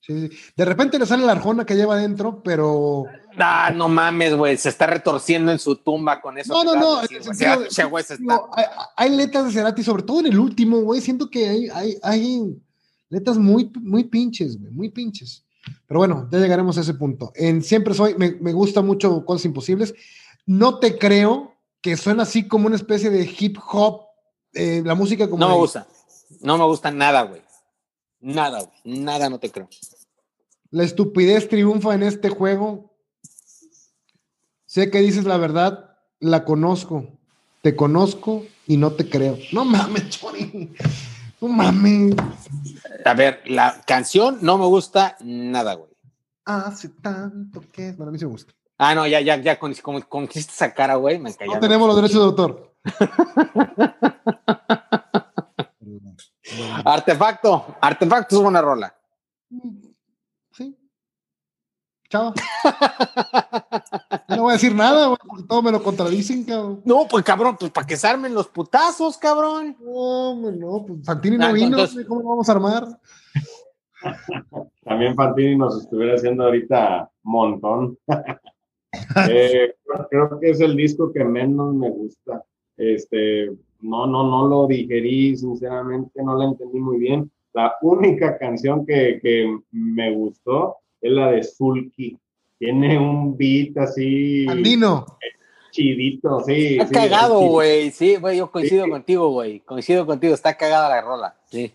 Sí, 0.00 0.28
sí. 0.28 0.36
De 0.56 0.64
repente 0.64 0.98
le 0.98 1.06
sale 1.06 1.24
la 1.24 1.32
arjona 1.32 1.64
que 1.64 1.76
lleva 1.76 1.94
adentro, 1.94 2.42
pero. 2.42 3.04
Ah, 3.38 3.72
no 3.74 3.88
mames, 3.88 4.34
güey. 4.34 4.56
Se 4.56 4.68
está 4.68 4.86
retorciendo 4.86 5.50
en 5.50 5.58
su 5.58 5.76
tumba 5.76 6.20
con 6.20 6.36
eso. 6.38 6.52
No, 6.52 6.64
no, 6.64 6.78
no. 6.78 7.00
hay, 8.96 9.10
letras 9.10 9.46
de 9.46 9.52
Cerati, 9.52 9.82
sobre 9.82 10.02
todo 10.02 10.20
en 10.20 10.26
el 10.26 10.38
último, 10.38 10.80
güey. 10.80 11.00
Siento 11.00 11.30
que 11.30 11.48
hay, 11.48 11.68
hay, 11.72 11.96
hay 12.02 12.56
letras 13.08 13.38
muy, 13.38 13.70
muy 13.80 14.04
pinches, 14.04 14.60
güey. 14.60 14.72
Muy 14.72 14.88
pinches. 14.90 15.44
Pero 15.86 16.00
bueno, 16.00 16.28
ya 16.30 16.38
llegaremos 16.38 16.76
a 16.76 16.82
ese 16.82 16.94
punto. 16.94 17.32
En 17.34 17.62
Siempre 17.62 17.94
Soy, 17.94 18.14
me, 18.18 18.32
me 18.32 18.52
gusta 18.52 18.82
mucho 18.82 19.24
Cosas 19.24 19.46
Imposibles. 19.46 19.94
No 20.44 20.78
te 20.78 20.98
creo 20.98 21.53
que 21.84 21.98
suena 21.98 22.22
así 22.22 22.48
como 22.48 22.66
una 22.66 22.76
especie 22.76 23.10
de 23.10 23.30
hip 23.38 23.58
hop, 23.70 24.06
eh, 24.54 24.80
la 24.82 24.94
música 24.94 25.28
como... 25.28 25.44
No 25.44 25.50
me 25.50 25.56
gusta, 25.56 25.86
no 26.40 26.56
me 26.56 26.64
gusta 26.64 26.90
nada, 26.90 27.20
güey. 27.24 27.42
Nada, 28.20 28.60
güey. 28.60 29.00
Nada, 29.02 29.28
no 29.28 29.38
te 29.38 29.50
creo. 29.50 29.68
La 30.70 30.82
estupidez 30.82 31.46
triunfa 31.46 31.92
en 31.94 32.04
este 32.04 32.30
juego. 32.30 32.90
Sé 34.64 34.90
que 34.90 35.00
dices 35.00 35.26
la 35.26 35.36
verdad, 35.36 35.98
la 36.20 36.46
conozco. 36.46 37.06
Te 37.60 37.76
conozco 37.76 38.46
y 38.66 38.78
no 38.78 38.92
te 38.92 39.06
creo. 39.10 39.36
No 39.52 39.66
mames, 39.66 40.08
Chori. 40.08 40.74
No 41.38 41.48
mames. 41.48 42.14
A 43.04 43.12
ver, 43.12 43.42
la 43.44 43.82
canción 43.86 44.38
no 44.40 44.56
me 44.56 44.64
gusta 44.64 45.18
nada, 45.20 45.74
güey. 45.74 45.90
Hace 46.46 46.88
tanto 46.88 47.62
que. 47.70 47.92
Bueno, 47.92 48.08
a 48.08 48.12
mí 48.12 48.18
sí 48.18 48.24
me 48.24 48.30
gusta. 48.30 48.54
Ah, 48.78 48.94
no, 48.94 49.06
ya, 49.06 49.20
ya, 49.20 49.36
ya, 49.36 49.58
con, 49.58 49.74
con, 49.74 50.00
con 50.02 50.28
esa 50.34 50.72
cara, 50.74 50.96
güey, 50.96 51.18
me 51.18 51.30
No 51.30 51.60
tenemos 51.60 51.86
los 51.86 51.96
derechos 51.96 52.18
de 52.18 52.24
autor. 52.24 52.74
artefacto, 56.84 57.76
artefacto 57.80 58.36
es 58.36 58.42
buena 58.42 58.60
rola. 58.60 58.94
Sí. 60.52 60.76
Chao. 62.08 62.34
no 64.28 64.42
voy 64.42 64.50
a 64.50 64.54
decir 64.54 64.74
nada, 64.74 65.06
güey, 65.06 65.18
porque 65.24 65.44
todos 65.44 65.62
me 65.62 65.70
lo 65.70 65.80
contradicen, 65.80 66.42
cabrón. 66.44 66.82
No, 66.84 67.06
pues 67.08 67.24
cabrón, 67.24 67.56
pues 67.58 67.70
para 67.70 67.86
que 67.86 67.96
se 67.96 68.08
armen 68.08 68.34
los 68.34 68.48
putazos, 68.48 69.16
cabrón. 69.18 69.76
No, 69.80 70.34
no, 70.34 70.84
pues 70.84 70.98
Fantini 71.04 71.38
no 71.38 71.46
ah, 71.46 71.52
vino, 71.52 71.78
¿cómo 72.08 72.22
lo 72.22 72.28
vamos 72.30 72.48
a 72.48 72.52
armar? 72.52 72.88
También 74.84 75.14
Fantini 75.14 75.56
nos 75.56 75.80
estuviera 75.80 76.16
haciendo 76.16 76.42
ahorita 76.44 77.08
montón. 77.22 77.96
Eh, 79.30 79.74
creo 80.10 80.40
que 80.40 80.50
es 80.50 80.60
el 80.60 80.76
disco 80.76 81.12
que 81.12 81.24
menos 81.24 81.74
me 81.74 81.90
gusta. 81.90 82.44
Este, 82.76 83.50
no, 83.80 84.06
no, 84.06 84.28
no 84.28 84.48
lo 84.48 84.66
digerí, 84.66 85.36
sinceramente, 85.36 86.22
no 86.22 86.34
lo 86.34 86.42
entendí 86.42 86.80
muy 86.80 86.98
bien. 86.98 87.30
La 87.52 87.74
única 87.82 88.36
canción 88.38 88.84
que, 88.84 89.20
que 89.22 89.56
me 89.70 90.12
gustó 90.12 90.76
es 91.00 91.12
la 91.12 91.30
de 91.30 91.42
Sulky. 91.42 92.18
tiene 92.58 92.98
un 92.98 93.36
beat 93.36 93.76
así. 93.78 94.46
Andino. 94.48 95.06
Chidito, 95.70 96.40
sí. 96.40 96.78
Está 96.78 97.00
cagado, 97.00 97.40
güey. 97.40 97.90
Sí, 97.90 98.14
güey, 98.16 98.38
yo 98.38 98.50
coincido 98.50 98.88
contigo, 98.88 99.28
güey. 99.30 99.58
Coincido 99.60 100.06
contigo, 100.06 100.32
está 100.32 100.56
cagada 100.56 100.88
la 100.88 101.02
rola. 101.02 101.36
Sí. 101.46 101.72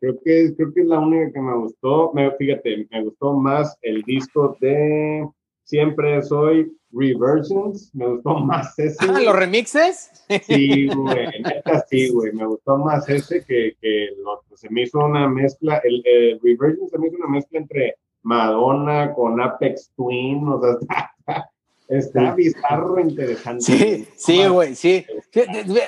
creo, 0.00 0.14
que, 0.24 0.54
creo 0.56 0.72
que 0.72 0.80
es 0.80 0.86
la 0.86 1.00
única 1.00 1.32
que 1.32 1.40
me 1.40 1.56
gustó. 1.56 2.12
Me, 2.14 2.30
fíjate, 2.36 2.86
me 2.88 3.02
gustó 3.02 3.32
más 3.32 3.76
el 3.82 4.02
disco 4.02 4.56
de 4.60 5.28
Siempre 5.72 6.22
Soy 6.22 6.70
Reversions. 6.92 7.94
Me 7.94 8.06
gustó 8.06 8.34
más 8.40 8.78
ese. 8.78 8.98
Ah, 9.08 9.20
¿los 9.24 9.34
remixes? 9.34 10.10
Sí, 10.46 10.86
güey. 10.88 11.40
Neta, 11.40 11.82
sí, 11.88 12.10
güey. 12.10 12.30
Me 12.32 12.44
gustó 12.44 12.76
más 12.76 13.08
ese 13.08 13.42
que, 13.42 13.74
que 13.80 14.04
el 14.08 14.26
otro. 14.26 14.54
Se 14.54 14.68
me 14.68 14.82
hizo 14.82 14.98
una 14.98 15.26
mezcla. 15.30 15.80
El, 15.82 16.02
el 16.04 16.38
Reversions 16.42 16.90
se 16.90 16.98
me 16.98 17.06
hizo 17.06 17.16
una 17.16 17.28
mezcla 17.28 17.58
entre 17.58 17.96
Madonna 18.20 19.14
con 19.14 19.40
Apex 19.40 19.90
Twin. 19.96 20.46
O 20.46 20.60
sea, 20.60 20.76
está 21.26 21.50
Está 21.88 22.34
bizarro, 22.34 23.00
interesante. 23.00 23.64
Sí, 23.64 24.08
sí, 24.14 24.46
güey, 24.46 24.74
sí. 24.74 25.06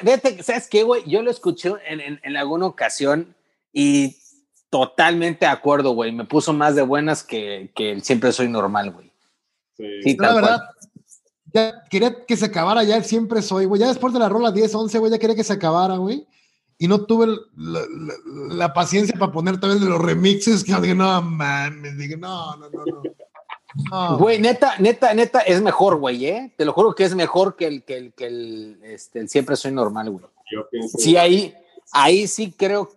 Vete, 0.03 0.43
¿sabes 0.43 0.67
qué, 0.67 0.83
güey? 0.83 1.03
Yo 1.07 1.21
lo 1.21 1.31
escuché 1.31 1.73
en, 1.87 2.21
en, 2.23 2.37
alguna 2.39 2.67
ocasión 2.67 3.35
y 3.71 4.17
totalmente 4.71 5.45
de 5.45 5.53
acuerdo, 5.53 5.91
güey. 5.91 6.11
Me 6.11 6.25
puso 6.25 6.55
más 6.55 6.75
de 6.75 6.83
buenas 6.83 7.23
que, 7.23 7.71
que 7.75 8.01
siempre 8.01 8.33
soy 8.33 8.49
normal, 8.49 8.91
güey. 8.91 9.14
Sí, 9.77 10.17
la 10.19 10.35
verdad. 10.35 10.61
Ya 11.53 11.85
quería 11.89 12.25
que 12.25 12.37
se 12.37 12.47
acabara 12.47 12.83
ya 12.83 12.97
el 12.97 13.05
siempre 13.05 13.41
soy, 13.43 13.65
güey. 13.65 13.81
Ya 13.81 13.89
después 13.89 14.13
de 14.13 14.19
la 14.19 14.29
rola 14.29 14.51
10, 14.51 14.75
11, 14.75 14.99
güey, 14.99 15.13
ya 15.13 15.19
quería 15.19 15.37
que 15.37 15.45
se 15.45 15.53
acabara, 15.53 15.97
güey. 15.97 16.27
Y 16.79 16.89
no 16.89 17.05
tuve 17.05 17.29
la, 17.57 18.75
paciencia 18.75 19.17
para 19.17 19.31
poner 19.31 19.61
también 19.61 19.81
de 19.81 19.89
los 19.89 20.03
remixes 20.03 20.65
que 20.65 20.75
dije, 20.75 20.95
no 20.95 21.23
mames, 21.23 21.97
dije, 21.97 22.17
no, 22.17 22.57
no, 22.57 22.69
no, 22.69 22.85
no. 22.85 24.19
Güey, 24.19 24.41
neta, 24.41 24.75
neta, 24.79 25.15
neta, 25.15 25.41
es 25.41 25.63
mejor, 25.63 25.97
güey, 25.97 26.27
¿eh? 26.27 26.53
Te 26.57 26.65
lo 26.65 26.73
juro 26.73 26.95
que 26.95 27.05
es 27.05 27.15
mejor 27.15 27.55
que 27.57 27.67
el, 27.67 27.85
que 27.85 27.97
el, 27.97 28.13
que 28.13 28.27
el, 28.27 28.81
este, 28.83 29.21
el 29.21 29.29
siempre 29.29 29.55
soy 29.55 29.71
normal, 29.71 30.11
güey. 30.11 30.25
Yo 30.53 30.69
pienso. 30.69 30.99
Sí, 30.99 31.17
ahí, 31.17 31.55
ahí 31.93 32.27
sí 32.27 32.53
creo, 32.57 32.91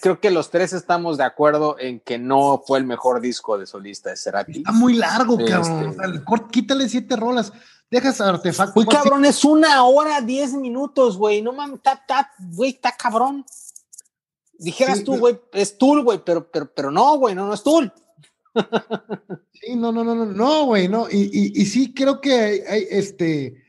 creo 0.00 0.20
que 0.20 0.30
los 0.30 0.50
tres 0.50 0.72
estamos 0.72 1.18
de 1.18 1.24
acuerdo 1.24 1.76
en 1.78 2.00
que 2.00 2.18
no 2.18 2.62
fue 2.66 2.78
el 2.78 2.84
mejor 2.84 3.20
disco 3.20 3.58
de 3.58 3.66
solista 3.66 4.10
de 4.10 4.16
Cerati. 4.16 4.58
Está 4.58 4.72
muy 4.72 4.94
largo, 4.94 5.38
este, 5.38 5.52
cabrón. 5.52 6.48
quítale 6.50 6.88
siete 6.88 7.16
rolas. 7.16 7.52
Dejas 7.90 8.20
artefacto. 8.20 8.80
Uy, 8.80 8.86
cabrón, 8.86 9.24
es 9.24 9.44
una 9.44 9.84
hora, 9.84 10.20
diez 10.20 10.52
minutos, 10.52 11.16
güey. 11.16 11.42
No 11.42 11.52
mames, 11.52 11.76
está, 11.76 12.30
güey, 12.38 12.72
está 12.72 12.92
cabrón. 12.92 13.44
Dijeras 14.58 15.04
tú, 15.04 15.18
güey, 15.18 15.38
es 15.52 15.76
Tool, 15.76 16.02
güey, 16.02 16.20
pero, 16.24 16.50
pero, 16.50 16.72
pero 16.72 16.90
no, 16.90 17.18
güey, 17.18 17.34
no, 17.34 17.46
no 17.46 17.54
es 17.54 17.62
Tool. 17.62 17.92
Sí, 19.52 19.74
no, 19.76 19.92
no, 19.92 20.04
no, 20.04 20.14
no, 20.14 20.26
no, 20.26 20.66
güey, 20.66 20.88
no. 20.88 21.08
Y, 21.10 21.52
y, 21.54 21.66
sí 21.66 21.92
creo 21.94 22.20
que 22.20 22.64
hay, 22.68 22.86
este, 22.90 23.63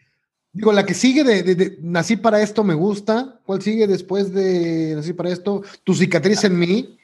digo, 0.56 0.72
la 0.72 0.86
que 0.86 0.93
sigue 0.93 1.24
de, 1.24 1.78
Nací 1.82 2.16
para 2.16 2.41
esto 2.41 2.64
me 2.64 2.74
gusta. 2.74 3.39
¿Cuál 3.45 3.62
sigue 3.62 3.86
después 3.88 4.34
de 4.34 4.93
Nací 4.95 5.14
para 5.14 5.30
esto? 5.30 5.62
Tu 5.84 5.93
cicatriz 5.93 6.43
en 6.45 6.58
mí. 6.58 6.97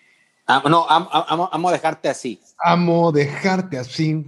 Ah, 0.47 0.63
no, 0.67 0.85
amo, 0.89 1.49
amo, 1.51 1.71
dejarte 1.71 2.09
así. 2.09 2.39
Amo 2.63 3.11
dejarte 3.11 3.77
así, 3.77 4.25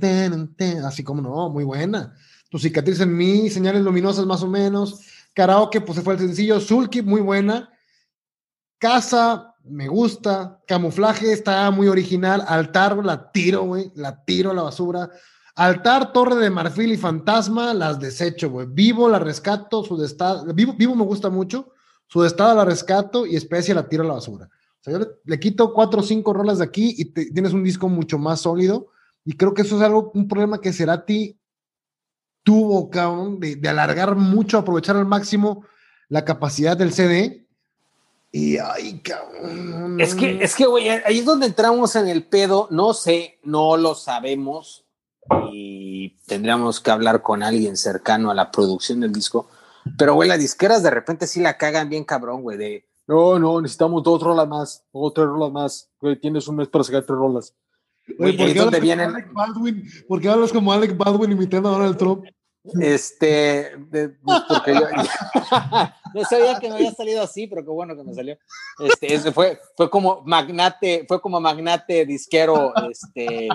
así 0.85 1.03
como 1.03 1.21
no, 1.21 1.49
muy 1.49 1.63
buena. 1.63 2.15
Tu 2.49 2.59
cicatriz 2.59 2.99
en 2.99 3.15
mí, 3.15 3.49
señales 3.49 3.81
luminosas 3.81 4.25
más 4.25 4.43
o 4.43 4.47
menos. 4.47 4.99
Karaoke, 5.33 5.81
pues 5.81 5.97
se 5.97 6.03
fue 6.03 6.13
el 6.13 6.19
sencillo. 6.19 6.59
Sulky, 6.59 7.01
muy 7.01 7.21
buena. 7.21 7.71
Casa, 8.77 9.55
me 9.63 9.87
gusta. 9.87 10.61
Camuflaje 10.67 11.31
está 11.31 11.71
muy 11.71 11.87
original. 11.87 12.43
Altar, 12.47 12.97
la 13.03 13.31
tiro, 13.31 13.63
güey. 13.63 13.91
La 13.95 14.23
tiro 14.23 14.51
a 14.51 14.53
la 14.53 14.63
basura. 14.63 15.09
Altar, 15.55 16.13
Torre 16.13 16.35
de 16.35 16.49
Marfil 16.49 16.91
y 16.91 16.97
Fantasma, 16.97 17.73
las 17.73 17.99
desecho, 17.99 18.49
güey. 18.49 18.67
Vivo 18.69 19.07
la 19.07 19.19
rescato, 19.19 19.83
su 19.83 19.97
destado. 19.97 20.51
Vivo, 20.53 20.73
vivo 20.73 20.95
me 20.95 21.03
gusta 21.03 21.29
mucho. 21.29 21.73
Su 22.07 22.21
destado 22.21 22.55
la 22.55 22.65
rescato 22.65 23.25
y 23.25 23.35
especie 23.35 23.73
la 23.73 23.87
tiro 23.87 24.03
a 24.03 24.07
la 24.07 24.13
basura. 24.13 24.45
O 24.45 24.83
sea, 24.83 24.93
yo 24.93 25.05
le, 25.23 25.39
quito 25.39 25.73
cuatro 25.73 26.01
o 26.01 26.03
cinco 26.03 26.33
rolas 26.33 26.57
de 26.57 26.65
aquí 26.65 26.95
y 26.97 27.05
tienes 27.05 27.53
un 27.53 27.63
disco 27.63 27.87
mucho 27.87 28.17
más 28.17 28.41
sólido. 28.41 28.87
Y 29.25 29.37
creo 29.37 29.53
que 29.53 29.61
eso 29.61 29.77
es 29.77 29.81
algo, 29.81 30.11
un 30.13 30.27
problema 30.27 30.59
que 30.59 30.73
Cerati 30.73 31.37
tuvo, 32.43 32.89
cabrón, 32.89 33.39
de, 33.39 33.55
de 33.55 33.69
alargar 33.69 34.15
mucho, 34.15 34.57
aprovechar 34.57 34.97
al 34.97 35.05
máximo 35.05 35.65
la 36.09 36.25
capacidad 36.25 36.75
del 36.75 36.93
CD 36.93 37.43
y 38.35 38.57
ay, 38.57 38.99
cabrón. 39.01 40.01
Es 40.01 40.15
que, 40.15 40.43
es 40.43 40.55
que, 40.55 40.65
güey, 40.65 40.89
ahí 40.89 41.19
es 41.19 41.25
donde 41.25 41.45
entramos 41.45 41.95
en 41.95 42.07
el 42.07 42.25
pedo. 42.25 42.67
No 42.71 42.95
sé, 42.95 43.37
no 43.43 43.77
lo 43.77 43.93
sabemos. 43.93 44.85
Y 45.51 46.17
tendríamos 46.27 46.79
que 46.79 46.91
hablar 46.91 47.21
con 47.21 47.43
alguien 47.43 47.77
cercano 47.77 48.31
a 48.31 48.35
la 48.35 48.51
producción 48.51 48.99
del 48.99 49.13
disco. 49.13 49.47
Pero, 49.97 50.15
güey, 50.15 50.29
las 50.29 50.39
disqueras 50.39 50.83
de 50.83 50.89
repente 50.89 51.27
sí 51.27 51.41
la 51.41 51.57
cagan 51.57 51.89
bien 51.89 52.03
cabrón, 52.03 52.41
güey. 52.41 52.57
De 52.57 52.85
no, 53.07 53.37
no, 53.37 53.61
necesitamos 53.61 54.03
dos 54.03 54.21
rolas 54.21 54.47
más, 54.47 54.85
o 54.91 55.11
tres 55.11 55.27
rolas 55.27 55.51
más. 55.51 55.89
Güey, 55.99 56.19
tienes 56.19 56.47
un 56.47 56.57
mes 56.57 56.67
para 56.67 56.83
sacar 56.83 57.03
tres 57.03 57.17
rolas. 57.17 57.53
Güey, 58.17 58.37
¿por, 58.37 58.71
qué 58.71 58.79
vienen... 58.79 59.13
¿Por 60.07 60.21
qué 60.21 60.29
hablas 60.29 60.51
como 60.51 60.71
Alec 60.71 60.97
Baldwin 60.97 61.31
imitando 61.31 61.69
a 61.69 61.73
Donald 61.73 61.97
Trump? 61.97 62.25
Este, 62.79 63.71
pues, 63.91 64.41
porque 64.47 64.73
yo, 64.73 64.81
no 66.13 66.23
sabía 66.23 66.57
que 66.59 66.69
me 66.69 66.75
había 66.75 66.93
salido 66.93 67.21
así, 67.21 67.45
pero 67.47 67.61
qué 67.61 67.69
bueno 67.69 67.93
que 67.93 68.03
me 68.03 68.13
salió. 68.13 68.37
Este, 68.79 69.33
fue, 69.33 69.59
fue 69.75 69.89
como 69.89 70.21
magnate, 70.25 71.03
fue 71.05 71.19
como 71.21 71.41
magnate 71.41 72.05
disquero, 72.05 72.73
este, 72.89 73.49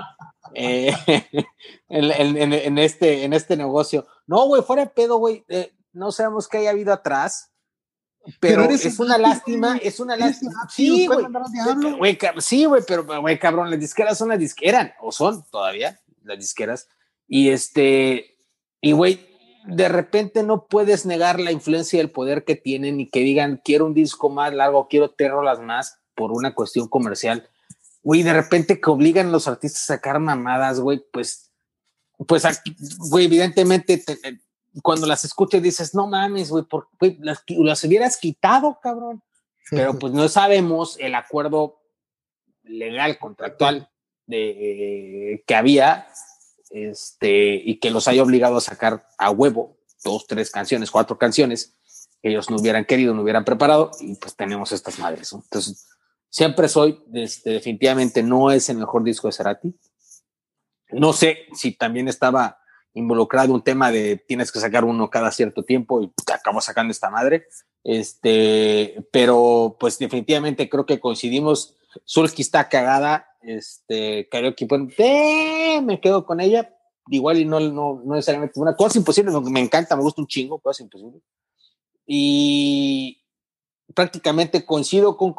eh, 0.55 0.93
en, 1.89 2.79
este, 2.79 3.25
en 3.25 3.33
este 3.33 3.57
negocio. 3.57 4.07
No, 4.27 4.47
güey, 4.47 4.63
fuera 4.63 4.85
de 4.85 4.91
pedo, 4.91 5.19
güey, 5.19 5.45
eh, 5.49 5.73
no 5.93 6.13
sabemos 6.13 6.49
qué 6.49 6.59
haya 6.59 6.71
habido 6.71 6.93
atrás, 6.93 7.53
pero, 8.41 8.65
es 8.65 8.99
una 8.99 9.17
lástima, 9.17 9.79
es 9.79 10.01
una 10.01 10.17
lástima. 10.17 10.69
Sí, 10.69 11.07
güey. 11.07 12.19
Sí, 12.39 12.65
güey, 12.67 12.83
pero, 12.87 13.05
güey, 13.21 13.39
cabrón, 13.39 13.71
las 13.71 13.81
disqueras 13.81 14.19
son 14.19 14.29
las 14.29 14.39
disqueras, 14.39 14.93
o 15.01 15.13
son 15.13 15.45
todavía 15.51 15.99
las 16.25 16.39
disqueras. 16.39 16.89
Y 17.27 17.51
este, 17.51 18.37
y, 18.81 18.93
güey, 18.93 19.27
de 19.67 19.89
repente 19.89 20.43
no 20.43 20.67
puedes 20.67 21.07
negar 21.07 21.41
la 21.41 21.53
influencia 21.53 21.97
y 21.97 22.01
el 22.01 22.11
poder 22.11 22.45
que 22.45 22.57
tienen 22.57 23.01
y 23.01 23.09
que 23.09 23.21
digan, 23.21 23.61
quiero 23.65 23.87
un 23.87 23.95
disco 23.95 24.29
más 24.29 24.53
largo, 24.53 24.89
quiero 24.89 25.43
las 25.43 25.61
más 25.61 25.99
por 26.15 26.33
una 26.33 26.55
cuestión 26.55 26.89
comercial. 26.89 27.49
Güey, 28.09 28.23
de 28.23 28.33
repente 28.33 28.81
que 28.81 28.89
obligan 28.89 29.27
a 29.27 29.31
los 29.33 29.49
artistas 29.49 29.83
a 29.83 29.97
sacar 29.97 30.19
mamadas, 30.19 30.81
güey, 30.81 31.05
pues, 31.13 31.53
pues, 32.27 32.43
güey, 33.11 33.27
evidentemente 33.27 34.03
cuando 34.83 35.07
las 35.07 35.27
escuchas 35.27 35.61
dices, 35.63 35.95
no 35.95 36.07
mames, 36.07 36.49
güey, 36.49 36.65
las, 37.21 37.45
las 37.47 37.85
hubieras 37.85 38.17
quitado, 38.17 38.79
cabrón. 38.83 39.23
Pero 39.69 39.99
pues 39.99 40.15
no 40.15 40.27
sabemos 40.31 40.97
el 40.99 41.15
acuerdo 41.15 41.83
legal, 42.63 43.19
contractual 43.19 43.91
de, 44.25 45.45
que 45.47 45.55
había 45.55 46.09
este, 46.71 47.57
y 47.57 47.79
que 47.79 47.91
los 47.91 48.09
haya 48.09 48.23
obligado 48.23 48.57
a 48.57 48.63
sacar 48.63 49.07
a 49.19 49.31
huevo 49.31 49.77
dos, 50.03 50.27
tres 50.27 50.51
canciones, 50.51 50.91
cuatro 50.91 51.19
canciones 51.19 51.75
que 52.23 52.31
ellos 52.31 52.49
no 52.49 52.57
hubieran 52.57 52.87
querido, 52.87 53.13
no 53.13 53.21
hubieran 53.21 53.45
preparado, 53.45 53.91
y 54.01 54.15
pues 54.15 54.35
tenemos 54.35 54.73
estas 54.73 54.99
madres. 54.99 55.31
Entonces, 55.31 55.89
siempre 56.31 56.69
soy, 56.69 57.03
este, 57.15 57.51
definitivamente 57.51 58.23
no 58.23 58.51
es 58.51 58.69
el 58.69 58.79
mejor 58.79 59.05
disco 59.05 59.29
de 59.29 59.33
Cerati. 59.33 59.75
No 60.91 61.13
sé 61.13 61.47
si 61.53 61.73
también 61.73 62.09
estaba 62.09 62.59
involucrado 62.95 63.53
un 63.55 63.63
tema 63.63 63.93
de 63.93 64.17
tienes 64.17 64.51
que 64.51 64.61
sacar 64.61 64.85
uno 64.85 65.11
cada 65.11 65.31
cierto 65.31 65.63
tiempo 65.63 66.03
y 66.03 66.13
te 66.25 66.33
acabo 66.33 66.61
sacando 66.61 66.91
esta 66.91 67.11
madre. 67.11 67.47
Este, 67.85 69.07
pero 69.13 69.77
pues 69.79 69.99
definitivamente 69.99 70.69
creo 70.69 70.87
que 70.87 71.01
coincidimos. 71.01 71.77
Sulky 72.05 72.43
está 72.43 72.69
cagada, 72.69 73.27
este, 73.43 74.29
karaoke, 74.29 74.67
pues, 74.67 74.81
me 75.83 76.01
quedo 76.01 76.25
con 76.27 76.41
ella. 76.41 76.75
Igual 77.11 77.39
y 77.39 77.45
no, 77.47 77.59
no, 77.61 78.03
no 78.05 78.15
necesariamente 78.15 78.61
una 78.61 78.77
cosa 78.77 78.99
imposible, 78.99 79.33
me 79.51 79.61
encanta, 79.61 79.97
me 79.97 80.03
gusta 80.03 80.21
un 80.21 80.27
chingo, 80.27 80.59
cosa 80.59 80.83
imposible. 80.83 81.21
Y 82.07 83.23
prácticamente 83.95 84.65
coincido 84.65 85.17
con, 85.17 85.35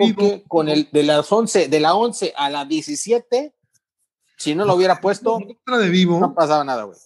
con 0.47 0.69
el 0.69 0.89
de 0.91 1.03
las 1.03 1.31
11, 1.31 1.67
de 1.67 1.79
la 1.79 1.95
11 1.95 2.33
a 2.35 2.49
la 2.49 2.65
17, 2.65 3.53
si 4.37 4.55
no 4.55 4.65
lo 4.65 4.75
hubiera 4.75 4.99
puesto, 5.01 5.39
de 5.39 5.89
vivo. 5.89 6.19
no 6.19 6.33
pasaba 6.33 6.63
nada, 6.63 6.83
güey. 6.83 6.97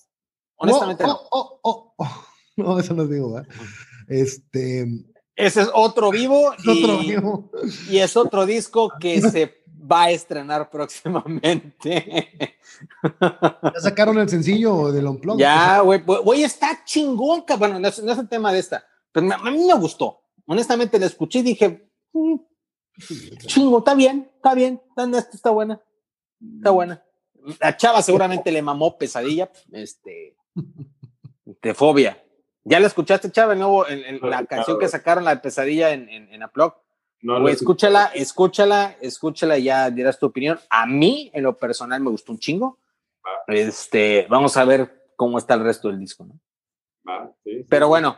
Honestamente, 0.55 1.03
oh, 1.05 1.27
oh, 1.31 1.59
oh, 1.61 1.93
oh, 1.97 2.25
no. 2.55 2.79
eso 2.79 2.93
no 2.93 3.05
digo, 3.05 3.29
güey. 3.29 3.43
Este. 4.07 4.87
Ese 5.35 5.61
es 5.61 5.69
otro 5.73 6.11
vivo. 6.11 6.53
y, 6.63 6.69
otro 6.69 6.97
vivo. 6.99 7.51
Y 7.89 7.97
es 7.97 8.15
otro 8.15 8.45
disco 8.45 8.93
que 8.99 9.19
se 9.21 9.63
va 9.91 10.03
a 10.03 10.11
estrenar 10.11 10.69
próximamente. 10.69 12.57
¿Ya 13.21 13.79
sacaron 13.79 14.17
el 14.19 14.29
sencillo 14.29 14.91
del 14.91 15.07
Unplugged? 15.07 15.39
Ya, 15.39 15.81
güey, 15.81 16.01
güey, 16.01 16.43
está 16.43 16.83
chingón, 16.85 17.43
bueno, 17.57 17.79
no 17.79 17.87
es, 17.87 17.99
el 17.99 18.29
tema 18.29 18.53
de 18.53 18.59
esta, 18.59 18.85
pero 19.11 19.27
a 19.33 19.51
mí 19.51 19.65
me 19.65 19.73
gustó. 19.73 20.22
Honestamente, 20.45 20.99
la 20.99 21.05
escuché 21.05 21.39
y 21.39 21.43
dije, 21.43 21.89
mm, 22.11 22.35
chingo, 23.45 23.79
está 23.79 23.95
bien, 23.95 24.29
está 24.35 24.53
bien, 24.53 24.81
está 25.33 25.49
buena, 25.51 25.81
está 26.57 26.71
buena. 26.71 27.03
La 27.59 27.75
chava 27.75 28.01
seguramente 28.01 28.51
le 28.51 28.61
mamó 28.61 28.97
pesadilla, 28.97 29.51
este, 29.71 30.35
de 31.61 31.73
fobia. 31.73 32.23
¿Ya 32.65 32.79
la 32.79 32.87
escuchaste, 32.87 33.31
chava, 33.31 33.55
nuevo, 33.55 33.87
en, 33.87 34.19
la 34.21 34.45
canción 34.45 34.79
que 34.79 34.87
sacaron, 34.87 35.25
la 35.25 35.41
pesadilla 35.41 35.91
en, 35.91 36.07
en, 36.07 36.33
en 36.33 36.41
No, 37.21 37.47
escúchala, 37.49 38.11
escúchala, 38.13 38.95
escúchala 39.01 39.57
y 39.57 39.63
ya 39.63 39.89
dirás 39.89 40.17
tu 40.17 40.27
opinión. 40.27 40.59
A 40.69 40.85
mí, 40.85 41.29
en 41.33 41.43
lo 41.43 41.57
personal, 41.57 41.99
me 42.01 42.09
gustó 42.09 42.31
un 42.31 42.39
chingo. 42.39 42.79
Este, 43.47 44.27
vamos 44.29 44.55
a 44.55 44.63
ver 44.63 45.09
cómo 45.17 45.37
está 45.37 45.55
el 45.55 45.63
resto 45.63 45.89
del 45.89 45.99
disco, 45.99 46.25
¿no? 46.25 46.39
Pero 47.67 47.89
bueno. 47.89 48.17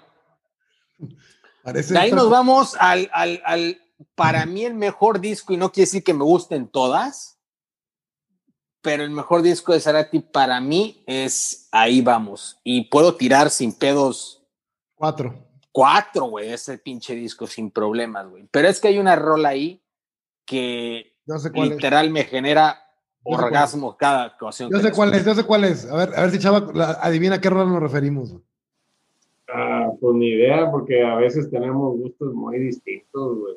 De 1.74 2.00
ahí 2.00 2.12
nos 2.12 2.30
vamos 2.30 2.76
al, 2.80 3.10
al, 3.14 3.42
al, 3.46 3.82
para 4.16 4.46
mí, 4.46 4.66
el 4.66 4.76
mejor 4.76 5.20
disco, 5.20 5.54
y 5.54 5.58
no 5.58 5.72
quiere 5.72 5.88
decir 5.88 6.04
que 6.04 6.14
me 6.14 6.24
gusten 6.24 6.68
todas, 6.68 7.40
pero 8.82 9.04
el 9.04 9.10
mejor 9.10 9.42
disco 9.42 9.74
de 9.74 9.80
Sarati 9.80 10.20
para 10.20 10.62
mí 10.62 11.04
es 11.08 11.68
Ahí 11.72 12.02
vamos. 12.02 12.60
Y 12.64 12.86
puedo 12.86 13.16
tirar 13.16 13.50
sin 13.50 13.74
pedos. 13.74 14.44
Cuatro. 14.94 15.36
Cuatro, 15.72 16.26
güey, 16.26 16.54
ese 16.54 16.78
pinche 16.78 17.16
disco 17.16 17.48
sin 17.48 17.70
problemas, 17.72 18.30
güey. 18.30 18.48
Pero 18.50 18.70
es 18.70 18.80
que 18.80 18.88
hay 18.88 18.98
una 18.98 19.16
rola 19.16 19.50
ahí 19.50 19.84
que 20.46 21.18
literal 21.54 22.12
me 22.12 22.24
genera 22.24 22.80
orgasmo 23.24 23.98
cada 23.98 24.28
ocasión. 24.28 24.70
Yo 24.72 24.80
sé 24.80 24.92
cuál 24.92 25.14
es, 25.14 25.26
yo 25.26 25.36
sé 25.36 25.44
cuál 25.44 25.66
es. 25.66 25.86
A 25.86 25.96
ver, 25.96 26.16
a 26.16 26.22
ver 26.22 26.32
si 26.32 26.40
Chava 26.40 26.68
adivina 27.02 27.36
a 27.36 27.42
qué 27.42 27.50
rola 27.50 27.66
nos 27.66 27.82
referimos. 27.82 28.36
Ah, 29.48 29.90
pues 30.00 30.16
ni 30.16 30.30
idea, 30.30 30.72
porque 30.72 31.04
a 31.04 31.16
veces 31.16 31.50
tenemos 31.50 31.98
gustos 31.98 32.34
muy 32.34 32.60
distintos, 32.60 33.38
güey. 33.38 33.56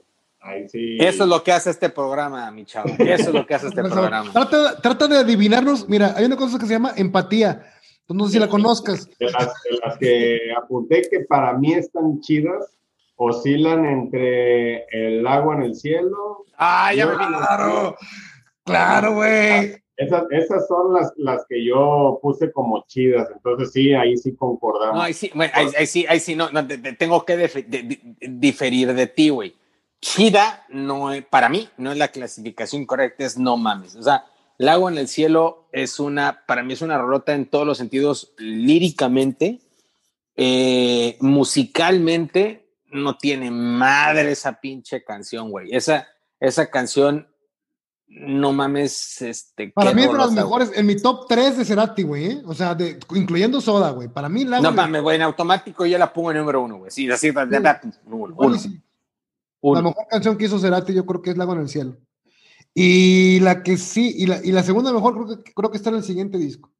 Eso 0.72 1.24
es 1.24 1.28
lo 1.28 1.42
que 1.42 1.52
hace 1.52 1.70
este 1.70 1.90
programa, 1.90 2.50
mi 2.50 2.64
chavo. 2.64 2.88
Eso 2.98 3.28
es 3.28 3.34
lo 3.34 3.46
que 3.46 3.54
hace 3.54 3.68
este 3.68 3.82
programa. 3.90 4.32
Trata, 4.32 5.08
de 5.08 5.16
adivinarnos. 5.16 5.88
Mira, 5.88 6.14
hay 6.16 6.24
una 6.24 6.36
cosa 6.36 6.58
que 6.58 6.66
se 6.66 6.72
llama 6.72 6.92
empatía. 6.96 7.66
no 8.08 8.26
sé 8.26 8.34
si 8.34 8.38
la 8.38 8.48
conozcas. 8.48 9.08
De 9.18 9.30
las, 9.30 9.98
que 9.98 10.38
apunté 10.56 11.02
que 11.10 11.20
para 11.20 11.52
mí 11.54 11.74
están 11.74 12.20
chidas, 12.20 12.78
oscilan 13.16 13.84
entre 13.84 14.84
el 14.92 15.26
agua 15.26 15.56
en 15.56 15.62
el 15.62 15.74
cielo. 15.74 16.44
Ah, 16.56 16.94
ya 16.94 17.06
me 17.06 17.16
Claro, 17.16 17.96
claro, 18.64 19.14
güey. 19.14 19.82
Esas, 19.98 20.24
esas 20.30 20.66
son 20.66 20.94
las, 20.94 21.12
las 21.16 21.44
que 21.46 21.62
yo 21.62 22.18
puse 22.22 22.50
como 22.52 22.84
chidas, 22.86 23.28
entonces 23.34 23.72
sí, 23.72 23.92
ahí 23.92 24.16
sí 24.16 24.34
concordamos. 24.34 24.94
No, 24.94 25.02
ahí 25.02 25.12
sí, 25.12 25.30
ahí, 25.52 25.86
sí, 25.86 26.06
ahí 26.08 26.20
sí, 26.20 26.34
no, 26.34 26.48
tengo 26.98 27.26
que 27.26 27.36
diferir 28.20 28.94
de 28.94 29.06
ti, 29.06 29.28
güey 29.28 29.54
chida 30.00 30.64
no 30.68 31.12
es, 31.12 31.24
para 31.24 31.48
mí, 31.48 31.68
no 31.76 31.92
es 31.92 31.98
la 31.98 32.08
clasificación 32.08 32.86
correcta, 32.86 33.24
es 33.24 33.38
no 33.38 33.56
mames. 33.56 33.96
O 33.96 34.02
sea, 34.02 34.26
Lago 34.56 34.88
en 34.88 34.98
el 34.98 35.08
Cielo 35.08 35.68
es 35.72 36.00
una, 36.00 36.44
para 36.46 36.62
mí 36.62 36.72
es 36.72 36.82
una 36.82 36.98
rolota 36.98 37.34
en 37.34 37.46
todos 37.46 37.66
los 37.66 37.78
sentidos, 37.78 38.34
líricamente, 38.38 39.60
eh, 40.36 41.16
musicalmente, 41.20 42.66
no 42.90 43.18
tiene 43.18 43.50
madre 43.50 44.30
esa 44.32 44.60
pinche 44.60 45.04
canción, 45.04 45.50
güey. 45.50 45.74
Esa, 45.74 46.08
esa 46.40 46.70
canción, 46.70 47.28
no 48.08 48.52
mames, 48.52 49.20
este. 49.20 49.68
Para 49.68 49.92
mí 49.92 50.02
es 50.02 50.10
de 50.10 50.18
las 50.18 50.32
mejores, 50.32 50.72
en 50.74 50.86
mi 50.86 50.96
top 50.96 51.26
3 51.28 51.58
de 51.58 51.64
Cerati, 51.64 52.02
güey, 52.02 52.26
¿eh? 52.26 52.42
o 52.46 52.54
sea, 52.54 52.74
de, 52.74 52.98
incluyendo 53.14 53.60
Soda, 53.60 53.90
güey. 53.90 54.08
Para 54.08 54.28
mí, 54.28 54.44
Lago. 54.44 54.62
No 54.62 54.72
mames, 54.72 55.02
güey, 55.02 55.16
en 55.16 55.22
automático 55.22 55.84
yo 55.84 55.98
la 55.98 56.12
pongo 56.12 56.30
en 56.30 56.38
número 56.38 56.62
uno, 56.62 56.78
güey. 56.78 56.90
Sí, 56.90 57.10
así, 57.10 57.30
sí. 57.30 57.34
La 59.60 59.82
mejor 59.82 60.06
canción 60.08 60.38
que 60.38 60.46
hizo 60.46 60.58
Cerati 60.58 60.94
yo 60.94 61.04
creo 61.04 61.20
que 61.20 61.30
es 61.30 61.36
Lago 61.36 61.52
en 61.52 61.60
el 61.60 61.68
Cielo. 61.68 61.96
Y 62.74 63.40
la 63.40 63.62
que 63.62 63.76
sí, 63.76 64.14
y 64.16 64.26
la, 64.26 64.40
y 64.42 64.52
la 64.52 64.62
segunda 64.62 64.92
mejor 64.92 65.14
creo 65.14 65.42
que, 65.42 65.52
creo 65.52 65.70
que 65.70 65.76
está 65.76 65.90
en 65.90 65.96
el 65.96 66.04
siguiente 66.04 66.38
disco. 66.38 66.70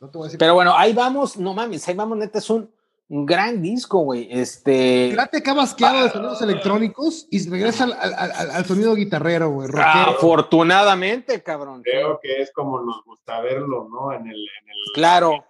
No 0.00 0.08
te 0.08 0.18
voy 0.18 0.24
a 0.24 0.28
decir 0.28 0.38
Pero 0.38 0.54
bueno, 0.54 0.74
ahí 0.76 0.92
vamos, 0.92 1.36
no 1.36 1.54
mames, 1.54 1.86
ahí 1.88 1.94
vamos, 1.94 2.16
neta, 2.18 2.38
es 2.38 2.48
un, 2.50 2.70
gran 3.08 3.62
disco, 3.62 4.00
güey. 4.00 4.28
Este. 4.30 5.10
Cerati 5.10 5.38
acaba 5.38 5.62
asqueado 5.62 6.02
de 6.02 6.10
sonidos 6.10 6.42
electrónicos 6.42 7.26
y 7.30 7.48
regresa 7.48 7.84
al, 7.84 7.92
al, 7.92 8.50
al, 8.50 8.64
sonido 8.64 8.94
guitarrero, 8.94 9.50
güey. 9.50 9.68
Afortunadamente, 9.76 11.42
cabrón. 11.42 11.82
Creo 11.82 12.18
que 12.22 12.42
es 12.42 12.52
como 12.52 12.80
nos 12.80 13.04
gusta 13.04 13.40
verlo, 13.40 13.88
¿no? 13.90 14.12
En 14.12 14.26
el, 14.26 14.36
en 14.36 14.68
el, 14.68 14.92
claro, 14.94 15.44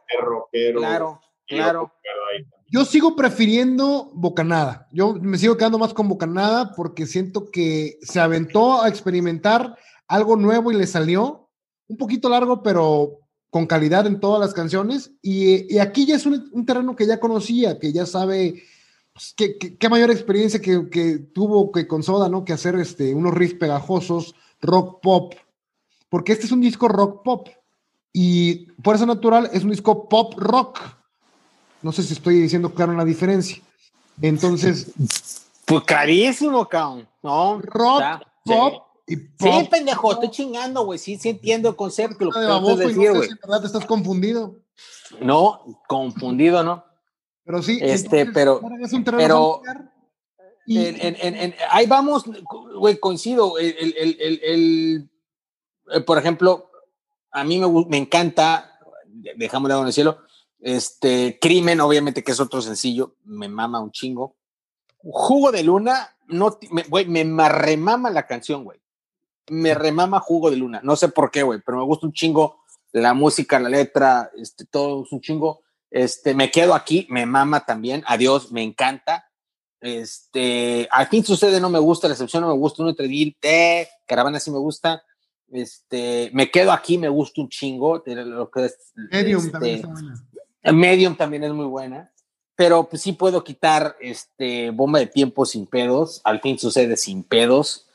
Claro, 0.76 1.20
claro. 1.46 1.92
Yo 2.68 2.84
sigo 2.84 3.14
prefiriendo 3.14 4.10
Bocanada. 4.14 4.88
Yo 4.90 5.14
me 5.14 5.38
sigo 5.38 5.56
quedando 5.56 5.78
más 5.78 5.94
con 5.94 6.08
Bocanada 6.08 6.72
porque 6.74 7.06
siento 7.06 7.50
que 7.50 7.98
se 8.02 8.20
aventó 8.20 8.82
a 8.82 8.88
experimentar 8.88 9.76
algo 10.08 10.36
nuevo 10.36 10.72
y 10.72 10.76
le 10.76 10.86
salió. 10.86 11.50
Un 11.86 11.98
poquito 11.98 12.28
largo, 12.28 12.62
pero 12.62 13.20
con 13.54 13.66
calidad 13.66 14.04
en 14.08 14.18
todas 14.18 14.40
las 14.40 14.52
canciones. 14.52 15.12
Y, 15.22 15.78
aquí 15.78 16.06
ya 16.06 16.16
es 16.16 16.26
un, 16.26 16.66
terreno 16.66 16.96
que 16.96 17.06
ya 17.06 17.20
conocía, 17.20 17.78
que 17.78 17.92
ya 17.92 18.04
sabe 18.04 18.64
pues, 19.12 19.32
qué, 19.36 19.88
mayor 19.88 20.10
experiencia 20.10 20.60
que, 20.60 21.18
tuvo 21.32 21.70
que 21.70 21.86
con 21.86 22.02
Soda, 22.02 22.28
¿no? 22.28 22.44
Que 22.44 22.52
hacer 22.52 22.74
este, 22.74 23.14
unos 23.14 23.32
riffs 23.32 23.54
pegajosos, 23.54 24.34
rock 24.60 25.00
pop. 25.00 25.34
Porque 26.08 26.32
este 26.32 26.46
es 26.46 26.50
un 26.50 26.62
disco 26.62 26.88
rock 26.88 27.22
pop. 27.22 27.48
Y 28.12 28.72
por 28.82 28.96
eso 28.96 29.06
natural 29.06 29.48
es 29.52 29.62
un 29.62 29.70
disco 29.70 30.08
pop 30.08 30.34
rock 30.36 30.80
no 31.82 31.92
sé 31.92 32.02
si 32.02 32.14
estoy 32.14 32.40
diciendo 32.40 32.74
claro 32.74 32.94
la 32.94 33.04
diferencia. 33.04 33.62
Entonces. 34.20 34.90
Pues 35.64 35.84
clarísimo, 35.84 36.68
cabrón. 36.68 37.06
No. 37.22 37.60
Rock, 37.60 38.02
pop 38.44 38.82
y 39.06 39.16
pop. 39.16 39.48
Sí, 39.60 39.68
pendejo, 39.70 40.12
estoy 40.12 40.30
chingando, 40.30 40.84
güey. 40.84 40.98
Sí, 40.98 41.18
sí 41.18 41.30
entiendo 41.30 41.68
el 41.68 41.76
concepto. 41.76 42.24
Lo 42.24 42.30
que 42.32 42.76
de 42.76 42.86
decir, 42.86 43.12
güey. 43.12 43.28
Si 43.28 43.34
verdad 43.34 43.64
estás 43.64 43.84
confundido. 43.84 44.56
No, 45.20 45.82
confundido, 45.88 46.62
¿no. 46.62 46.84
Pero 47.44 47.62
sí. 47.62 47.78
Este, 47.82 48.26
pero. 48.26 48.60
pero 49.04 49.62
en, 50.66 51.16
en, 51.20 51.36
en, 51.36 51.54
ahí 51.70 51.86
vamos, 51.86 52.24
güey, 52.78 52.98
coincido. 52.98 53.58
El, 53.58 53.94
el, 53.98 54.40
el, 54.42 55.10
eh, 55.92 56.00
por 56.00 56.16
ejemplo, 56.16 56.70
a 57.30 57.44
mí 57.44 57.58
me, 57.58 57.68
me 57.86 57.98
encanta, 57.98 58.78
dejamos 59.36 59.68
de 59.68 59.78
en 59.78 59.86
el 59.86 59.92
cielo, 59.92 60.18
este, 60.60 61.38
Crimen, 61.38 61.82
obviamente, 61.82 62.24
que 62.24 62.32
es 62.32 62.40
otro 62.40 62.62
sencillo, 62.62 63.16
me 63.24 63.48
mama 63.48 63.80
un 63.80 63.90
chingo. 63.90 64.36
Jugo 65.02 65.52
de 65.52 65.62
Luna, 65.62 66.16
no, 66.28 66.58
me, 66.70 66.84
güey, 66.84 67.06
me 67.06 67.48
remama 67.50 68.08
la 68.08 68.26
canción, 68.26 68.64
güey. 68.64 68.80
Me 69.48 69.74
remama 69.74 70.20
Jugo 70.20 70.50
de 70.50 70.56
Luna. 70.56 70.80
No 70.82 70.96
sé 70.96 71.08
por 71.08 71.30
qué, 71.30 71.42
güey, 71.42 71.60
pero 71.64 71.78
me 71.78 71.84
gusta 71.84 72.06
un 72.06 72.12
chingo 72.12 72.64
la 72.92 73.12
música, 73.12 73.58
la 73.58 73.68
letra, 73.68 74.30
este, 74.36 74.64
todo 74.64 75.04
es 75.04 75.12
un 75.12 75.20
chingo. 75.20 75.62
Este, 75.90 76.32
me 76.34 76.50
quedo 76.50 76.74
aquí, 76.74 77.06
me 77.10 77.26
mama 77.26 77.64
también. 77.66 78.04
Adiós, 78.06 78.52
me 78.52 78.62
encanta. 78.62 79.28
Este, 79.80 80.88
al 80.90 81.08
fin 81.08 81.24
sucede, 81.24 81.60
no 81.60 81.68
me 81.68 81.78
gusta, 81.78 82.08
la 82.08 82.14
excepción 82.14 82.42
no 82.42 82.48
me 82.48 82.54
gusta, 82.54 82.82
uno 82.82 82.94
Treville, 82.94 83.36
te, 83.38 83.88
Caravana 84.06 84.40
sí 84.40 84.50
me 84.50 84.58
gusta. 84.58 85.02
Este, 85.50 86.30
me 86.32 86.50
quedo 86.50 86.72
aquí, 86.72 86.96
me 86.96 87.08
gusta 87.08 87.40
un 87.40 87.48
chingo. 87.48 88.02
Lo 88.06 88.50
que 88.50 88.64
es, 88.66 88.92
Medium 89.10 89.50
también 89.50 89.82
este, 90.62 90.72
Medium 90.72 91.16
también 91.16 91.44
es 91.44 91.52
muy 91.52 91.66
buena, 91.66 92.12
pero 92.56 92.88
pues 92.88 93.02
sí 93.02 93.12
puedo 93.12 93.44
quitar 93.44 93.96
este 94.00 94.70
bomba 94.70 95.00
de 95.00 95.06
tiempo 95.06 95.44
sin 95.44 95.66
pedos. 95.66 96.20
Al 96.24 96.40
fin 96.40 96.58
sucede 96.58 96.96
sin 96.96 97.24
pedos. 97.24 97.88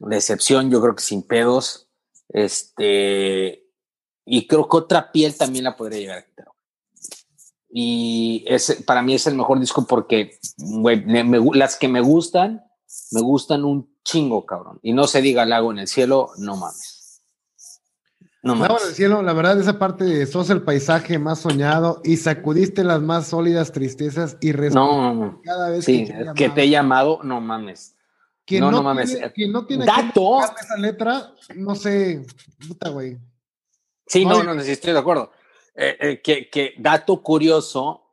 Decepción, 0.00 0.70
yo 0.70 0.80
creo 0.80 0.94
que 0.94 1.02
sin 1.02 1.22
pedos. 1.22 1.88
Este, 2.28 3.66
y 4.24 4.46
creo 4.46 4.68
que 4.68 4.76
otra 4.76 5.12
piel 5.12 5.36
también 5.36 5.64
la 5.64 5.76
podría 5.76 5.98
llegar 5.98 6.18
a 6.18 6.24
quitar. 6.26 6.48
Y 7.70 8.44
es, 8.46 8.82
para 8.86 9.02
mí 9.02 9.14
es 9.14 9.26
el 9.26 9.34
mejor 9.34 9.58
disco 9.58 9.84
porque 9.86 10.38
las 11.54 11.76
que 11.76 11.88
me 11.88 12.00
gustan, 12.00 12.62
me 13.10 13.20
gustan 13.20 13.64
un 13.64 13.92
chingo, 14.04 14.46
cabrón. 14.46 14.78
Y 14.82 14.92
no 14.92 15.06
se 15.06 15.20
diga 15.20 15.44
lago 15.44 15.72
en 15.72 15.80
el 15.80 15.88
cielo, 15.88 16.30
no 16.38 16.56
mames. 16.56 17.22
No 18.44 18.54
más. 18.54 18.70
el 18.88 18.94
cielo, 18.94 19.22
la 19.22 19.32
verdad, 19.32 19.58
esa 19.58 19.78
parte 19.78 20.04
de 20.04 20.26
sos 20.26 20.50
el 20.50 20.62
paisaje 20.62 21.18
más 21.18 21.40
soñado 21.40 22.02
y 22.04 22.18
sacudiste 22.18 22.84
las 22.84 23.00
más 23.00 23.26
sólidas 23.26 23.72
tristezas 23.72 24.36
y 24.42 24.52
no, 24.52 25.40
cada 25.42 25.70
vez 25.70 25.86
que, 25.86 26.50
te 26.54 26.62
he 26.62 26.68
llamado, 26.68 27.20
no 27.24 27.40
mames. 27.40 27.93
Quien 28.46 28.60
no, 28.60 28.70
no, 28.70 28.82
mames. 28.82 29.18
quien 29.34 29.52
no 29.52 29.66
tiene 29.66 29.86
Dato. 29.86 30.40
Esa 30.40 30.76
letra, 30.76 31.32
no 31.54 31.74
sé, 31.74 32.26
puta, 32.68 32.90
güey. 32.90 33.18
Sí, 34.06 34.26
no, 34.26 34.42
no, 34.42 34.54
no, 34.54 34.60
estoy 34.60 34.92
de 34.92 34.98
acuerdo. 34.98 35.32
Eh, 35.74 35.96
eh, 35.98 36.20
que, 36.22 36.50
que 36.50 36.74
dato 36.78 37.22
curioso, 37.22 38.04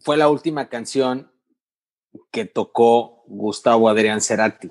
fue 0.00 0.16
la 0.16 0.28
última 0.28 0.68
canción 0.68 1.30
que 2.30 2.44
tocó 2.44 3.24
Gustavo 3.26 3.88
Adrián 3.88 4.20
Cerati 4.20 4.70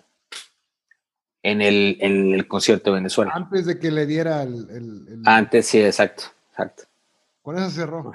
en 1.44 1.62
el, 1.62 1.98
en 2.02 2.34
el 2.34 2.48
concierto 2.48 2.92
de 2.92 2.96
Venezuela. 2.96 3.32
Antes 3.34 3.66
de 3.66 3.80
que 3.80 3.92
le 3.92 4.06
diera 4.06 4.44
el, 4.44 5.22
Antes, 5.26 5.68
sí, 5.68 5.82
exacto, 5.82 6.26
exacto. 6.50 6.84
Con 7.42 7.58
eso 7.58 7.70
cerró. 7.70 8.12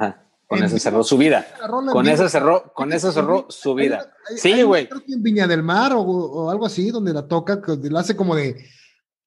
Con 0.46 0.62
eso 0.62 0.78
cerró 0.78 1.02
su 1.02 1.16
vida. 1.16 1.46
Con 1.92 2.06
eso 2.06 2.28
cerró, 2.28 2.72
con 2.74 2.92
eso 2.92 3.10
cerró 3.12 3.46
su 3.48 3.74
vida. 3.74 4.12
sí, 4.36 4.62
güey. 4.62 4.88
En 5.08 5.22
Viña 5.22 5.46
del 5.46 5.62
Mar 5.62 5.92
o, 5.94 6.50
algo 6.50 6.66
así, 6.66 6.90
donde 6.90 7.12
la 7.12 7.26
toca, 7.26 7.62
que 7.62 7.76
la 7.90 8.00
hace 8.00 8.14
como 8.14 8.36
de 8.36 8.64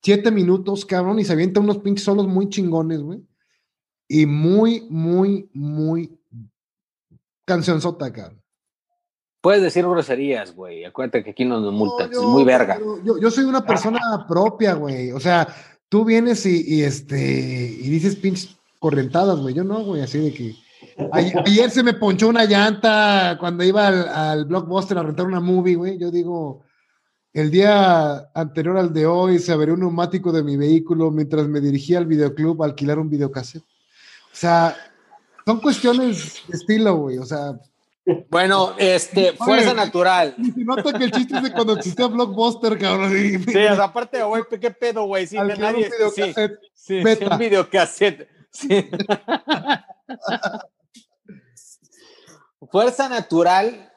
siete 0.02 0.32
minutos, 0.32 0.86
cabrón, 0.86 1.20
y 1.20 1.26
se 1.26 1.34
avienta 1.34 1.60
unos 1.60 1.80
pinches 1.80 2.06
solos 2.06 2.28
muy 2.28 2.50
chingones, 2.50 3.02
güey. 3.02 3.26
Y 4.08 4.26
muy, 4.26 4.88
muy, 4.90 5.50
muy 5.54 6.18
canción 7.46 7.82
sota, 7.82 8.12
cabrón. 8.14 8.42
Puedes 9.42 9.62
decir 9.62 9.86
groserías, 9.86 10.54
güey. 10.54 10.86
Acuérdate 10.86 11.24
que 11.24 11.32
aquí 11.32 11.46
no 11.46 11.60
nos 11.60 11.74
multan. 11.74 12.12
es 12.12 12.20
muy 12.20 12.44
verga. 12.44 12.80
Yo, 13.04 13.32
soy 13.32 13.46
una 13.46 13.66
persona 13.66 14.00
propia, 14.28 14.74
güey. 14.74 15.12
O 15.12 15.20
sea, 15.20 15.48
tú 15.90 16.04
vienes 16.06 16.46
y, 16.46 16.84
este 16.84 17.18
y 17.18 17.90
dices 17.90 18.16
pinches 18.16 18.58
correntadas, 18.80 19.40
güey. 19.40 19.54
Yo 19.54 19.64
no, 19.64 19.84
güey, 19.84 20.02
así 20.02 20.20
de 20.20 20.34
que. 20.34 20.56
Ayer, 21.12 21.70
se 21.70 21.84
me 21.84 21.94
ponchó 21.94 22.28
una 22.28 22.46
llanta 22.46 23.38
cuando 23.40 23.64
iba 23.64 23.88
al, 23.88 24.08
al 24.10 24.46
blockbuster 24.46 24.98
a 24.98 25.04
rentar 25.04 25.28
una 25.28 25.40
movie, 25.40 25.76
güey. 25.76 25.98
Yo 25.98 26.10
digo, 26.10 26.64
el 27.34 27.52
día 27.52 28.30
anterior 28.34 28.78
al 28.78 28.92
de 28.92 29.06
hoy 29.06 29.38
se 29.38 29.52
abrió 29.52 29.76
un 29.76 29.82
neumático 29.82 30.32
de 30.32 30.42
mi 30.42 30.58
vehículo 30.58 31.12
mientras 31.12 31.48
me 31.48 31.62
dirigía 31.62 32.00
al 32.00 32.08
videoclub 32.08 32.64
a 32.64 32.66
alquilar 32.66 32.98
un 32.98 33.10
videocassette. 33.12 33.64
O 33.64 34.40
sea, 34.40 34.76
son 35.46 35.60
cuestiones 35.60 36.42
de 36.48 36.58
estilo, 36.58 36.96
güey. 36.96 37.20
O 37.20 37.26
sea. 37.26 37.60
Bueno, 38.30 38.74
este, 38.78 39.34
fuerza 39.34 39.74
natural. 39.74 40.36
Se 40.36 40.64
nota 40.64 40.98
que 40.98 41.04
el 41.04 41.12
chiste 41.12 41.38
es 41.38 41.44
de 41.44 41.52
cuando 41.52 41.74
existía 41.74 42.08
Blockbuster, 42.08 42.78
cabrón. 42.78 43.12
Sí, 43.12 43.68
aparte, 43.68 44.24
güey, 44.24 44.44
¿qué 44.60 44.72
pedo, 44.72 45.04
güey? 45.06 45.28
Sí, 45.28 45.36
nadie. 45.36 45.92
Un 46.04 46.12
sí, 46.12 46.34
sí, 46.74 47.04
sí, 47.04 47.26
un 47.30 47.38
videocassette. 47.38 48.28
Sí. 48.50 48.90
fuerza 52.72 53.10
natural 53.10 53.88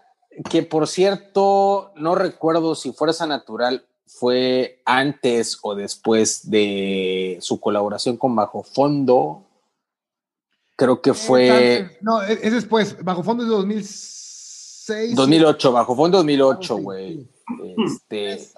que 0.49 0.63
por 0.63 0.87
cierto, 0.87 1.93
no 1.97 2.15
recuerdo 2.15 2.75
si 2.75 2.93
Fuerza 2.93 3.27
Natural 3.27 3.85
fue 4.07 4.81
antes 4.85 5.59
o 5.63 5.75
después 5.75 6.51
de 6.51 7.39
su 7.41 7.61
colaboración 7.61 8.17
con 8.17 8.35
Bajo 8.35 8.63
Fondo. 8.63 9.45
Creo 10.77 11.03
que 11.03 11.15
fue. 11.15 11.99
No, 12.01 12.23
es 12.23 12.53
después. 12.53 13.03
Bajo 13.03 13.23
Fondo 13.23 13.43
es 13.43 13.51
de 13.51 13.57
2006. 13.57 15.15
2008, 15.15 15.73
Bajo 15.73 15.95
Fondo 15.95 16.19
2008, 16.19 16.77
güey. 16.79 17.29
Este, 17.87 18.49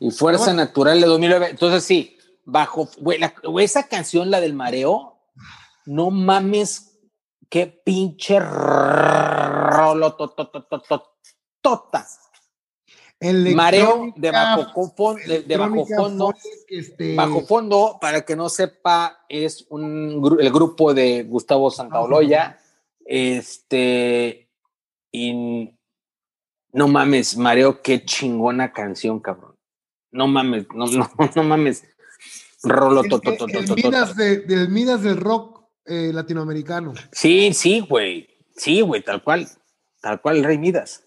y 0.00 0.10
Fuerza 0.10 0.52
Natural 0.52 1.00
de 1.00 1.06
2009. 1.06 1.48
Entonces, 1.50 1.84
sí, 1.84 2.18
Bajo. 2.44 2.88
Güey, 2.98 3.20
esa 3.60 3.86
canción, 3.86 4.30
la 4.30 4.40
del 4.40 4.54
mareo, 4.54 5.18
no 5.86 6.10
mames, 6.10 6.87
qué 7.48 7.66
pinche 7.66 8.38
rolo 8.40 10.14
tota. 11.60 12.06
El 13.20 13.54
Mareo 13.56 14.12
de 14.14 14.30
bajo, 14.30 14.92
fondo, 14.94 15.18
de, 15.26 15.56
bajo 15.56 15.84
fondo. 15.86 16.32
Este 16.68 17.16
bajo 17.16 17.40
fondo, 17.44 17.98
para 18.00 18.24
que 18.24 18.36
no 18.36 18.48
sepa, 18.48 19.24
es 19.28 19.66
un, 19.70 20.36
el 20.38 20.52
grupo 20.52 20.94
de 20.94 21.24
Gustavo 21.24 21.70
Santaoloya. 21.70 22.60
Este. 23.04 24.48
Y 25.10 25.74
no 26.72 26.86
mames, 26.86 27.36
Mareo, 27.36 27.82
qué 27.82 28.04
chingona 28.04 28.72
canción, 28.72 29.18
cabrón. 29.18 29.56
No 30.12 30.28
mames, 30.28 30.66
no, 30.72 30.86
no, 30.86 31.10
no 31.34 31.42
mames. 31.42 31.84
Rolo 32.62 33.02
el, 33.02 33.12
el, 33.12 33.74
Midas, 33.74 34.16
del 34.16 34.68
Midas 34.68 35.02
del 35.02 35.16
rock 35.16 35.57
eh, 35.88 36.12
latinoamericano. 36.12 36.94
Sí, 37.12 37.52
sí, 37.54 37.80
güey. 37.80 38.28
Sí, 38.56 38.80
güey, 38.80 39.02
tal 39.02 39.22
cual. 39.22 39.48
Tal 40.00 40.20
cual, 40.20 40.38
el 40.38 40.44
Rey 40.44 40.58
Midas. 40.58 41.04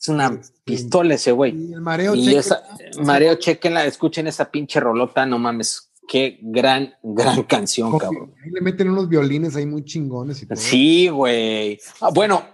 Es 0.00 0.08
una 0.08 0.40
pistola 0.64 1.14
ese 1.14 1.32
güey. 1.32 1.56
Y 1.56 1.72
el 1.72 1.80
mareo, 1.80 2.14
y 2.14 2.36
esa, 2.36 2.62
mareo, 3.02 3.34
chequenla, 3.34 3.84
escuchen 3.84 4.28
esa 4.28 4.50
pinche 4.50 4.78
rolota, 4.78 5.26
no 5.26 5.38
mames. 5.38 5.90
Qué 6.06 6.38
gran, 6.40 6.94
gran 7.02 7.42
canción, 7.42 7.98
cabrón. 7.98 8.32
Ahí 8.42 8.50
le 8.50 8.60
meten 8.60 8.88
unos 8.90 9.08
violines 9.08 9.56
ahí 9.56 9.66
muy 9.66 9.84
chingones 9.84 10.40
y 10.42 10.46
todo. 10.46 10.56
Sí, 10.56 11.08
güey. 11.08 11.80
Ah, 12.00 12.10
bueno, 12.14 12.44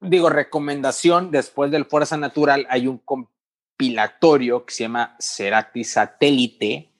digo, 0.00 0.28
recomendación, 0.28 1.30
después 1.30 1.70
del 1.70 1.86
Fuerza 1.86 2.16
Natural 2.16 2.66
hay 2.68 2.88
un 2.88 2.98
compilatorio 2.98 4.66
que 4.66 4.74
se 4.74 4.82
llama 4.84 5.16
Cerati 5.20 5.84
Satélite, 5.84 6.92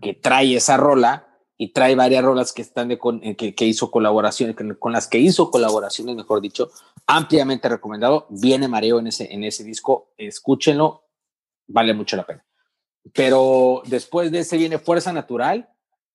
que 0.00 0.14
trae 0.14 0.54
esa 0.54 0.76
rola 0.76 1.29
y 1.62 1.74
trae 1.74 1.94
varias 1.94 2.24
rolas 2.24 2.54
que 2.54 2.62
están 2.62 2.88
de 2.88 2.96
con, 2.96 3.22
eh, 3.22 3.36
que, 3.36 3.54
que, 3.54 3.66
hizo 3.66 3.90
colaboraciones, 3.90 4.56
con 4.78 4.92
las 4.92 5.06
que 5.06 5.18
hizo 5.18 5.50
colaboraciones, 5.50 6.16
mejor 6.16 6.40
dicho, 6.40 6.70
ampliamente 7.06 7.68
recomendado. 7.68 8.26
Viene 8.30 8.66
Mareo 8.66 8.98
en 8.98 9.08
ese, 9.08 9.30
en 9.30 9.44
ese 9.44 9.62
disco, 9.62 10.14
escúchenlo, 10.16 11.04
vale 11.68 11.92
mucho 11.92 12.16
la 12.16 12.24
pena. 12.24 12.46
Pero 13.12 13.82
después 13.84 14.32
de 14.32 14.38
ese 14.38 14.56
viene 14.56 14.78
Fuerza 14.78 15.12
Natural, 15.12 15.68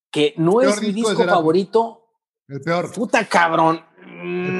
que 0.09 0.33
no 0.37 0.61
es 0.61 0.81
mi 0.81 0.91
disco, 0.91 1.23
favorito. 1.23 2.07
El 2.47 2.61
peor. 2.61 2.91
Puta 2.91 3.23
cabrón. 3.27 3.85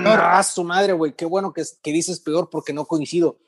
A 0.05 0.43
su 0.43 0.63
madre, 0.63 0.93
güey. 0.93 1.13
Qué 1.13 1.25
bueno 1.25 1.51
que, 1.51 1.63
que 1.81 1.91
dices 1.93 2.19
peor 2.19 2.51
porque 2.51 2.73
no 2.73 2.85
coincido. 2.85 3.39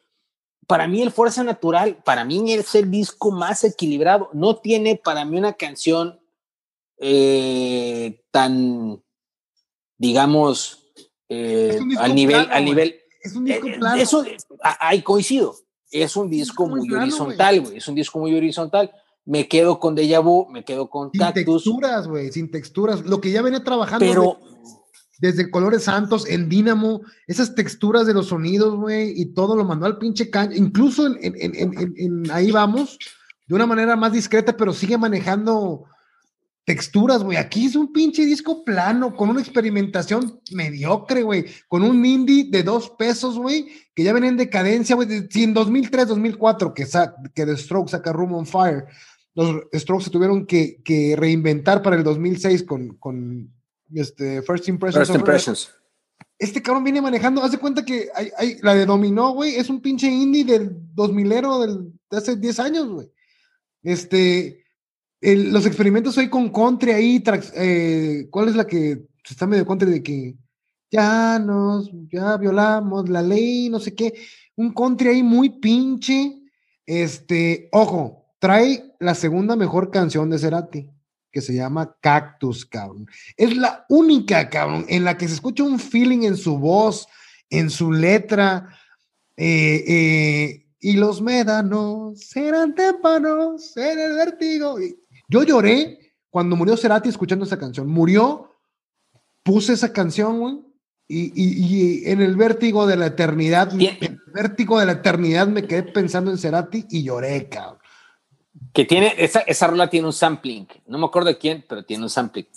Para 0.65 0.88
mí 0.88 1.03
el 1.03 1.11
Fuerza 1.11 1.43
Natural, 1.43 2.01
para 2.03 2.25
mí 2.25 2.51
es 2.51 2.73
el 2.73 2.89
disco 2.89 3.29
más 3.29 3.63
equilibrado. 3.63 4.31
No 4.33 4.55
tiene 4.55 4.95
para 4.95 5.23
mí 5.23 5.38
una 5.38 5.53
canción 5.53 6.16
eh, 6.99 8.23
tan, 8.31 9.01
digamos, 9.97 10.83
eh, 11.29 11.79
al 11.99 12.15
nivel, 12.15 12.47
al 12.51 12.65
nivel. 12.65 12.95
Es 13.21 13.35
un 13.35 13.45
disco 13.45 13.67
eh, 13.67 13.77
plano. 13.77 14.01
Eso, 14.01 14.25
ahí 14.61 15.01
coincido. 15.01 15.55
Es 15.91 16.15
un 16.15 16.29
disco 16.29 16.67
muy 16.67 16.91
horizontal, 16.93 17.61
güey. 17.61 17.77
Es 17.77 17.87
un 17.87 17.95
disco 17.95 18.19
muy 18.19 18.35
horizontal. 18.35 18.91
Me 19.25 19.47
quedo 19.47 19.79
con 19.79 19.95
Deja 19.95 20.19
Vu, 20.19 20.47
me 20.49 20.63
quedo 20.63 20.89
con 20.89 21.11
sin 21.11 21.33
texturas, 21.33 22.07
güey, 22.07 22.31
sin 22.31 22.49
texturas. 22.49 23.05
Lo 23.05 23.19
que 23.19 23.31
ya 23.31 23.41
venía 23.41 23.63
trabajando. 23.63 24.05
Pero. 24.05 24.39
Desde, 25.19 25.49
Colores 25.49 25.85
Santos, 25.85 26.29
en 26.29 26.47
Dínamo, 26.47 27.01
esas 27.25 27.55
texturas 27.55 28.05
de 28.05 28.13
los 28.13 28.27
sonidos, 28.27 28.75
güey, 28.75 29.19
y 29.19 29.33
todo 29.33 29.55
lo 29.55 29.65
mandó 29.65 29.87
al 29.87 29.97
pinche 29.97 30.29
caño. 30.29 30.55
Incluso 30.55 31.07
en, 31.07 31.17
en, 31.23 31.55
en, 31.55 31.93
en, 31.97 32.29
ahí 32.29 32.51
vamos, 32.51 32.99
de 33.47 33.55
una 33.55 33.65
manera 33.65 33.95
más 33.95 34.13
discreta, 34.13 34.55
pero 34.55 34.73
sigue 34.73 34.95
manejando 34.95 35.85
texturas, 36.68 37.24
güey. 37.24 37.38
Aquí 37.38 37.65
es 37.65 37.78
un 37.78 37.93
pinche 37.93 38.26
disco 38.26 38.65
plano, 38.65 39.15
con 39.15 39.30
una 39.30 39.39
experimentación 39.39 40.41
mediocre, 40.51 41.24
güey. 41.24 41.45
Con 41.70 41.82
un 41.82 42.05
indie 42.05 42.49
de 42.51 42.61
dos 42.61 42.89
pesos, 42.89 43.39
güey, 43.39 43.70
que 43.95 44.03
ya 44.03 44.11
ven 44.11 44.26
en 44.26 44.36
decadencia, 44.36 44.97
güey. 44.97 45.07
Si 45.30 45.43
en 45.43 45.53
2003, 45.53 46.09
2004, 46.09 46.74
que, 46.74 46.86
que 47.34 47.45
The 47.45 47.55
Strokes 47.55 47.91
saca 47.91 48.11
Room 48.11 48.34
on 48.34 48.45
Fire, 48.45 48.84
los 49.34 49.61
Strokes 49.74 50.03
se 50.03 50.09
tuvieron 50.09 50.45
que, 50.45 51.15
reinventar 51.18 51.82
para 51.82 51.95
el 51.95 52.03
2006 52.03 52.63
con, 52.63 52.97
con 52.97 53.49
este 53.93 54.41
First 54.41 54.68
Impressions. 54.68 55.07
First 55.07 55.20
Impressions. 55.20 55.72
Este 56.38 56.61
cabrón 56.61 56.84
viene 56.84 57.01
manejando, 57.01 57.41
hace 57.41 57.59
cuenta 57.59 57.86
que 57.86 58.09
hay, 58.13 58.57
la 58.61 58.76
de 58.76 58.86
Dominó, 58.86 59.32
güey, 59.32 59.55
es 59.55 59.70
un 59.70 59.82
pinche 59.82 60.07
indie 60.07 60.43
del 60.43 60.76
2000ero 60.93 61.61
del, 61.61 61.93
de 62.11 62.18
hace 62.18 62.36
10 62.36 62.59
años, 62.59 62.89
güey. 62.89 63.09
Este, 63.84 64.65
los 65.22 65.65
experimentos 65.65 66.18
hoy 66.18 66.30
con 66.30 66.49
country 66.49 66.91
ahí, 66.91 67.24
eh, 67.55 68.28
¿cuál 68.30 68.49
es 68.49 68.55
la 68.55 68.68
que 68.68 69.07
está 69.30 69.47
medio 69.47 69.65
country 69.65 69.89
de 69.89 70.03
que 70.03 70.36
ya 70.91 71.39
nos, 71.39 71.91
ya 72.11 72.38
violamos 72.38 73.09
la 73.09 73.22
ley, 73.22 73.70
no 73.70 73.80
sé 73.80 73.93
qué? 73.93 74.13
Un 74.55 74.74
country 74.74 75.09
ahí 75.09 75.24
muy 75.24 75.49
pinche. 75.49 76.39
Este, 76.86 77.68
ojo, 77.72 78.28
trae 78.39 78.93
la 78.99 79.15
segunda 79.15 79.55
mejor 79.55 79.91
canción 79.91 80.30
de 80.30 80.39
Cerati, 80.39 80.89
que 81.32 81.41
se 81.41 81.53
llama 81.53 81.97
Cactus, 81.99 82.65
cabrón. 82.65 83.07
Es 83.36 83.57
la 83.57 83.86
única, 83.89 84.49
cabrón, 84.49 84.86
en 84.88 85.03
la 85.03 85.18
que 85.18 85.28
se 85.28 85.34
escucha 85.34 85.63
un 85.63 85.80
feeling 85.80 86.24
en 86.24 86.38
su 86.38 86.57
voz, 86.57 87.07
en 87.49 87.70
su 87.70 87.91
letra. 87.91 88.70
Eh, 89.36 89.84
eh, 89.88 90.68
y 90.80 90.93
los 90.93 91.22
médanos 91.22 92.20
serán 92.22 92.74
témpanos 92.74 93.76
en 93.76 93.99
el 93.99 94.13
vértigo. 94.13 94.78
Yo 95.28 95.43
lloré 95.43 96.13
cuando 96.30 96.55
murió 96.55 96.78
Cerati 96.78 97.09
escuchando 97.09 97.45
esa 97.45 97.57
canción. 97.57 97.88
Murió, 97.88 98.55
puse 99.43 99.73
esa 99.73 99.93
canción, 99.93 100.39
güey, 100.39 100.59
y, 101.09 102.09
en 102.09 102.21
el 102.21 102.36
vértigo 102.36 102.86
de 102.86 102.97
la 102.97 103.07
eternidad, 103.07 103.71
en 103.73 103.97
el 104.01 104.19
vértigo 104.34 104.80
de 104.80 104.86
la 104.86 104.91
eternidad 104.93 105.47
me 105.47 105.65
quedé 105.65 105.84
pensando 105.84 106.32
en 106.32 106.38
Cerati 106.38 106.86
y 106.89 107.03
lloré, 107.03 107.47
cabrón. 107.47 107.80
Que 108.73 108.86
tiene, 108.86 109.13
esa, 109.17 109.39
esa 109.41 109.67
rola 109.67 109.89
tiene 109.89 110.07
un 110.07 110.13
sampling. 110.13 110.67
No 110.88 110.97
me 110.97 111.05
acuerdo 111.05 111.30
de 111.30 111.38
quién, 111.38 111.63
pero 111.67 111.86
tiene 111.86 112.03
un 112.03 112.09
sampling 112.09 112.47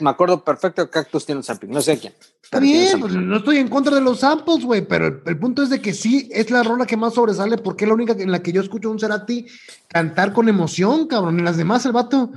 me 0.00 0.10
acuerdo 0.10 0.42
perfecto 0.44 0.84
que 0.84 0.90
Cactus 0.90 1.26
tiene 1.26 1.38
un 1.38 1.44
sampling, 1.44 1.72
no 1.72 1.80
sé 1.80 1.98
quién. 1.98 2.14
Está 2.42 2.60
bien, 2.60 3.00
pues, 3.00 3.14
no 3.14 3.36
estoy 3.36 3.58
en 3.58 3.68
contra 3.68 3.94
de 3.94 4.00
los 4.00 4.20
samples, 4.20 4.64
güey, 4.64 4.86
pero 4.86 5.22
el, 5.24 5.38
punto 5.38 5.62
es 5.62 5.70
de 5.70 5.80
que 5.80 5.92
sí 5.92 6.28
es 6.32 6.50
la 6.50 6.62
rola 6.62 6.86
que 6.86 6.96
más 6.96 7.14
sobresale 7.14 7.58
porque 7.58 7.84
es 7.84 7.88
la 7.88 7.94
única 7.94 8.12
en 8.12 8.30
la 8.30 8.42
que 8.42 8.52
yo 8.52 8.60
escucho 8.60 8.88
a 8.88 8.92
un 8.92 9.00
Cerati 9.00 9.46
cantar 9.88 10.32
con 10.32 10.48
emoción, 10.48 11.06
cabrón. 11.06 11.38
En 11.38 11.44
las 11.44 11.56
demás 11.56 11.84
el 11.86 11.92
vato, 11.92 12.30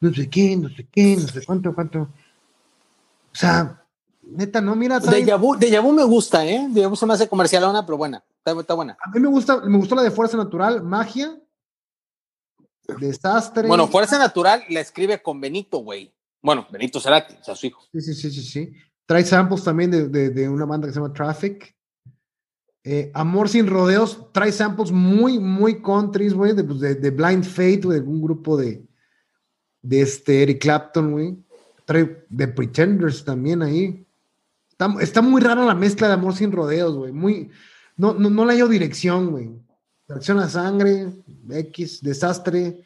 no 0.00 0.12
sé 0.12 0.28
quién, 0.28 0.62
no 0.62 0.68
sé 0.68 0.86
qué, 0.90 1.16
no 1.16 1.28
sé 1.28 1.44
cuánto, 1.44 1.74
cuánto. 1.74 2.00
O 2.00 3.34
sea, 3.34 3.82
neta, 4.22 4.60
no, 4.60 4.74
mira. 4.74 5.00
De 5.00 5.24
Yabu, 5.24 5.56
de 5.56 5.70
Yabu 5.70 5.92
me 5.92 6.04
gusta, 6.04 6.44
¿eh? 6.44 6.66
De 6.68 6.82
Yabu 6.82 6.96
se 6.96 7.06
me 7.06 7.14
hace 7.14 7.28
comercialona, 7.28 7.86
pero 7.86 7.96
buena, 7.96 8.22
está, 8.44 8.74
buena. 8.74 8.96
A 9.00 9.10
mí 9.10 9.20
me 9.20 9.28
gusta, 9.28 9.60
me 9.60 9.78
gustó 9.78 9.94
la 9.94 10.02
de 10.02 10.10
Fuerza 10.10 10.36
Natural, 10.36 10.82
Magia, 10.82 11.38
Desastre. 12.98 13.68
Bueno, 13.68 13.88
Fuerza 13.88 14.18
Natural 14.18 14.64
la 14.68 14.80
escribe 14.80 15.22
con 15.22 15.40
Benito, 15.40 15.78
güey. 15.78 16.12
Bueno, 16.42 16.66
Benito 16.70 16.98
Cerati, 17.00 17.34
o 17.40 17.44
sea, 17.44 17.54
su 17.54 17.66
hijo. 17.66 17.82
Sí, 17.92 18.00
sí, 18.00 18.14
sí, 18.14 18.30
sí, 18.30 18.42
sí. 18.42 18.72
Trae 19.06 19.24
samples 19.24 19.62
también 19.62 19.90
de, 19.90 20.30
de, 20.30 20.48
una 20.48 20.64
banda 20.64 20.86
que 20.86 20.92
se 20.92 21.00
llama 21.00 21.12
Traffic. 21.12 21.74
Eh, 22.84 23.12
Amor 23.14 23.48
sin 23.48 23.68
rodeos 23.68 24.32
trae 24.32 24.50
samples 24.50 24.90
muy, 24.90 25.38
muy 25.38 25.80
countries, 25.80 26.34
güey, 26.34 26.52
de, 26.52 26.64
pues, 26.64 26.80
de, 26.80 27.10
Blind 27.10 27.44
Fate, 27.44 27.86
de 27.86 28.00
un 28.00 28.20
grupo 28.20 28.56
de, 28.56 28.84
de 29.82 30.00
este 30.00 30.42
Eric 30.42 30.62
Clapton, 30.62 31.12
güey. 31.12 31.38
Trae 31.84 32.24
de 32.28 32.48
Pretenders 32.48 33.24
también 33.24 33.62
ahí. 33.62 34.04
Está, 35.00 35.22
muy 35.22 35.40
rara 35.40 35.64
la 35.64 35.76
mezcla 35.76 36.08
de 36.08 36.14
Amor 36.14 36.34
sin 36.34 36.50
rodeos, 36.50 36.96
güey. 36.96 37.12
Muy, 37.12 37.50
no, 37.96 38.14
no, 38.14 38.30
no 38.30 38.44
le 38.44 38.54
hallo 38.54 38.66
dirección, 38.66 39.30
güey. 39.30 39.50
Tracción 40.06 40.40
a 40.40 40.48
sangre, 40.48 41.06
X, 41.50 42.02
desastre. 42.02 42.84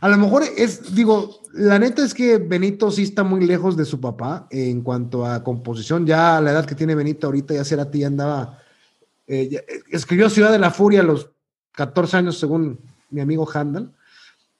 A 0.00 0.08
lo 0.08 0.16
mejor 0.16 0.44
es, 0.56 0.94
digo, 0.94 1.42
la 1.52 1.78
neta 1.78 2.04
es 2.04 2.14
que 2.14 2.38
Benito 2.38 2.90
sí 2.90 3.02
está 3.02 3.24
muy 3.24 3.44
lejos 3.44 3.76
de 3.76 3.84
su 3.84 4.00
papá 4.00 4.46
en 4.50 4.82
cuanto 4.82 5.26
a 5.26 5.42
composición. 5.42 6.06
Ya 6.06 6.36
a 6.36 6.40
la 6.40 6.52
edad 6.52 6.66
que 6.66 6.74
tiene 6.74 6.94
Benito 6.94 7.26
ahorita, 7.26 7.54
ya 7.54 7.64
será 7.64 7.90
ti, 7.90 8.04
andaba. 8.04 8.60
Eh, 9.26 9.48
eh, 9.52 9.66
escribió 9.90 10.30
Ciudad 10.30 10.52
de 10.52 10.58
la 10.58 10.70
Furia 10.70 11.00
a 11.00 11.04
los 11.04 11.30
14 11.72 12.16
años, 12.16 12.38
según 12.38 12.78
mi 13.10 13.20
amigo 13.20 13.48
Handel. 13.52 13.90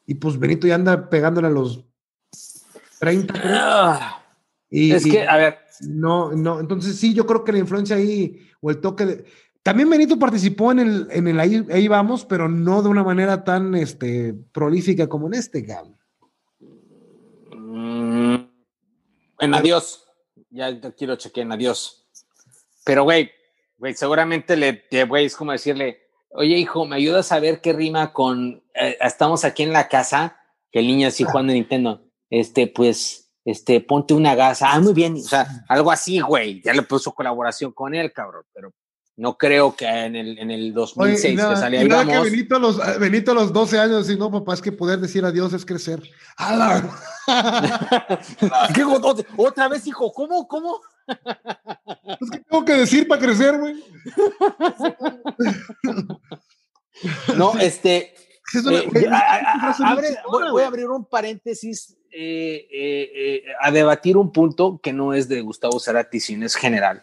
Y 0.06 0.14
pues 0.14 0.38
Benito 0.38 0.66
ya 0.66 0.74
anda 0.74 1.08
pegándole 1.08 1.48
a 1.48 1.50
los 1.50 1.84
30, 2.98 3.34
ah. 3.44 4.22
y, 4.70 4.92
es 4.92 5.04
que, 5.04 5.26
a 5.26 5.36
ver. 5.36 5.58
No, 5.80 6.32
no, 6.32 6.58
entonces 6.58 6.96
sí, 6.96 7.14
yo 7.14 7.24
creo 7.26 7.44
que 7.44 7.52
la 7.52 7.58
influencia 7.58 7.94
ahí, 7.94 8.48
o 8.60 8.70
el 8.70 8.80
toque 8.80 9.06
de, 9.06 9.24
también 9.68 9.90
Benito 9.90 10.18
participó 10.18 10.72
en 10.72 10.78
el, 10.78 11.08
en 11.10 11.28
el 11.28 11.38
ahí, 11.38 11.88
vamos, 11.88 12.24
pero 12.24 12.48
no 12.48 12.80
de 12.80 12.88
una 12.88 13.04
manera 13.04 13.44
tan 13.44 13.74
este, 13.74 14.32
prolífica 14.50 15.10
como 15.10 15.26
en 15.26 15.34
este, 15.34 15.60
Gam. 15.60 15.94
Mm, 17.50 18.48
en 19.40 19.54
adiós. 19.54 20.06
Ya 20.48 20.80
quiero 20.96 21.16
chequear 21.16 21.44
en 21.44 21.52
adiós. 21.52 22.08
Pero, 22.82 23.04
güey, 23.04 23.30
güey, 23.76 23.92
seguramente 23.92 24.56
le, 24.56 24.86
güey, 25.04 25.26
es 25.26 25.36
como 25.36 25.52
decirle, 25.52 25.98
oye, 26.30 26.56
hijo, 26.56 26.86
¿me 26.86 26.96
ayudas 26.96 27.30
a 27.30 27.38
ver 27.38 27.60
qué 27.60 27.74
rima 27.74 28.14
con, 28.14 28.64
eh, 28.72 28.96
estamos 29.02 29.44
aquí 29.44 29.64
en 29.64 29.74
la 29.74 29.90
casa, 29.90 30.38
que 30.72 30.78
el 30.78 30.86
niño 30.86 31.08
así 31.08 31.24
ah. 31.24 31.26
jugando 31.30 31.52
Nintendo? 31.52 32.06
Este, 32.30 32.68
pues, 32.68 33.34
este, 33.44 33.82
ponte 33.82 34.14
una 34.14 34.34
gasa. 34.34 34.72
Ah, 34.72 34.80
muy 34.80 34.94
bien. 34.94 35.16
O 35.16 35.18
sea, 35.18 35.46
algo 35.68 35.90
así, 35.90 36.20
güey. 36.20 36.62
Ya 36.62 36.72
le 36.72 36.80
puso 36.80 37.12
colaboración 37.12 37.72
con 37.72 37.94
él, 37.94 38.14
cabrón. 38.14 38.44
Pero 38.54 38.72
no 39.18 39.36
creo 39.36 39.74
que 39.74 39.84
en 39.84 40.14
el, 40.14 40.38
en 40.38 40.52
el 40.52 40.72
2006 40.72 41.40
que 41.40 41.56
salía 41.56 41.80
ahí 41.80 41.88
que 41.88 42.18
Benito 42.20 42.54
a, 42.54 42.58
los, 42.60 43.00
Benito 43.00 43.32
a 43.32 43.34
los 43.34 43.52
12 43.52 43.78
años 43.80 44.08
y 44.08 44.16
no, 44.16 44.30
papá, 44.30 44.54
es 44.54 44.62
que 44.62 44.70
poder 44.70 45.00
decir 45.00 45.24
adiós 45.24 45.52
es 45.52 45.66
crecer. 45.66 46.00
¿Qué, 48.72 48.84
otra 49.36 49.66
vez, 49.66 49.84
hijo, 49.88 50.12
¿cómo? 50.12 50.46
¿Cómo? 50.46 50.80
Es 52.20 52.30
que 52.30 52.38
tengo 52.38 52.64
que 52.64 52.74
decir 52.74 53.08
para 53.08 53.20
crecer, 53.20 53.58
güey. 53.58 53.82
No, 57.36 57.58
este. 57.58 58.14
voy, 60.52 60.62
a 60.62 60.66
abrir 60.66 60.88
un 60.88 61.04
paréntesis 61.06 61.96
eh, 62.12 62.68
eh, 62.72 63.10
eh, 63.14 63.42
a 63.60 63.70
debatir 63.70 64.16
un 64.16 64.32
punto 64.32 64.80
que 64.82 64.92
no 64.92 65.12
es 65.12 65.28
de 65.28 65.40
Gustavo 65.40 65.80
Cerati, 65.80 66.20
sino 66.20 66.46
es 66.46 66.54
general 66.54 67.02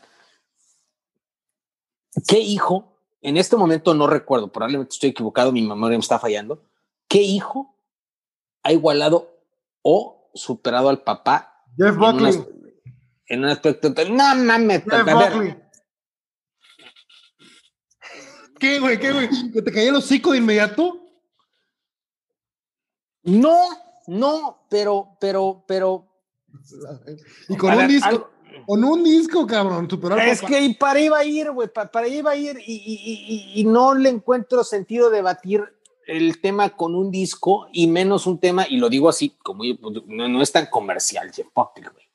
¿Qué 2.28 2.40
hijo, 2.40 2.98
en 3.22 3.38
este 3.38 3.56
momento 3.56 3.94
no 3.94 4.08
recuerdo, 4.08 4.52
probablemente 4.52 4.94
estoy 4.94 5.10
equivocado, 5.10 5.52
mi 5.52 5.62
memoria 5.62 5.98
me 5.98 6.02
está 6.02 6.20
fallando, 6.20 6.64
¿qué 7.08 7.22
hijo 7.22 7.76
ha 8.64 8.72
igualado 8.72 9.40
o 9.82 10.30
superado 10.34 10.90
al 10.90 11.02
papá? 11.04 11.64
Jeff 11.78 11.96
Buckley. 11.98 12.46
En 13.28 13.40
un 13.40 13.50
aspecto. 13.50 13.90
No 14.10 14.36
mames. 14.36 14.84
Jeff 14.84 15.06
Buckley. 15.06 15.58
¿Qué, 18.60 18.80
güey? 18.80 19.00
¿Qué, 19.00 19.12
güey? 19.12 19.30
¿Que 19.52 19.62
te 19.62 19.72
caía 19.72 19.90
el 19.90 19.96
hocico 19.96 20.32
de 20.32 20.38
inmediato? 20.38 21.02
No, 23.24 23.58
no, 24.08 24.66
pero, 24.70 25.18
pero, 25.20 25.64
pero. 25.68 26.08
Y 27.50 27.58
con 27.58 27.74
un 27.74 27.88
disco. 27.88 28.30
Con 28.66 28.84
un 28.84 29.04
disco, 29.04 29.46
cabrón. 29.46 29.88
es 30.22 30.42
que 30.42 30.76
para 30.80 31.00
iba 31.00 31.18
a 31.18 31.26
ir, 31.26 31.52
güey. 31.52 31.68
Para, 31.68 32.08
iba 32.08 32.32
a 32.32 32.36
ir 32.36 32.58
y, 32.66 33.64
no 33.68 33.96
le 33.96 34.10
encuentro 34.10 34.64
sentido 34.64 35.10
debatir 35.10 35.64
el 36.08 36.40
tema 36.40 36.70
con 36.70 36.96
un 36.96 37.10
disco 37.10 37.68
y 37.74 37.88
menos 37.88 38.28
un 38.28 38.40
tema, 38.40 38.66
y 38.70 38.78
lo 38.78 38.90
digo 38.90 39.10
así, 39.10 39.36
como 39.42 39.64
no, 40.08 40.42
es 40.42 40.52
tan 40.52 40.68
comercial, 40.68 41.32
Jeff 41.34 41.48
Buckley, 41.54 41.88
güey. 41.92 42.06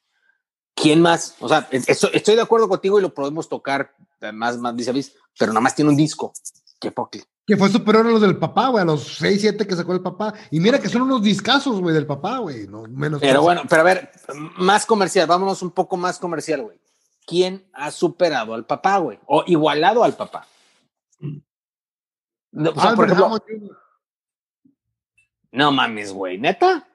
¿Quién 0.74 1.03
más? 1.03 1.36
O 1.41 1.49
sea, 1.49 1.68
estoy, 1.70 2.36
de 2.36 2.41
acuerdo 2.41 2.68
contigo 2.68 2.99
y 2.99 3.03
lo 3.03 3.12
podemos 3.12 3.49
tocar 3.49 3.95
más, 4.32 4.57
más 4.59 4.74
vis 4.74 5.14
pero 5.38 5.53
nada 5.53 5.61
más 5.61 5.74
tiene 5.74 5.91
un 5.91 5.97
disco, 5.97 6.32
Jeff 6.80 6.95
Buckley 6.95 7.24
que 7.51 7.57
fue 7.57 7.68
superior 7.68 8.07
a 8.07 8.11
los 8.11 8.20
del 8.20 8.36
papá, 8.36 8.68
güey, 8.68 8.80
a 8.80 8.84
los 8.84 9.16
6, 9.16 9.40
7 9.40 9.66
que 9.66 9.74
sacó 9.74 9.92
el 9.92 10.01
papá. 10.01 10.32
Y 10.53 10.61
mira 10.61 10.78
que 10.78 10.88
son 10.88 11.03
unos 11.03 11.20
discazos, 11.20 11.80
güey, 11.80 11.92
del 11.92 12.07
papá, 12.07 12.38
güey. 12.38 12.68
No, 12.68 12.84
menos 12.84 13.20
pero 13.20 13.42
bueno, 13.42 13.62
pero 13.68 13.80
a 13.80 13.84
ver, 13.84 14.09
más 14.59 14.86
comercial, 14.86 15.26
vámonos 15.26 15.61
un 15.61 15.72
poco 15.72 15.96
más 15.96 16.20
comercial, 16.20 16.62
güey. 16.62 16.78
¿Quién 17.26 17.68
ha 17.72 17.90
superado 17.90 18.55
al 18.55 18.66
papá, 18.66 18.98
güey? 18.98 19.18
O 19.26 19.42
igualado 19.48 20.05
al 20.05 20.14
papá. 20.14 20.46
O 22.55 22.80
sea, 22.80 22.94
por 22.94 23.07
ejemplo, 23.07 23.44
no 25.51 25.72
mames, 25.72 26.12
güey, 26.12 26.38
neta. 26.38 26.86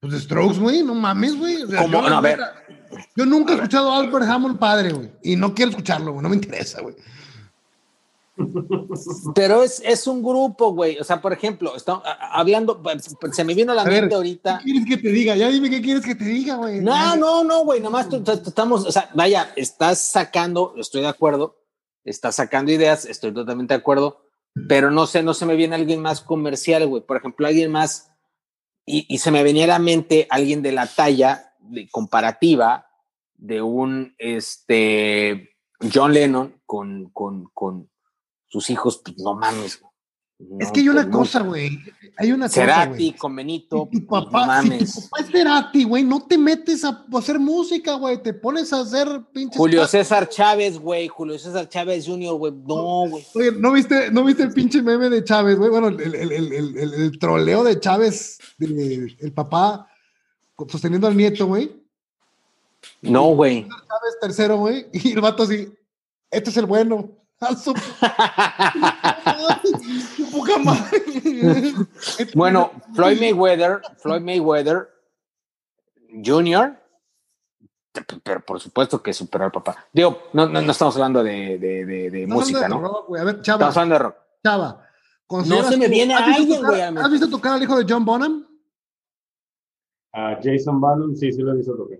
Pues 0.00 0.14
de 0.14 0.20
Strokes, 0.20 0.58
güey, 0.60 0.82
no 0.82 0.94
mames, 0.94 1.38
güey. 1.38 1.58
no, 1.90 2.06
a 2.06 2.20
ver. 2.22 2.40
Yo 3.14 3.26
nunca 3.26 3.52
he 3.52 3.56
escuchado 3.56 3.92
a 3.92 3.98
Albert 3.98 4.24
Hammond 4.24 4.58
padre, 4.58 4.92
güey. 4.94 5.12
Y 5.22 5.36
no 5.36 5.54
quiero 5.54 5.72
escucharlo, 5.72 6.12
güey. 6.12 6.22
No 6.22 6.30
me 6.30 6.36
interesa, 6.36 6.80
güey. 6.80 6.96
Pero 9.34 9.62
es, 9.62 9.82
es 9.84 10.06
un 10.06 10.22
grupo, 10.22 10.72
güey. 10.72 10.98
O 10.98 11.04
sea, 11.04 11.20
por 11.20 11.32
ejemplo, 11.32 11.74
está, 11.76 12.00
hablando, 12.32 12.80
se 13.32 13.44
me 13.44 13.54
vino 13.54 13.72
a 13.72 13.74
la 13.74 13.84
mente 13.84 14.14
ahorita. 14.14 14.58
¿Qué 14.58 14.64
quieres 14.64 14.88
que 14.88 14.96
te 14.96 15.08
diga? 15.08 15.36
Ya 15.36 15.48
dime 15.48 15.70
qué 15.70 15.80
quieres 15.80 16.04
que 16.04 16.14
te 16.14 16.24
diga, 16.24 16.56
güey. 16.56 16.80
No, 16.80 17.16
no, 17.16 17.44
no, 17.44 17.64
güey. 17.64 17.80
Nomás 17.80 18.08
estamos, 18.12 18.86
o 18.86 18.92
sea, 18.92 19.10
vaya, 19.14 19.52
estás 19.56 19.98
sacando, 19.98 20.74
estoy 20.76 21.02
de 21.02 21.08
acuerdo, 21.08 21.56
estás 22.04 22.36
sacando 22.36 22.72
ideas, 22.72 23.04
estoy 23.04 23.32
totalmente 23.32 23.74
de 23.74 23.80
acuerdo, 23.80 24.22
pero 24.68 24.90
no 24.90 25.06
sé, 25.06 25.22
no 25.22 25.34
se 25.34 25.46
me 25.46 25.56
viene 25.56 25.74
alguien 25.74 26.00
más 26.00 26.20
comercial, 26.20 26.86
güey. 26.86 27.02
Por 27.02 27.16
ejemplo, 27.16 27.46
alguien 27.46 27.70
más, 27.70 28.12
y, 28.86 29.06
y 29.08 29.18
se 29.18 29.30
me 29.30 29.42
venía 29.42 29.64
a 29.64 29.68
la 29.68 29.78
mente 29.78 30.26
alguien 30.30 30.62
de 30.62 30.72
la 30.72 30.86
talla 30.86 31.54
de 31.60 31.88
comparativa 31.90 32.86
de 33.34 33.62
un, 33.62 34.14
este, 34.18 35.50
John 35.92 36.12
Lennon 36.12 36.60
con, 36.66 37.10
con, 37.10 37.48
con 37.54 37.88
sus 38.48 38.70
hijos, 38.70 39.00
pues 39.04 39.18
no 39.18 39.34
mames. 39.34 39.80
es 40.58 40.72
que 40.72 40.80
hay 40.80 40.88
una 40.88 41.10
cosa, 41.10 41.40
güey. 41.40 41.78
Hay 42.16 42.32
una 42.32 42.48
Cerati 42.48 43.12
con 43.12 43.36
Benito. 43.36 43.88
tu 43.92 44.06
pues, 44.06 44.24
papá, 44.24 44.40
no 44.40 44.46
mames. 44.46 44.90
Si 44.90 45.02
tu 45.02 45.08
papá 45.08 45.22
es 45.22 45.30
Cerati, 45.30 45.84
güey, 45.84 46.02
no 46.02 46.26
te 46.26 46.36
metes 46.36 46.84
a 46.84 47.06
hacer 47.14 47.38
música, 47.38 47.94
güey. 47.94 48.22
Te 48.22 48.34
pones 48.34 48.72
a 48.72 48.80
hacer 48.80 49.06
pinches. 49.32 49.56
Julio 49.56 49.86
César 49.86 50.28
Chávez, 50.28 50.78
güey. 50.78 51.08
Julio 51.08 51.38
César 51.38 51.68
Chávez 51.68 52.06
Jr., 52.06 52.34
güey. 52.34 52.52
No, 52.52 53.08
güey. 53.08 53.24
Oye, 53.34 53.52
¿no 53.52 53.72
viste, 53.72 54.10
¿no 54.10 54.24
viste 54.24 54.42
el 54.42 54.52
pinche 54.52 54.82
meme 54.82 55.10
de 55.10 55.22
Chávez, 55.22 55.58
güey? 55.58 55.70
Bueno, 55.70 55.88
el, 55.88 56.14
el, 56.14 56.32
el, 56.32 56.94
el, 56.94 57.18
troleo 57.18 57.62
de 57.62 57.78
Chávez, 57.78 58.38
el 58.58 59.32
papá 59.34 59.88
sosteniendo 60.68 61.06
al 61.06 61.16
nieto, 61.16 61.46
güey. 61.46 61.72
No, 63.02 63.34
güey. 63.34 63.62
Chávez 63.62 64.18
tercero, 64.20 64.56
güey. 64.58 64.86
Y 64.92 65.12
el 65.12 65.20
vato 65.20 65.44
así, 65.44 65.68
este 66.30 66.50
es 66.50 66.56
el 66.56 66.66
bueno. 66.66 67.10
bueno, 72.34 72.72
Floyd 72.94 73.20
Mayweather, 73.20 73.80
Floyd 73.98 74.22
Mayweather 74.22 74.88
Jr., 76.24 76.76
pero 78.22 78.40
por 78.40 78.60
supuesto 78.60 79.02
que 79.02 79.12
superó 79.12 79.46
al 79.46 79.52
papá. 79.52 79.86
Digo, 79.92 80.28
no, 80.32 80.48
no, 80.48 80.60
estamos 80.60 80.94
hablando 80.96 81.22
de, 81.22 81.58
de, 81.58 82.10
de, 82.10 82.26
música, 82.26 82.66
¿no? 82.68 83.04
a 83.18 83.24
ver, 83.24 83.42
Chava. 83.42 83.56
Estamos 83.56 83.76
hablando 83.76 83.94
de 83.94 83.98
rock. 83.98 84.16
Chava. 84.44 84.84
No 85.30 85.62
se 85.64 85.76
me 85.76 85.88
viene 85.88 86.14
a 86.14 86.24
alguien, 86.24 86.64
güey. 86.64 86.80
¿Has 86.80 87.10
visto 87.10 87.28
tocar 87.28 87.54
al 87.54 87.62
hijo 87.62 87.76
de 87.76 87.84
John 87.88 88.04
Bonham? 88.04 88.46
A 90.12 90.38
Jason 90.42 90.80
Bonham, 90.80 91.14
sí, 91.14 91.32
sí 91.32 91.42
lo 91.42 91.52
he 91.52 91.56
visto 91.56 91.76
tocar. 91.76 91.98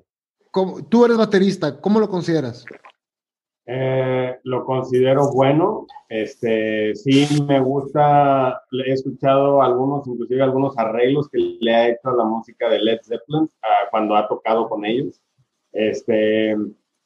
Tú 0.89 1.05
eres 1.05 1.17
baterista, 1.17 1.81
¿cómo 1.81 2.01
lo 2.01 2.09
consideras? 2.09 2.65
Eh, 3.71 4.39
lo 4.45 4.65
considero 4.65 5.31
bueno. 5.31 5.87
Este, 6.09 6.95
sí 6.95 7.27
me 7.47 7.61
gusta, 7.61 8.63
he 8.73 8.93
escuchado 8.95 9.61
algunos, 9.61 10.07
inclusive 10.09 10.43
algunos 10.43 10.77
arreglos 10.79 11.29
que 11.29 11.59
le 11.61 11.75
ha 11.75 11.89
hecho 11.89 12.09
a 12.09 12.17
la 12.17 12.25
música 12.25 12.71
de 12.71 12.79
Led 12.79 13.01
Zeppelin 13.03 13.51
ah, 13.63 13.89
cuando 13.91 14.17
ha 14.17 14.27
tocado 14.27 14.71
con 14.71 14.87
ellos. 14.87 15.21
Este, 15.71 16.57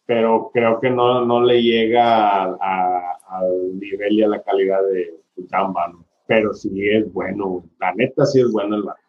pero 0.06 0.52
creo 0.54 0.78
que 0.80 0.88
no, 0.88 1.24
no 1.24 1.42
le 1.42 1.60
llega 1.60 2.44
al 2.44 3.78
nivel 3.80 4.12
y 4.12 4.22
a 4.22 4.28
la 4.28 4.42
calidad 4.42 4.82
de 4.84 5.16
Jamba, 5.50 5.92
pero 6.28 6.54
sí 6.54 6.70
es 6.90 7.12
bueno, 7.12 7.64
la 7.80 7.92
neta 7.94 8.24
sí 8.24 8.40
es 8.40 8.52
bueno 8.52 8.76
el 8.76 8.82
vato. 8.84 9.00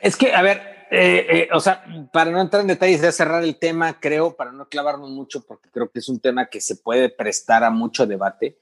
Es 0.00 0.16
que, 0.16 0.32
a 0.32 0.42
ver, 0.42 0.60
eh, 0.94 1.26
eh, 1.30 1.48
o 1.54 1.58
sea, 1.58 1.82
para 2.12 2.30
no 2.30 2.38
entrar 2.38 2.60
en 2.60 2.66
detalles, 2.66 3.00
de 3.00 3.12
cerrar 3.12 3.42
el 3.42 3.58
tema, 3.58 3.98
creo, 3.98 4.36
para 4.36 4.52
no 4.52 4.68
clavarnos 4.68 5.08
mucho, 5.08 5.40
porque 5.46 5.70
creo 5.70 5.90
que 5.90 6.00
es 6.00 6.08
un 6.10 6.20
tema 6.20 6.50
que 6.50 6.60
se 6.60 6.76
puede 6.76 7.08
prestar 7.08 7.64
a 7.64 7.70
mucho 7.70 8.06
debate. 8.06 8.58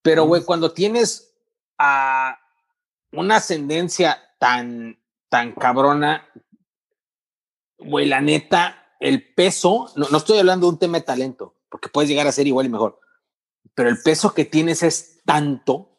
Pero, 0.00 0.24
güey, 0.24 0.44
cuando 0.44 0.72
tienes 0.72 1.34
a 1.76 2.38
una 3.10 3.36
ascendencia 3.36 4.22
tan, 4.38 5.00
tan 5.28 5.50
cabrona, 5.50 6.28
güey, 7.76 8.06
la 8.06 8.20
neta, 8.20 8.94
el 9.00 9.34
peso, 9.34 9.90
no, 9.96 10.06
no 10.12 10.18
estoy 10.18 10.38
hablando 10.38 10.68
de 10.68 10.74
un 10.74 10.78
tema 10.78 10.98
de 10.98 11.04
talento, 11.04 11.56
porque 11.68 11.88
puedes 11.88 12.08
llegar 12.08 12.28
a 12.28 12.32
ser 12.32 12.46
igual 12.46 12.66
y 12.66 12.68
mejor, 12.68 13.00
pero 13.74 13.88
el 13.88 14.00
peso 14.00 14.32
que 14.32 14.44
tienes 14.44 14.84
es 14.84 15.24
tanto. 15.24 15.98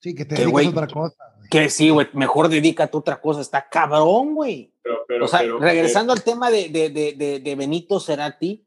Sí, 0.00 0.14
que 0.14 0.24
te 0.24 0.34
dedicas 0.34 0.64
a 0.64 0.70
otra 0.70 0.86
cosa. 0.86 1.24
Que 1.50 1.68
sí, 1.68 1.90
güey, 1.90 2.08
mejor 2.14 2.48
dedícate 2.48 2.96
a 2.96 3.00
otra 3.00 3.20
cosa, 3.20 3.42
está 3.42 3.68
cabrón, 3.68 4.34
güey. 4.34 4.74
O 5.20 5.28
sea, 5.28 5.40
regresando 5.58 6.12
al 6.12 6.22
tema 6.22 6.50
de, 6.50 6.68
de, 6.68 6.90
de, 6.90 7.40
de, 7.40 7.56
Benito 7.56 8.00
Cerati, 8.00 8.66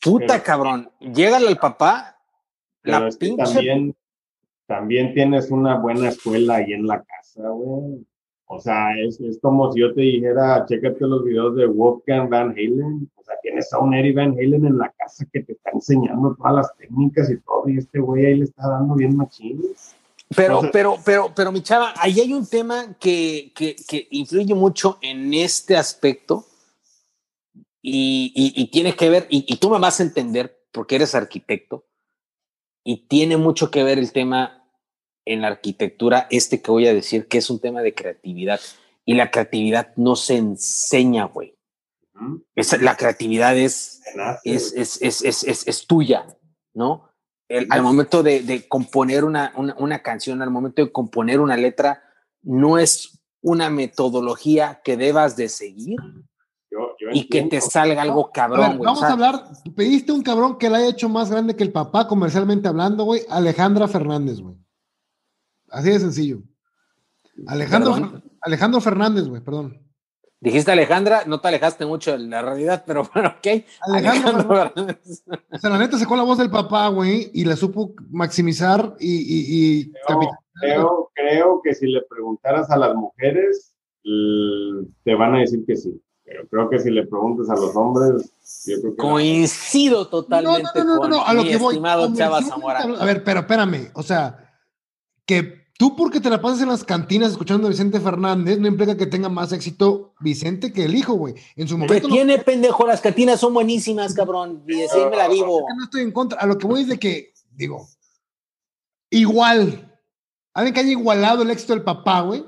puta 0.00 0.42
cabrón, 0.42 0.90
llégale 1.00 1.48
al 1.48 1.58
papá, 1.58 2.18
la 2.82 3.08
pinche... 3.10 3.44
también, 3.44 3.96
también 4.66 5.14
tienes 5.14 5.50
una 5.50 5.78
buena 5.78 6.08
escuela 6.08 6.56
ahí 6.56 6.72
en 6.72 6.86
la 6.86 7.02
casa, 7.02 7.48
güey. 7.48 8.04
O 8.48 8.60
sea, 8.60 8.96
es, 8.96 9.20
es, 9.20 9.40
como 9.40 9.72
si 9.72 9.80
yo 9.80 9.92
te 9.92 10.02
dijera, 10.02 10.64
chécate 10.66 11.00
los 11.00 11.24
videos 11.24 11.56
de 11.56 11.66
Wolfgang 11.66 12.28
Van 12.28 12.50
Halen. 12.50 13.10
O 13.16 13.24
sea, 13.24 13.34
tienes 13.42 13.72
a 13.72 13.80
un 13.80 13.92
Eddie 13.92 14.12
Van 14.12 14.32
Halen 14.32 14.66
en 14.66 14.78
la 14.78 14.92
casa 14.96 15.26
que 15.32 15.42
te 15.42 15.52
está 15.54 15.70
enseñando 15.72 16.36
todas 16.36 16.54
las 16.54 16.76
técnicas 16.76 17.28
y 17.28 17.40
todo, 17.40 17.68
y 17.68 17.78
este 17.78 17.98
güey 17.98 18.24
ahí 18.24 18.34
le 18.36 18.44
está 18.44 18.68
dando 18.68 18.94
bien 18.94 19.16
machines. 19.16 19.95
Pero, 20.34 20.70
pero, 20.72 20.98
pero, 21.04 21.32
pero, 21.34 21.52
mi 21.52 21.62
chava, 21.62 21.94
ahí 21.98 22.20
hay 22.20 22.32
un 22.32 22.48
tema 22.48 22.96
que, 22.98 23.52
que, 23.54 23.76
que 23.86 24.08
influye 24.10 24.54
mucho 24.54 24.98
en 25.00 25.32
este 25.32 25.76
aspecto 25.76 26.44
y, 27.80 28.32
y, 28.34 28.66
tiene 28.66 28.96
que 28.96 29.08
ver, 29.08 29.28
y, 29.30 29.44
y, 29.46 29.58
tú 29.58 29.70
me 29.70 29.78
vas 29.78 30.00
a 30.00 30.02
entender 30.02 30.60
porque 30.72 30.96
eres 30.96 31.14
arquitecto, 31.14 31.86
y 32.82 33.06
tiene 33.06 33.36
mucho 33.36 33.70
que 33.70 33.84
ver 33.84 33.98
el 33.98 34.10
tema 34.10 34.64
en 35.24 35.42
la 35.42 35.48
arquitectura, 35.48 36.26
este 36.30 36.62
que 36.62 36.70
voy 36.70 36.86
a 36.86 36.94
decir, 36.94 37.28
que 37.28 37.38
es 37.38 37.50
un 37.50 37.60
tema 37.60 37.82
de 37.82 37.94
creatividad. 37.94 38.60
Y 39.04 39.14
la 39.14 39.30
creatividad 39.30 39.92
no 39.96 40.16
se 40.16 40.36
enseña, 40.36 41.24
güey. 41.24 41.56
la 42.80 42.96
creatividad 42.96 43.56
es, 43.56 44.02
es, 44.44 44.72
es, 44.74 45.22
es, 45.22 45.44
es 45.44 45.86
tuya, 45.86 46.26
¿no? 46.74 47.05
Al 47.48 47.82
momento 47.82 48.22
de, 48.22 48.66
componer 48.68 49.24
una, 49.24 49.52
una, 49.56 49.98
canción, 50.00 50.42
al 50.42 50.50
momento 50.50 50.84
de 50.84 50.92
componer 50.92 51.40
una 51.40 51.56
letra, 51.56 52.02
no 52.42 52.78
es 52.78 53.20
una 53.40 53.70
metodología 53.70 54.80
que 54.84 54.96
debas 54.96 55.36
de 55.36 55.48
seguir 55.48 55.98
y 57.12 57.28
que 57.28 57.42
te 57.42 57.60
salga 57.60 58.02
algo 58.02 58.30
cabrón. 58.32 58.78
vamos 58.82 59.02
a 59.02 59.12
hablar, 59.12 59.44
pediste 59.74 60.12
un 60.12 60.22
cabrón 60.22 60.58
que 60.58 60.68
la 60.68 60.78
haya 60.78 60.88
hecho 60.88 61.08
más 61.08 61.30
grande 61.30 61.54
que 61.54 61.62
el 61.62 61.72
papá 61.72 62.08
comercialmente 62.08 62.68
hablando, 62.68 63.04
güey, 63.04 63.22
Alejandra 63.28 63.86
Fernández, 63.86 64.40
güey. 64.40 64.56
Así 65.68 65.90
de 65.90 66.00
sencillo. 66.00 66.42
Alejandro, 67.46 68.22
Alejandro 68.40 68.80
Fernández, 68.80 69.26
güey, 69.28 69.42
perdón. 69.42 69.85
Dijiste 70.38 70.70
Alejandra, 70.70 71.22
no 71.26 71.40
te 71.40 71.48
alejaste 71.48 71.86
mucho 71.86 72.12
de 72.12 72.18
la 72.18 72.42
realidad, 72.42 72.84
pero 72.86 73.08
bueno, 73.14 73.34
ok. 73.38 73.64
Alejandro, 73.80 74.72
o 75.50 75.58
sea, 75.58 75.70
la 75.70 75.78
neta 75.78 75.98
sacó 75.98 76.14
la 76.14 76.24
voz 76.24 76.38
del 76.38 76.50
papá, 76.50 76.88
güey, 76.88 77.30
y 77.32 77.44
la 77.44 77.56
supo 77.56 77.94
maximizar 78.10 78.94
y... 79.00 79.90
creo, 80.60 81.10
creo, 81.14 81.60
que 81.64 81.74
si 81.74 81.86
le 81.86 82.02
preguntaras 82.02 82.70
a 82.70 82.76
las 82.76 82.94
mujeres, 82.94 83.74
te 85.04 85.14
van 85.14 85.36
a 85.36 85.40
decir 85.40 85.64
que 85.66 85.76
sí. 85.76 86.00
Pero 86.24 86.46
creo 86.48 86.68
que 86.68 86.80
si 86.80 86.90
le 86.90 87.06
preguntas 87.06 87.48
a 87.48 87.54
los 87.54 87.74
hombres, 87.76 88.32
yo 88.66 88.80
creo 88.80 88.96
que 88.96 88.96
Coincido 88.96 90.08
totalmente 90.08 90.80
no, 90.80 90.84
no, 90.84 90.96
no, 90.96 91.08
no, 91.08 91.24
a 91.24 91.32
lo 91.32 91.44
que 91.44 91.56
voy. 91.56 91.80
Chava 92.14 92.42
Zamora. 92.42 92.80
A 92.80 93.04
ver, 93.04 93.22
pero 93.22 93.40
espérame, 93.40 93.90
o 93.94 94.02
sea, 94.02 94.60
que 95.24 95.65
Tú 95.78 95.94
porque 95.94 96.20
te 96.20 96.30
la 96.30 96.40
pasas 96.40 96.62
en 96.62 96.68
las 96.68 96.84
cantinas 96.84 97.32
escuchando 97.32 97.66
a 97.66 97.70
Vicente 97.70 98.00
Fernández, 98.00 98.58
no 98.58 98.66
implica 98.66 98.96
que 98.96 99.06
tenga 99.06 99.28
más 99.28 99.52
éxito 99.52 100.14
Vicente 100.20 100.72
que 100.72 100.84
el 100.84 100.94
hijo, 100.94 101.14
güey. 101.14 101.34
En 101.54 101.68
su 101.68 101.76
momento. 101.76 102.08
¿Qué 102.08 102.14
tiene, 102.14 102.38
pendejo? 102.38 102.86
Las 102.86 103.02
cantinas 103.02 103.40
son 103.40 103.52
buenísimas, 103.52 104.14
cabrón. 104.14 104.64
Y 104.66 104.76
me 104.76 105.16
la 105.16 105.28
vivo. 105.28 105.66
No 105.76 105.84
estoy 105.84 106.02
en 106.02 106.12
contra. 106.12 106.40
A 106.40 106.46
lo 106.46 106.56
que 106.56 106.66
voy 106.66 106.82
es 106.82 106.88
de 106.88 106.98
que, 106.98 107.34
digo, 107.52 107.86
igual. 109.10 109.92
Alguien 110.54 110.72
que 110.72 110.80
haya 110.80 110.90
igualado 110.92 111.42
el 111.42 111.50
éxito 111.50 111.74
del 111.74 111.82
papá, 111.82 112.22
güey. 112.22 112.42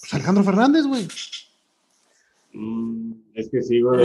Pues 0.00 0.14
Alejandro 0.14 0.42
Fernández, 0.42 0.84
güey. 0.84 1.06
Mm, 2.54 3.12
es 3.34 3.50
que 3.50 3.62
sí, 3.62 3.80
güey. 3.80 4.04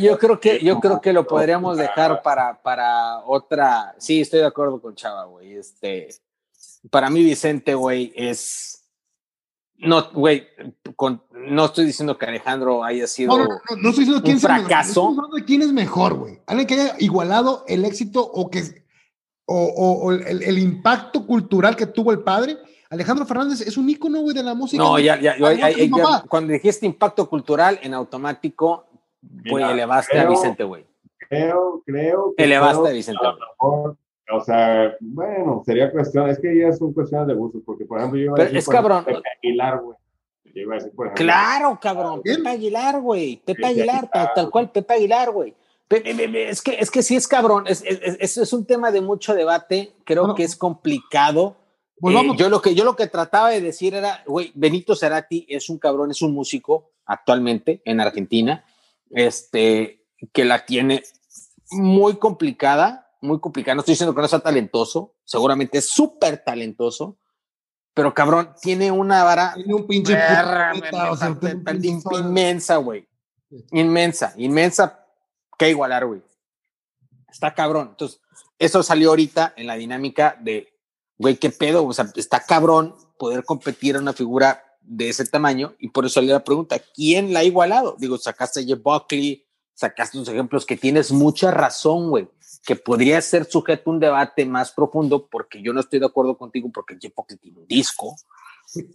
yo 0.00 0.18
creo 0.18 0.40
que, 0.40 0.58
yo 0.58 0.80
creo 0.80 1.00
que 1.00 1.12
lo 1.12 1.24
podríamos 1.28 1.76
dejar 1.76 2.22
para, 2.22 2.60
para 2.60 3.20
otra. 3.20 3.94
Sí, 3.98 4.20
estoy 4.20 4.40
de 4.40 4.46
acuerdo 4.46 4.80
con 4.80 4.96
Chava, 4.96 5.26
güey. 5.26 5.54
Este 5.54 6.08
para 6.90 7.10
mí 7.10 7.22
Vicente, 7.22 7.74
güey, 7.74 8.12
es... 8.16 8.82
No, 9.76 10.10
güey, 10.12 10.46
no 11.32 11.64
estoy 11.66 11.84
diciendo 11.84 12.16
que 12.16 12.26
Alejandro 12.26 12.84
haya 12.84 13.06
sido 13.06 13.36
no, 13.36 13.44
no, 13.44 13.48
no, 13.82 13.88
estoy 13.90 14.04
diciendo 14.04 14.22
quién 14.22 14.36
un 14.36 14.40
fracaso. 14.40 15.10
Es 15.10 15.16
mejor, 15.16 15.44
quién 15.44 15.62
es 15.62 15.72
mejor, 15.72 16.14
güey. 16.14 16.40
Alguien 16.46 16.66
que 16.66 16.74
haya 16.74 16.96
igualado 17.00 17.64
el 17.66 17.84
éxito 17.84 18.22
o 18.22 18.50
que 18.50 18.84
o, 19.46 19.56
o, 19.56 20.12
el, 20.12 20.42
el, 20.42 20.58
impacto 20.58 21.26
cultural 21.26 21.76
que 21.76 21.86
tuvo 21.86 22.12
el 22.12 22.22
padre. 22.22 22.56
Alejandro 22.88 23.26
Fernández 23.26 23.60
es 23.60 23.76
un 23.76 23.88
ícono, 23.90 24.20
güey, 24.20 24.34
de 24.34 24.42
la 24.42 24.54
música. 24.54 24.82
No, 24.82 24.98
ya, 24.98 25.20
ya, 25.20 25.36
cuando 26.28 26.52
dijiste 26.52 26.86
impacto 26.86 27.28
cultural, 27.28 27.78
en 27.82 27.94
automático, 27.94 28.86
güey, 29.20 29.64
elevaste 29.64 30.18
a 30.18 30.28
Vicente, 30.28 30.64
güey. 30.64 30.86
Creo, 31.28 31.82
creo. 31.84 32.34
Que 32.36 32.44
elevaste 32.44 32.88
a 32.88 32.92
Vicente. 32.92 33.20
O 34.32 34.40
sea, 34.40 34.96
bueno, 35.00 35.62
sería 35.66 35.90
cuestión, 35.90 36.28
es 36.30 36.38
que 36.40 36.58
ya 36.58 36.72
son 36.72 36.92
cuestiones 36.92 37.28
de 37.28 37.34
gustos, 37.34 37.62
porque 37.64 37.84
por 37.84 37.98
ejemplo 37.98 38.18
yo 38.18 38.24
iba 38.26 38.34
a 38.38 38.42
decir, 38.42 38.58
es 38.58 38.68
cabrón. 38.68 39.04
Pepe 39.04 39.22
Aguilar, 39.42 39.80
güey. 39.82 39.98
claro, 41.14 41.78
cabrón, 41.80 42.22
Pepe 42.22 42.48
Aguilar, 42.48 43.00
güey. 43.00 43.42
Pepe 43.44 43.66
Aguilar, 43.66 44.10
tal, 44.10 44.50
cual, 44.50 44.70
Pepe 44.70 44.94
Aguilar, 44.94 45.30
güey. 45.30 45.54
Es 45.90 46.62
que, 46.62 46.76
es 46.80 46.90
que 46.90 47.02
sí 47.02 47.14
es 47.14 47.28
cabrón, 47.28 47.64
es, 47.66 47.84
es, 47.86 48.38
es 48.38 48.52
un 48.52 48.64
tema 48.64 48.90
de 48.90 49.02
mucho 49.02 49.34
debate, 49.34 49.92
creo 50.04 50.34
que 50.34 50.42
es 50.42 50.56
complicado. 50.56 51.56
Pues 51.98 52.16
eh, 52.16 52.30
yo, 52.36 52.48
lo 52.48 52.60
que, 52.60 52.74
yo 52.74 52.84
lo 52.84 52.96
que 52.96 53.06
trataba 53.06 53.50
de 53.50 53.60
decir 53.60 53.94
era, 53.94 54.24
güey, 54.26 54.50
Benito 54.54 54.96
Cerati 54.96 55.46
es 55.48 55.68
un 55.68 55.78
cabrón, 55.78 56.10
es 56.10 56.22
un 56.22 56.32
músico 56.32 56.90
actualmente 57.06 57.82
en 57.84 58.00
Argentina, 58.00 58.64
este, 59.10 60.04
que 60.32 60.44
la 60.44 60.64
tiene 60.64 61.02
muy 61.70 62.16
complicada, 62.16 63.03
muy 63.24 63.40
complicado. 63.40 63.74
No 63.74 63.80
estoy 63.80 63.92
diciendo 63.92 64.14
que 64.14 64.20
no 64.20 64.28
sea 64.28 64.40
talentoso, 64.40 65.14
seguramente 65.24 65.78
es 65.78 65.88
súper 65.88 66.44
talentoso, 66.44 67.18
pero 67.94 68.12
cabrón, 68.12 68.54
tiene 68.60 68.90
una 68.90 69.24
vara. 69.24 69.54
Tiene 69.54 69.74
un 69.74 69.86
pinche. 69.86 70.18
inmensa, 72.18 72.76
güey. 72.76 73.08
Inmensa, 73.70 74.34
inmensa 74.36 75.06
que 75.58 75.70
igualar, 75.70 76.06
güey. 76.06 76.22
Está 77.30 77.54
cabrón. 77.54 77.88
Entonces, 77.90 78.20
eso 78.58 78.82
salió 78.82 79.10
ahorita 79.10 79.54
en 79.56 79.68
la 79.68 79.74
dinámica 79.74 80.36
de, 80.40 80.68
güey, 81.16 81.36
qué 81.36 81.50
pedo. 81.50 81.86
O 81.86 81.92
sea, 81.92 82.10
está 82.16 82.40
cabrón 82.40 82.94
poder 83.18 83.44
competir 83.44 83.96
a 83.96 84.00
una 84.00 84.12
figura 84.12 84.62
de 84.80 85.08
ese 85.08 85.24
tamaño 85.24 85.74
y 85.78 85.88
por 85.88 86.04
eso 86.04 86.14
salió 86.14 86.34
la 86.34 86.44
pregunta, 86.44 86.76
¿quién 86.94 87.32
la 87.32 87.40
ha 87.40 87.44
igualado? 87.44 87.96
Digo, 87.98 88.18
sacaste 88.18 88.60
a 88.60 88.64
Jeff 88.64 88.82
Buckley, 88.82 89.46
sacaste 89.72 90.18
unos 90.18 90.28
ejemplos 90.28 90.66
que 90.66 90.76
tienes 90.76 91.10
mucha 91.10 91.50
razón, 91.50 92.10
güey 92.10 92.28
que 92.64 92.76
podría 92.76 93.20
ser 93.20 93.44
sujeto 93.44 93.90
a 93.90 93.92
un 93.92 94.00
debate 94.00 94.46
más 94.46 94.72
profundo, 94.72 95.28
porque 95.30 95.62
yo 95.62 95.72
no 95.72 95.80
estoy 95.80 96.00
de 96.00 96.06
acuerdo 96.06 96.36
contigo, 96.36 96.70
porque 96.72 96.96
Jeff 97.00 97.12
tiene 97.40 97.58
un 97.58 97.66
disco, 97.66 98.16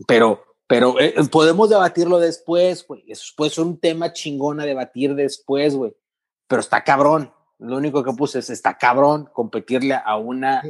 pero, 0.08 0.44
pero 0.68 1.00
eh, 1.00 1.14
podemos 1.32 1.70
debatirlo 1.70 2.20
después, 2.20 2.86
güey. 2.88 3.04
Eso 3.08 3.34
puede 3.38 3.52
ser 3.52 3.64
un 3.64 3.78
tema 3.78 4.12
chingón 4.12 4.60
a 4.60 4.66
debatir 4.66 5.14
después, 5.14 5.76
güey. 5.76 5.96
Pero 6.48 6.62
está 6.62 6.84
cabrón. 6.84 7.32
Lo 7.60 7.78
único 7.78 8.04
que 8.04 8.14
puse 8.14 8.40
es, 8.40 8.50
está 8.50 8.78
cabrón 8.78 9.30
competirle 9.32 9.94
a 9.94 10.18
una 10.18 10.64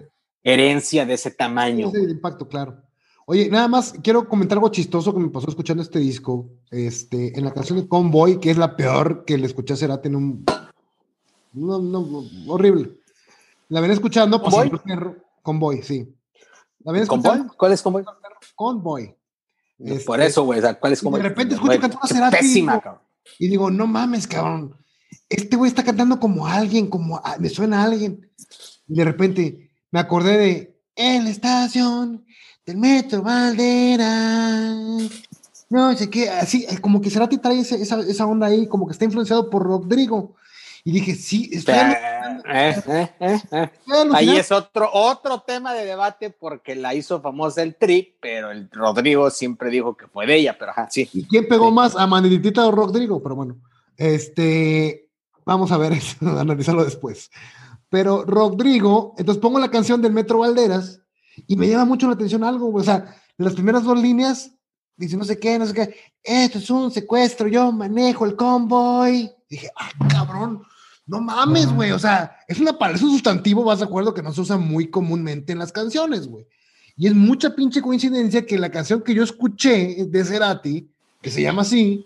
herencia 0.43 1.05
de 1.05 1.13
ese 1.13 1.31
tamaño. 1.31 1.91
El 1.93 2.09
impacto, 2.09 2.47
claro. 2.47 2.83
Oye, 3.25 3.47
nada 3.49 3.67
más 3.67 3.93
quiero 4.03 4.27
comentar 4.27 4.57
algo 4.57 4.69
chistoso 4.69 5.13
que 5.13 5.19
me 5.19 5.29
pasó 5.29 5.47
escuchando 5.49 5.83
este 5.83 5.99
disco. 5.99 6.49
Este, 6.71 7.37
en 7.37 7.45
la 7.45 7.53
canción 7.53 7.79
de 7.79 7.87
Convoy, 7.87 8.39
que 8.39 8.49
es 8.49 8.57
la 8.57 8.75
peor 8.75 9.23
que 9.23 9.37
le 9.37 9.45
escuché 9.45 9.75
a 9.75 9.77
Cerati 9.77 10.07
en 10.07 10.15
un 10.15 10.45
no, 11.53 11.79
no, 11.79 12.23
horrible. 12.47 12.91
La 13.69 13.81
venía 13.81 13.93
escuchando, 13.93 14.41
pues, 14.41 14.55
¿Convoy? 14.55 15.15
Convoy, 15.41 15.83
sí. 15.83 16.15
La 16.79 16.91
venía 16.91 17.07
¿Convoy? 17.07 17.43
¿Cuál 17.57 17.71
es 17.73 17.81
Convoy? 17.81 18.03
Convoy. 18.55 19.15
Este, 19.79 20.05
Por 20.05 20.21
eso, 20.21 20.43
güey, 20.43 20.61
¿cuál 20.79 20.93
es 20.93 21.01
Convoy? 21.01 21.21
de 21.21 21.29
repente 21.29 21.55
escucho 21.55 21.79
cantar 21.79 21.99
a 22.01 22.07
Cerati. 22.07 22.37
Pésima, 22.37 22.79
cabrón. 22.81 23.01
Y 23.37 23.47
digo, 23.47 23.69
no 23.69 23.87
mames, 23.87 24.27
cabrón. 24.27 24.75
Este 25.29 25.55
güey 25.55 25.69
está 25.69 25.83
cantando 25.83 26.19
como 26.19 26.47
alguien, 26.47 26.87
como 26.87 27.21
me 27.39 27.49
suena 27.49 27.81
a 27.81 27.85
alguien. 27.85 28.29
Y 28.87 28.95
de 28.95 29.05
repente 29.05 29.71
me 29.91 29.99
acordé 29.99 30.37
de 30.37 30.79
en 30.95 31.23
la 31.23 31.29
estación 31.29 32.25
del 32.65 32.77
Metro 32.77 33.21
Valdera. 33.21 34.75
No 35.69 35.95
sé 35.95 36.09
qué, 36.09 36.29
así, 36.29 36.65
como 36.81 36.99
que 36.99 37.09
Cerati 37.11 37.37
trae 37.37 37.59
esa, 37.59 37.75
esa, 37.75 38.25
onda 38.25 38.47
ahí, 38.47 38.67
como 38.67 38.87
que 38.87 38.93
está 38.93 39.05
influenciado 39.05 39.49
por 39.49 39.63
Rodrigo. 39.63 40.35
Y 40.84 40.91
dije, 40.91 41.15
sí, 41.15 41.49
está. 41.51 41.91
Eh, 42.45 42.82
eh, 42.86 43.41
eh, 43.51 43.69
ahí 44.13 44.38
es 44.38 44.51
otro, 44.51 44.89
otro 44.93 45.41
tema 45.41 45.73
de 45.73 45.86
debate 45.86 46.30
porque 46.30 46.75
la 46.75 46.93
hizo 46.93 47.21
famosa 47.21 47.61
el 47.63 47.75
Trip, 47.75 48.15
pero 48.21 48.51
el 48.51 48.69
Rodrigo 48.71 49.30
siempre 49.30 49.69
dijo 49.69 49.95
que 49.97 50.07
fue 50.07 50.25
de 50.25 50.36
ella, 50.36 50.55
pero 50.57 50.71
ajá, 50.71 50.88
sí. 50.89 51.09
¿Y 51.13 51.25
quién 51.25 51.47
pegó 51.47 51.71
más 51.71 51.95
a 51.95 52.07
Manitita 52.07 52.65
o 52.67 52.71
Rodrigo? 52.71 53.21
Pero 53.21 53.36
bueno, 53.36 53.57
este, 53.97 55.09
vamos 55.45 55.71
a 55.71 55.77
ver 55.77 55.93
eso, 55.93 56.15
analizarlo 56.21 56.84
después. 56.84 57.30
Pero 57.89 58.23
Rodrigo, 58.23 59.15
entonces 59.17 59.41
pongo 59.41 59.59
la 59.59 59.71
canción 59.71 60.01
del 60.01 60.13
Metro 60.13 60.39
Valderas 60.39 61.01
y 61.47 61.55
me 61.55 61.67
llama 61.67 61.86
mucho 61.86 62.07
la 62.07 62.13
atención 62.13 62.43
algo, 62.43 62.73
o 62.73 62.84
sea, 62.84 63.15
las 63.38 63.53
primeras 63.53 63.84
dos 63.84 63.99
líneas 63.99 64.51
dice 64.99 65.15
no 65.15 65.23
sé 65.23 65.39
qué, 65.39 65.57
no 65.57 65.65
sé 65.65 65.73
qué, 65.73 65.95
esto 66.21 66.57
es 66.57 66.69
un 66.69 66.91
secuestro, 66.91 67.47
yo 67.47 67.71
manejo 67.71 68.25
el 68.25 68.36
convoy. 68.36 69.32
Dije, 69.49 69.69
ah, 69.75 69.89
cabrón, 70.09 70.63
no 71.05 71.21
mames, 71.21 71.73
güey, 71.73 71.91
o 71.91 71.99
sea, 71.99 72.37
es 72.47 72.59
una 72.59 72.77
es 72.93 73.01
un 73.01 73.11
sustantivo, 73.11 73.63
vas 73.63 73.79
de 73.79 73.85
acuerdo, 73.85 74.13
que 74.13 74.21
no 74.21 74.31
se 74.31 74.41
usa 74.41 74.57
muy 74.57 74.89
comúnmente 74.89 75.53
en 75.53 75.59
las 75.59 75.71
canciones, 75.71 76.27
güey. 76.27 76.45
Y 76.95 77.07
es 77.07 77.15
mucha 77.15 77.55
pinche 77.55 77.81
coincidencia 77.81 78.45
que 78.45 78.59
la 78.59 78.69
canción 78.69 79.01
que 79.01 79.15
yo 79.15 79.23
escuché 79.23 80.05
de 80.05 80.25
Cerati, 80.25 80.89
que 81.21 81.31
se 81.31 81.41
llama 81.41 81.63
así, 81.63 82.05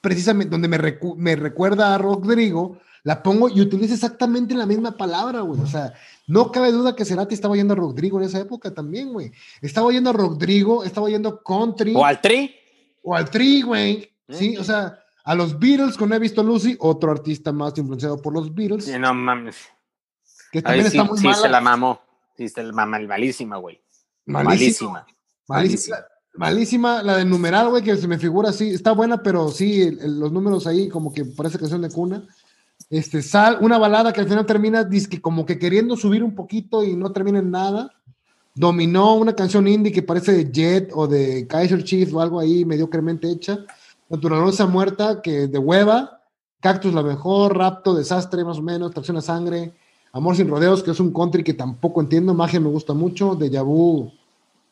precisamente 0.00 0.50
donde 0.50 0.68
me, 0.68 0.78
me 1.16 1.36
recuerda 1.36 1.94
a 1.94 1.98
Rodrigo, 1.98 2.78
la 3.02 3.22
pongo 3.22 3.48
y 3.48 3.60
utiliza 3.60 3.94
exactamente 3.94 4.54
la 4.54 4.66
misma 4.66 4.96
palabra, 4.96 5.40
güey. 5.40 5.60
O 5.60 5.66
sea, 5.66 5.92
no 6.26 6.50
cabe 6.52 6.72
duda 6.72 6.94
que 6.94 7.04
Cerati 7.04 7.34
estaba 7.34 7.52
oyendo 7.52 7.74
a 7.74 7.76
Rodrigo 7.76 8.18
en 8.20 8.26
esa 8.26 8.38
época 8.38 8.72
también, 8.72 9.12
güey. 9.12 9.32
Estaba 9.60 9.86
oyendo 9.86 10.10
a 10.10 10.12
Rodrigo, 10.12 10.84
estaba 10.84 11.06
oyendo 11.06 11.42
country. 11.42 11.94
O 11.94 12.04
al 12.04 12.20
Tri. 12.20 12.54
O 13.02 13.14
al 13.14 13.30
Tri, 13.30 13.62
güey. 13.62 14.10
Sí, 14.28 14.56
o 14.56 14.64
sea, 14.64 14.98
a 15.28 15.34
los 15.34 15.58
Beatles, 15.58 15.98
con 15.98 16.10
He 16.10 16.18
visto 16.18 16.42
Lucy, 16.42 16.74
otro 16.80 17.10
artista 17.10 17.52
más 17.52 17.76
influenciado 17.76 18.16
por 18.16 18.32
los 18.32 18.54
Beatles. 18.54 18.86
Sí, 18.86 18.98
no 18.98 19.12
mames. 19.12 19.56
Que 20.50 20.62
también 20.62 20.86
está 20.86 21.04
muy 21.04 21.18
sí, 21.18 21.28
se 21.34 21.50
la 21.50 21.60
mamó. 21.60 22.00
Sí, 22.34 22.48
se 22.48 22.62
la 22.62 22.72
mamó, 22.72 23.06
malísima, 23.06 23.58
güey. 23.58 23.78
Malísima. 24.24 25.04
Malísima. 25.46 25.98
Malísima. 26.32 27.02
la 27.02 27.18
de 27.18 27.26
numeral, 27.26 27.68
güey, 27.68 27.82
que 27.82 27.98
se 27.98 28.08
me 28.08 28.18
figura 28.18 28.48
así. 28.48 28.70
Está 28.70 28.92
buena, 28.92 29.22
pero 29.22 29.50
sí, 29.50 29.90
los 30.00 30.32
números 30.32 30.66
ahí, 30.66 30.88
como 30.88 31.12
que 31.12 31.26
parece 31.26 31.58
canción 31.58 31.82
de 31.82 31.90
cuna. 31.90 32.26
Este, 32.88 33.20
sal, 33.20 33.58
una 33.60 33.76
balada 33.76 34.14
que 34.14 34.22
al 34.22 34.28
final 34.28 34.46
termina 34.46 34.82
disque 34.82 35.20
como 35.20 35.44
que 35.44 35.58
queriendo 35.58 35.94
subir 35.94 36.24
un 36.24 36.34
poquito 36.34 36.82
y 36.82 36.96
no 36.96 37.12
termina 37.12 37.40
en 37.40 37.50
nada. 37.50 37.92
Dominó 38.54 39.14
una 39.16 39.34
canción 39.34 39.68
indie 39.68 39.92
que 39.92 40.02
parece 40.02 40.32
de 40.32 40.50
Jet 40.50 40.90
o 40.94 41.06
de 41.06 41.46
Kaiser 41.46 41.84
Chiefs 41.84 42.14
o 42.14 42.22
algo 42.22 42.40
ahí 42.40 42.64
mediocremente 42.64 43.30
hecha. 43.30 43.66
Naturaleza 44.08 44.66
muerta, 44.66 45.20
que 45.22 45.46
de 45.46 45.58
hueva. 45.58 46.22
Cactus 46.60 46.92
la 46.92 47.02
mejor, 47.02 47.56
Rapto, 47.56 47.94
Desastre 47.94 48.44
más 48.44 48.58
o 48.58 48.62
menos, 48.62 48.92
Tracción 48.92 49.16
a 49.16 49.20
Sangre. 49.20 49.74
Amor 50.12 50.36
sin 50.36 50.48
rodeos, 50.48 50.82
que 50.82 50.90
es 50.90 51.00
un 51.00 51.12
country 51.12 51.44
que 51.44 51.54
tampoco 51.54 52.00
entiendo. 52.00 52.34
Magia 52.34 52.60
me 52.60 52.68
gusta 52.68 52.94
mucho. 52.94 53.34
De 53.34 53.48
Vu 53.60 54.10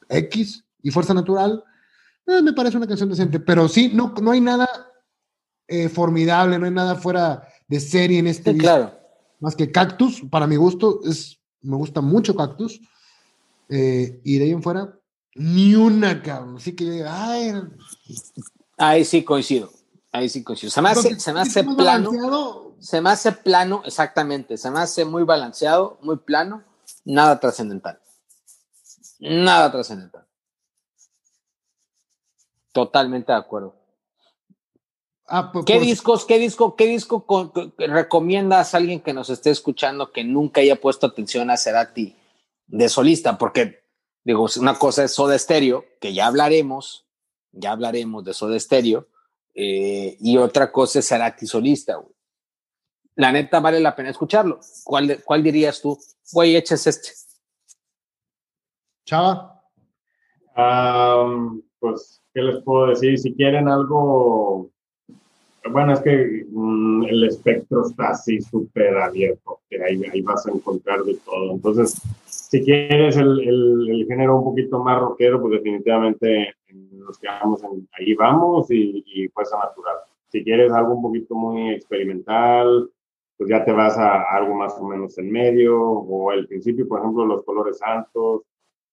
X 0.08 0.64
y 0.82 0.90
Fuerza 0.90 1.14
Natural. 1.14 1.62
Eh, 2.26 2.42
me 2.42 2.52
parece 2.52 2.76
una 2.76 2.88
canción 2.88 3.08
decente, 3.08 3.38
pero 3.38 3.68
sí, 3.68 3.90
no, 3.94 4.12
no 4.20 4.32
hay 4.32 4.40
nada 4.40 4.68
eh, 5.68 5.88
formidable, 5.88 6.58
no 6.58 6.66
hay 6.66 6.72
nada 6.72 6.96
fuera 6.96 7.46
de 7.68 7.78
serie 7.78 8.18
en 8.18 8.26
este 8.26 8.56
claro. 8.56 8.92
Más 9.38 9.54
que 9.54 9.70
Cactus, 9.70 10.22
para 10.30 10.46
mi 10.46 10.56
gusto, 10.56 11.00
es, 11.04 11.38
me 11.60 11.76
gusta 11.76 12.00
mucho 12.00 12.34
Cactus. 12.34 12.80
Eh, 13.68 14.20
y 14.24 14.38
de 14.38 14.44
ahí 14.44 14.50
en 14.52 14.62
fuera, 14.62 14.98
ni 15.34 15.74
una, 15.74 16.22
cabrón. 16.22 16.56
Así 16.56 16.74
que, 16.74 17.04
ay. 17.06 17.52
Ahí 18.76 19.04
sí 19.04 19.24
coincido. 19.24 19.70
Ahí 20.12 20.28
sí 20.28 20.42
coincido. 20.42 20.70
Se 20.70 20.82
me 20.82 20.90
hace, 20.90 21.18
se 21.18 21.32
me 21.32 21.40
hace 21.40 21.64
plano. 21.64 22.74
Se 22.78 23.00
me 23.00 23.10
hace 23.10 23.32
plano, 23.32 23.82
exactamente. 23.84 24.56
Se 24.56 24.70
me 24.70 24.80
hace 24.80 25.04
muy 25.04 25.24
balanceado, 25.24 25.98
muy 26.02 26.16
plano. 26.18 26.62
Nada 27.04 27.40
trascendental. 27.40 28.00
Nada 29.18 29.72
trascendental. 29.72 30.26
Totalmente 32.72 33.32
de 33.32 33.38
acuerdo. 33.38 33.74
Ah, 35.26 35.50
pues, 35.50 35.64
¿Qué 35.64 35.76
pues 35.76 35.86
discos, 35.86 36.24
qué 36.24 36.38
disco, 36.38 36.76
qué 36.76 36.86
disco 36.86 37.52
recomiendas 37.78 38.74
a 38.74 38.76
alguien 38.76 39.00
que 39.00 39.12
nos 39.12 39.28
esté 39.28 39.50
escuchando 39.50 40.12
que 40.12 40.22
nunca 40.22 40.60
haya 40.60 40.80
puesto 40.80 41.06
atención 41.06 41.50
a 41.50 41.56
Cerati 41.56 42.14
de 42.66 42.88
solista? 42.88 43.36
Porque, 43.36 43.82
digo, 44.22 44.46
una 44.58 44.78
cosa 44.78 45.02
es 45.02 45.12
Soda 45.12 45.36
Stereo, 45.36 45.84
que 46.00 46.14
ya 46.14 46.26
hablaremos, 46.26 47.05
ya 47.56 47.72
hablaremos 47.72 48.24
de 48.24 48.34
Soda 48.34 48.58
Stereo, 48.58 49.08
eh, 49.54 50.16
y 50.20 50.36
otra 50.36 50.70
cosa 50.70 50.98
es 50.98 51.08
Cerati 51.08 51.46
solista, 51.46 51.98
La 53.14 53.32
neta 53.32 53.60
vale 53.60 53.80
la 53.80 53.96
pena 53.96 54.10
escucharlo. 54.10 54.60
¿Cuál, 54.84 55.22
cuál 55.24 55.42
dirías 55.42 55.80
tú? 55.80 55.98
Güey, 56.32 56.56
eches 56.56 56.86
este. 56.86 57.10
Chava. 59.06 59.62
pues, 61.78 62.22
¿qué 62.34 62.42
les 62.42 62.62
puedo 62.62 62.88
decir? 62.88 63.18
Si 63.18 63.34
quieren 63.34 63.68
algo 63.68 64.70
bueno, 65.70 65.92
es 65.92 66.00
que 66.00 66.46
mm, 66.48 67.04
el 67.04 67.24
espectro 67.24 67.86
está 67.86 68.10
así 68.10 68.40
súper 68.40 68.96
abierto, 68.98 69.60
que 69.68 69.82
ahí, 69.82 70.02
ahí, 70.12 70.20
vas 70.22 70.46
a 70.46 70.50
encontrar 70.50 71.02
de 71.02 71.14
todo. 71.14 71.52
Entonces, 71.52 72.00
si 72.56 72.64
quieres 72.64 73.16
el, 73.16 73.40
el, 73.40 74.06
género 74.08 74.38
un 74.38 74.44
poquito 74.44 74.82
más 74.82 74.98
rockero, 74.98 75.40
pues 75.40 75.52
definitivamente 75.52 76.54
nos 76.92 77.18
quedamos 77.18 77.62
en 77.64 77.86
ahí 77.92 78.14
vamos 78.14 78.70
y, 78.70 79.04
y 79.06 79.28
fuerza 79.28 79.58
natural. 79.58 79.96
Si 80.28 80.42
quieres 80.42 80.72
algo 80.72 80.94
un 80.94 81.02
poquito 81.02 81.34
muy 81.34 81.72
experimental, 81.72 82.88
pues 83.36 83.50
ya 83.50 83.62
te 83.64 83.72
vas 83.72 83.98
a, 83.98 84.22
algo 84.34 84.54
más 84.54 84.74
o 84.80 84.84
menos 84.84 85.18
en 85.18 85.30
medio, 85.30 85.78
o 85.82 86.32
el 86.32 86.46
principio, 86.46 86.88
por 86.88 87.00
ejemplo, 87.00 87.26
los 87.26 87.44
colores 87.44 87.78
santos. 87.78 88.42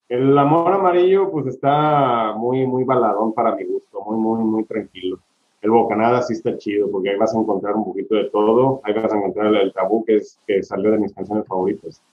El 0.09 0.37
amor 0.37 0.73
amarillo, 0.73 1.31
pues 1.31 1.47
está 1.47 2.33
muy, 2.35 2.67
muy 2.67 2.83
baladón 2.83 3.33
para 3.33 3.55
mi 3.55 3.63
gusto, 3.63 4.01
muy, 4.01 4.17
muy, 4.17 4.43
muy 4.43 4.63
tranquilo 4.65 5.19
el 5.63 5.71
Bocanada 5.71 6.21
sí 6.21 6.33
está 6.33 6.57
chido, 6.57 6.91
porque 6.91 7.09
ahí 7.09 7.17
vas 7.17 7.33
a 7.33 7.39
encontrar 7.39 7.75
un 7.75 7.85
poquito 7.85 8.15
de 8.15 8.25
todo. 8.25 8.81
Ahí 8.83 8.93
vas 8.93 9.13
a 9.13 9.17
encontrar 9.17 9.55
el, 9.55 9.71
tabú, 9.71 10.03
que, 10.03 10.17
es, 10.17 10.37
que 10.45 10.61
salió 10.61 10.91
de 10.91 10.97
mis 10.97 11.13
canciones 11.13 11.47
favoritas. 11.47 12.03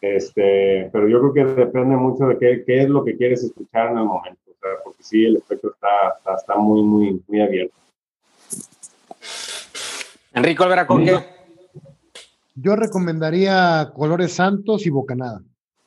Este, 0.00 0.88
pero 0.92 1.08
yo 1.08 1.20
creo 1.20 1.32
que 1.32 1.60
depende 1.60 1.96
mucho 1.96 2.26
de 2.26 2.38
qué, 2.38 2.64
qué 2.66 2.82
es 2.82 2.88
lo 2.88 3.04
que 3.04 3.16
quieres 3.16 3.44
escuchar 3.44 3.92
en 3.92 3.98
el 3.98 4.04
momento. 4.04 4.40
O 4.46 4.54
sea, 4.60 4.70
porque 4.82 5.02
sí, 5.02 5.24
el 5.24 5.36
espectro 5.36 5.72
está, 5.72 6.36
está, 6.36 6.56
muy, 6.56 6.82
muy, 6.82 7.22
muy 7.26 7.40
abierto. 7.40 7.74
Enrico 10.32 10.64
Olvera, 10.64 10.86
¿con 10.86 11.04
qué? 11.04 11.18
Yo 12.54 12.76
recomendaría 12.76 13.90
Colores 13.94 14.32
Santos 14.32 14.86
y 14.86 14.90
Bocanada. 14.90 15.42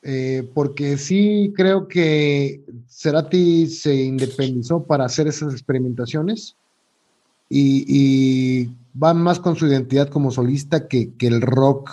Eh, 0.06 0.46
porque 0.52 0.98
sí 0.98 1.54
creo 1.56 1.88
que 1.88 2.60
Cerati 2.90 3.66
se 3.66 3.94
independizó 3.94 4.82
para 4.84 5.06
hacer 5.06 5.28
esas 5.28 5.54
experimentaciones 5.54 6.56
y, 7.48 8.68
va 9.02 9.14
más 9.14 9.40
con 9.40 9.56
su 9.56 9.66
identidad 9.66 10.08
como 10.10 10.30
solista 10.30 10.88
que, 10.88 11.10
el 11.20 11.40
rock 11.40 11.90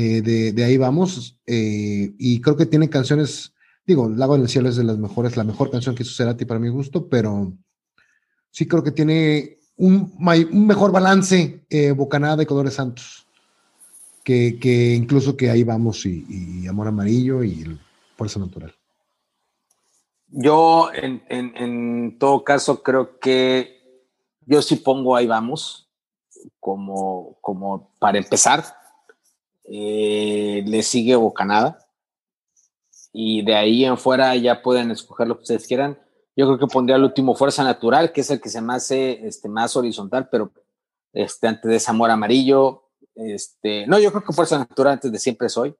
eh, 0.00 0.52
de, 0.52 0.64
ahí 0.64 0.76
vamos. 0.76 1.40
Eh, 1.44 2.14
y 2.18 2.40
creo 2.40 2.56
que 2.56 2.66
tiene 2.66 2.88
canciones, 2.88 3.52
digo, 3.84 4.08
Lago 4.08 4.36
en 4.36 4.42
el 4.42 4.48
Cielo 4.48 4.68
es 4.68 4.76
de 4.76 4.84
las 4.84 4.96
mejores, 4.96 5.36
la 5.36 5.42
mejor 5.42 5.72
canción 5.72 5.96
que 5.96 6.04
hizo 6.04 6.14
Cerati 6.14 6.44
para 6.44 6.60
mi 6.60 6.68
gusto, 6.68 7.08
pero 7.08 7.52
sí 8.52 8.68
creo 8.68 8.84
que 8.84 8.92
tiene 8.92 9.58
un, 9.76 10.14
mejor 10.52 10.92
balance 10.92 11.64
eh, 11.68 11.90
Bocanada 11.90 12.44
y 12.44 12.46
Colores 12.46 12.74
Santos. 12.74 13.26
Que, 14.22 14.94
incluso 14.94 15.38
que 15.38 15.50
ahí 15.50 15.64
vamos 15.64 16.04
y, 16.04 16.66
Amor 16.68 16.86
Amarillo 16.86 17.42
y 17.42 17.62
el 17.62 17.80
Fuerza 18.14 18.38
Natural. 18.38 18.74
Yo, 20.28 20.90
en 20.92 22.18
todo 22.18 22.44
caso, 22.44 22.82
creo 22.82 23.18
que 23.18 24.04
yo 24.44 24.60
sí 24.60 24.76
pongo 24.76 25.16
ahí 25.16 25.26
vamos, 25.26 25.88
como, 26.60 27.38
como 27.40 27.90
para 27.98 28.18
empezar. 28.18 28.77
Eh, 29.70 30.64
le 30.66 30.82
sigue 30.82 31.16
Bocanada. 31.16 31.78
Y 33.12 33.42
de 33.42 33.54
ahí 33.54 33.84
en 33.84 33.98
fuera 33.98 34.34
ya 34.36 34.62
pueden 34.62 34.90
escoger 34.90 35.28
lo 35.28 35.36
que 35.36 35.42
ustedes 35.42 35.66
quieran. 35.66 35.98
Yo 36.36 36.46
creo 36.46 36.58
que 36.58 36.66
pondría 36.66 36.96
el 36.96 37.04
último 37.04 37.34
Fuerza 37.34 37.64
Natural, 37.64 38.12
que 38.12 38.20
es 38.20 38.30
el 38.30 38.40
que 38.40 38.48
se 38.48 38.60
me 38.60 38.74
hace 38.74 39.26
este, 39.26 39.48
más 39.48 39.76
horizontal, 39.76 40.28
pero 40.30 40.52
este, 41.12 41.48
antes 41.48 41.70
de 41.70 41.90
Amor 41.90 42.10
Amarillo. 42.10 42.90
Este, 43.14 43.86
no, 43.86 43.98
yo 43.98 44.10
creo 44.10 44.22
que 44.22 44.32
Fuerza 44.32 44.58
Natural 44.58 44.94
antes 44.94 45.10
de 45.10 45.18
Siempre 45.18 45.48
Soy. 45.48 45.74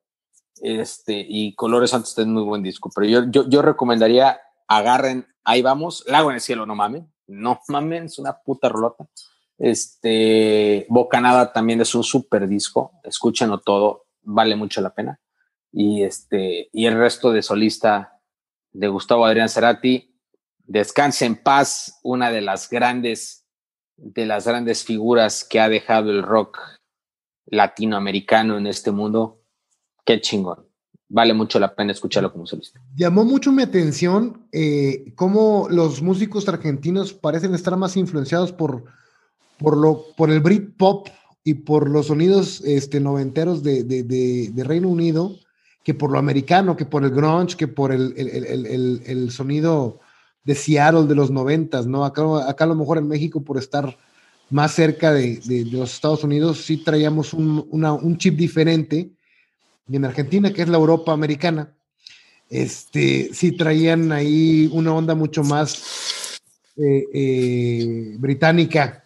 Este, 0.61 1.25
y 1.29 1.55
Colores 1.55 1.91
Santos 1.91 2.19
es 2.19 2.27
muy 2.27 2.43
buen 2.43 2.63
disco, 2.63 2.91
pero 2.93 3.07
yo, 3.07 3.31
yo, 3.31 3.49
yo 3.49 3.63
recomendaría 3.63 4.41
agarren, 4.67 5.27
ahí 5.45 5.63
vamos, 5.63 6.05
Lago 6.07 6.31
en 6.31 6.37
el 6.37 6.41
Cielo, 6.41 6.67
no 6.67 6.75
mames, 6.75 7.05
no 7.27 7.61
mames, 7.69 8.13
es 8.13 8.19
una 8.19 8.35
puta 8.39 8.69
rolota. 8.69 9.09
Este, 9.59 10.87
Bocanada 10.89 11.53
también 11.53 11.81
es 11.81 11.95
un 11.95 12.05
super 12.05 12.47
disco, 12.47 12.93
escúchenlo 13.03 13.59
todo, 13.61 14.07
vale 14.23 14.57
mucho 14.57 14.81
la 14.81 14.95
pena. 14.95 15.21
Y 15.73 16.05
este, 16.05 16.71
y 16.73 16.87
el 16.87 16.97
resto 16.97 17.33
de 17.33 17.43
solista, 17.43 18.19
de 18.73 18.89
Gustavo 18.89 19.27
Adrián 19.27 19.49
Cerati. 19.49 20.15
Descanse 20.65 21.25
en 21.25 21.37
paz, 21.37 21.99
una 22.03 22.31
de 22.31 22.41
las 22.41 22.69
grandes, 22.69 23.47
de 23.97 24.27
las 24.27 24.47
grandes 24.47 24.85
figuras 24.85 25.45
que 25.45 25.61
ha 25.61 25.69
dejado 25.69 26.11
el 26.11 26.23
rock 26.23 26.59
latinoamericano 27.47 28.59
en 28.59 28.67
este 28.67 28.91
mundo. 28.91 29.43
Qué 30.05 30.21
chingón. 30.21 30.67
Vale 31.11 31.33
mucho 31.33 31.59
la 31.59 31.75
pena 31.75 31.93
escucharlo 31.93 32.31
como 32.31 32.47
solista. 32.47 32.81
Llamó 32.95 33.25
mucho 33.25 33.51
mi 33.51 33.63
atención 33.63 34.47
eh, 34.53 35.15
cómo 35.17 35.69
los 35.71 36.03
músicos 36.03 36.47
argentinos 36.49 37.15
parecen 37.15 37.55
estar 37.55 37.75
más 37.79 37.97
influenciados 37.97 38.53
por, 38.53 38.85
por, 39.59 39.77
lo, 39.77 40.05
por 40.17 40.31
el 40.31 40.41
Britpop 40.41 41.09
y 41.45 41.55
por 41.55 41.89
los 41.89 42.07
sonidos 42.07 42.61
este, 42.65 43.01
noventeros 43.01 43.63
de, 43.63 43.85
de, 43.85 44.03
de, 44.03 44.65
Reino 44.65 44.89
Unido 44.89 45.37
que 45.83 45.95
por 45.95 46.11
lo 46.11 46.19
americano, 46.19 46.77
que 46.77 46.85
por 46.85 47.05
el 47.05 47.11
grunge, 47.11 47.57
que 47.57 47.69
por 47.69 47.93
el, 47.93 48.13
el, 48.17 48.45
el, 48.45 49.03
el 49.07 49.31
sonido 49.31 50.01
de 50.45 50.55
Seattle 50.55 51.07
de 51.07 51.15
los 51.15 51.31
noventas, 51.31 51.87
¿no? 51.87 52.05
Acá, 52.05 52.23
acá 52.49 52.65
a 52.65 52.69
lo 52.69 52.75
mejor 52.75 52.99
en 52.99 53.09
México 53.09 53.43
por 53.43 53.59
estar 53.59 53.97
más 54.51 54.73
cerca 54.73 55.13
de, 55.13 55.41
los 55.71 55.93
Estados 55.93 56.25
Unidos, 56.25 56.65
sí 56.65 56.79
traíamos 56.79 57.35
un, 57.35 57.67
un, 57.71 58.19
chip 58.19 58.37
diferente. 58.37 59.11
Y 59.89 59.97
en 59.97 60.05
Argentina, 60.05 60.53
que 60.53 60.63
es 60.63 60.69
la 60.69 60.79
Europa 60.79 61.13
americana, 61.13 61.73
este, 62.49 63.31
sí 63.33 63.53
traían 63.53 64.11
ahí 64.11 64.71
una 64.73 64.95
onda 64.95 65.15
mucho 65.15 65.43
más 65.45 66.41
eh, 66.77 67.05
eh, 67.13 68.15
británica. 68.19 69.05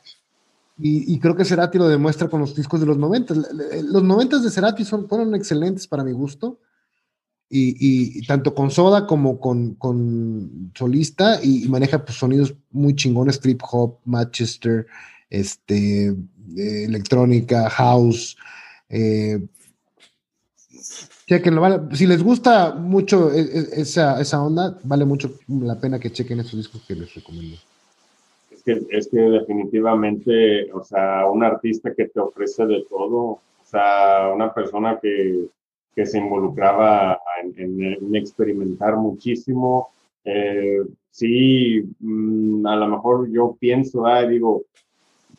Y, 0.85 1.21
creo 1.21 1.37
que 1.37 1.45
Cerati 1.45 1.79
lo 1.79 1.87
demuestra 1.87 2.29
con 2.29 2.41
los 2.41 2.57
discos 2.57 2.81
de 2.81 2.87
los 2.87 2.99
noventas. 2.99 3.39
Los 3.85 4.03
noventas 4.03 4.43
de 4.43 4.51
Cerati 4.51 4.85
son, 4.85 5.09
fueron 5.09 5.33
excelentes 5.37 5.87
para 5.87 6.03
mi 6.03 6.11
gusto. 6.11 6.59
Y, 7.49 8.27
tanto 8.27 8.53
con 8.53 8.71
Soda 8.73 9.07
como 9.07 9.39
con, 9.39 10.73
solista 10.75 11.39
y, 11.41 11.69
maneja 11.69 12.05
pues, 12.05 12.19
sonidos 12.19 12.55
muy 12.73 12.97
chingones, 12.97 13.39
trip 13.39 13.61
hop, 13.71 13.99
Manchester, 14.05 14.87
este, 15.31 16.09
eh, 16.09 16.85
electrónica, 16.85 17.71
house. 17.71 18.37
Eh, 18.89 19.39
chequenlo, 21.29 21.91
si 21.95 22.09
les 22.09 22.25
gusta 22.25 22.75
mucho 22.75 23.33
e, 23.33 23.41
e, 23.41 23.81
esa, 23.83 24.21
esa, 24.21 24.43
onda, 24.43 24.77
vale 24.83 25.05
mucho 25.05 25.39
la 25.47 25.79
pena 25.79 26.01
que 26.01 26.11
chequen 26.11 26.41
esos 26.41 26.57
discos 26.57 26.83
que 26.89 26.97
les 26.97 27.15
recomiendo. 27.15 27.57
Es 28.65 29.09
que, 29.09 29.19
definitivamente, 29.19 30.73
o 30.73 30.83
sea, 30.85 31.27
un 31.27 31.43
artista 31.43 31.93
que 31.95 32.07
te 32.09 32.21
ofrece 32.21 32.65
de 32.67 32.85
todo, 32.89 33.19
o 33.19 33.41
sea, 33.65 34.31
una 34.35 34.53
persona 34.55 34.99
que, 35.01 35.47
que 35.95 36.07
se 36.07 36.19
involucraba 36.19 37.19
en, 37.57 38.15
experimentar 38.15 38.97
muchísimo. 38.97 39.91
Eh, 40.25 40.83
sí, 41.11 41.89
mm, 41.99 42.67
a 42.67 42.77
lo 42.77 42.89
mejor 42.89 43.31
yo 43.31 43.57
pienso, 43.59 44.07
ah, 44.07 44.25
digo, 44.27 44.63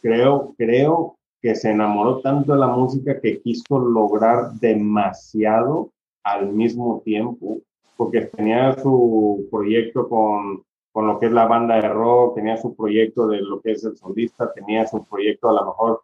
creo, 0.01 0.53
creo 0.57 1.15
que 1.41 1.55
se 1.55 1.71
enamoró 1.71 2.19
tanto 2.19 2.53
de 2.53 2.59
la 2.59 2.67
música 2.67 3.19
que 3.19 3.39
quiso 3.39 3.79
lograr 3.79 4.53
demasiado 4.59 5.91
al 6.23 6.51
mismo 6.51 7.01
tiempo, 7.03 7.59
porque 7.95 8.21
tenía 8.21 8.73
su 8.81 9.47
proyecto 9.51 10.07
con, 10.09 10.63
con 10.93 11.07
lo 11.07 11.19
que 11.19 11.25
es 11.25 11.31
la 11.31 11.47
banda 11.47 11.75
de 11.75 11.89
rock, 11.89 12.35
tenía 12.35 12.55
su 12.55 12.75
proyecto 12.75 13.27
de 13.27 13.41
lo 13.41 13.59
que 13.59 13.71
es 13.71 13.83
el 13.83 13.97
solista, 13.97 14.53
tenía 14.53 14.87
su 14.87 15.03
proyecto 15.03 15.49
a 15.49 15.53
lo 15.53 15.65
mejor 15.65 16.03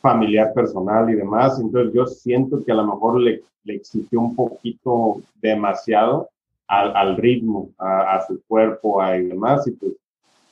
familiar, 0.00 0.54
personal 0.54 1.10
y 1.10 1.14
demás. 1.14 1.58
Entonces 1.58 1.92
yo 1.92 2.06
siento 2.06 2.64
que 2.64 2.70
a 2.70 2.76
lo 2.76 2.86
mejor 2.86 3.20
le, 3.20 3.42
le 3.64 3.74
exigió 3.74 4.20
un 4.20 4.36
poquito 4.36 5.20
demasiado 5.42 6.30
al, 6.68 6.96
al 6.96 7.16
ritmo, 7.16 7.70
a, 7.76 8.14
a, 8.14 8.26
su 8.26 8.40
cuerpo 8.46 9.02
a 9.02 9.16
y 9.18 9.26
demás, 9.26 9.66
y 9.66 9.72
pues 9.72 9.92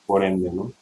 por 0.07 0.25
ende, 0.25 0.51
¿no? 0.51 0.73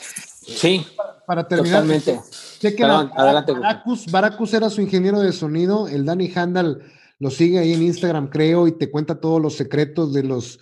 Sí, 0.00 0.84
para, 1.26 1.46
terminar, 1.46 1.82
totalmente. 1.82 2.20
Perdón, 2.60 3.10
adelante. 3.16 3.52
Baracus, 3.52 4.10
Baracus, 4.10 4.52
era 4.52 4.68
su 4.68 4.80
ingeniero 4.82 5.20
de 5.20 5.32
sonido, 5.32 5.86
el 5.86 6.04
Danny 6.04 6.30
Handal 6.34 6.82
lo 7.18 7.30
sigue 7.30 7.58
ahí 7.58 7.72
en 7.72 7.82
Instagram, 7.82 8.28
creo, 8.28 8.66
y 8.66 8.72
te 8.72 8.90
cuenta 8.90 9.20
todos 9.20 9.40
los 9.40 9.54
secretos 9.54 10.12
de 10.12 10.24
los, 10.24 10.58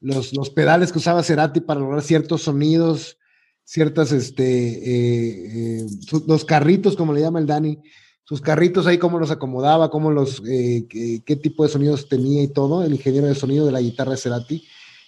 los, 0.00 0.32
los 0.32 0.50
pedales 0.50 0.92
que 0.92 0.98
usaba 0.98 1.22
Cerati 1.22 1.60
para 1.60 1.80
lograr 1.80 2.02
ciertos 2.02 2.42
sonidos, 2.42 3.18
ciertas, 3.64 4.12
este, 4.12 4.44
eh, 4.44 5.80
eh, 5.80 5.86
los 6.26 6.44
carritos, 6.44 6.96
como 6.96 7.12
le 7.12 7.20
llama 7.20 7.40
el 7.40 7.46
Dani, 7.46 7.78
sus 8.22 8.40
carritos 8.40 8.86
ahí, 8.86 8.98
cómo 8.98 9.18
los 9.18 9.30
acomodaba, 9.30 9.90
cómo 9.90 10.10
los, 10.10 10.42
eh, 10.48 10.86
qué, 10.88 11.36
tipo 11.36 11.64
de 11.64 11.70
sonidos 11.70 12.08
tenía 12.08 12.42
y 12.42 12.48
todo, 12.48 12.84
el 12.84 12.92
ingeniero 12.92 13.26
de 13.26 13.34
sonido 13.34 13.66
de 13.66 13.72
la 13.72 13.80
guitarra 13.80 14.12
de 14.12 14.18
Cerati, 14.18 14.64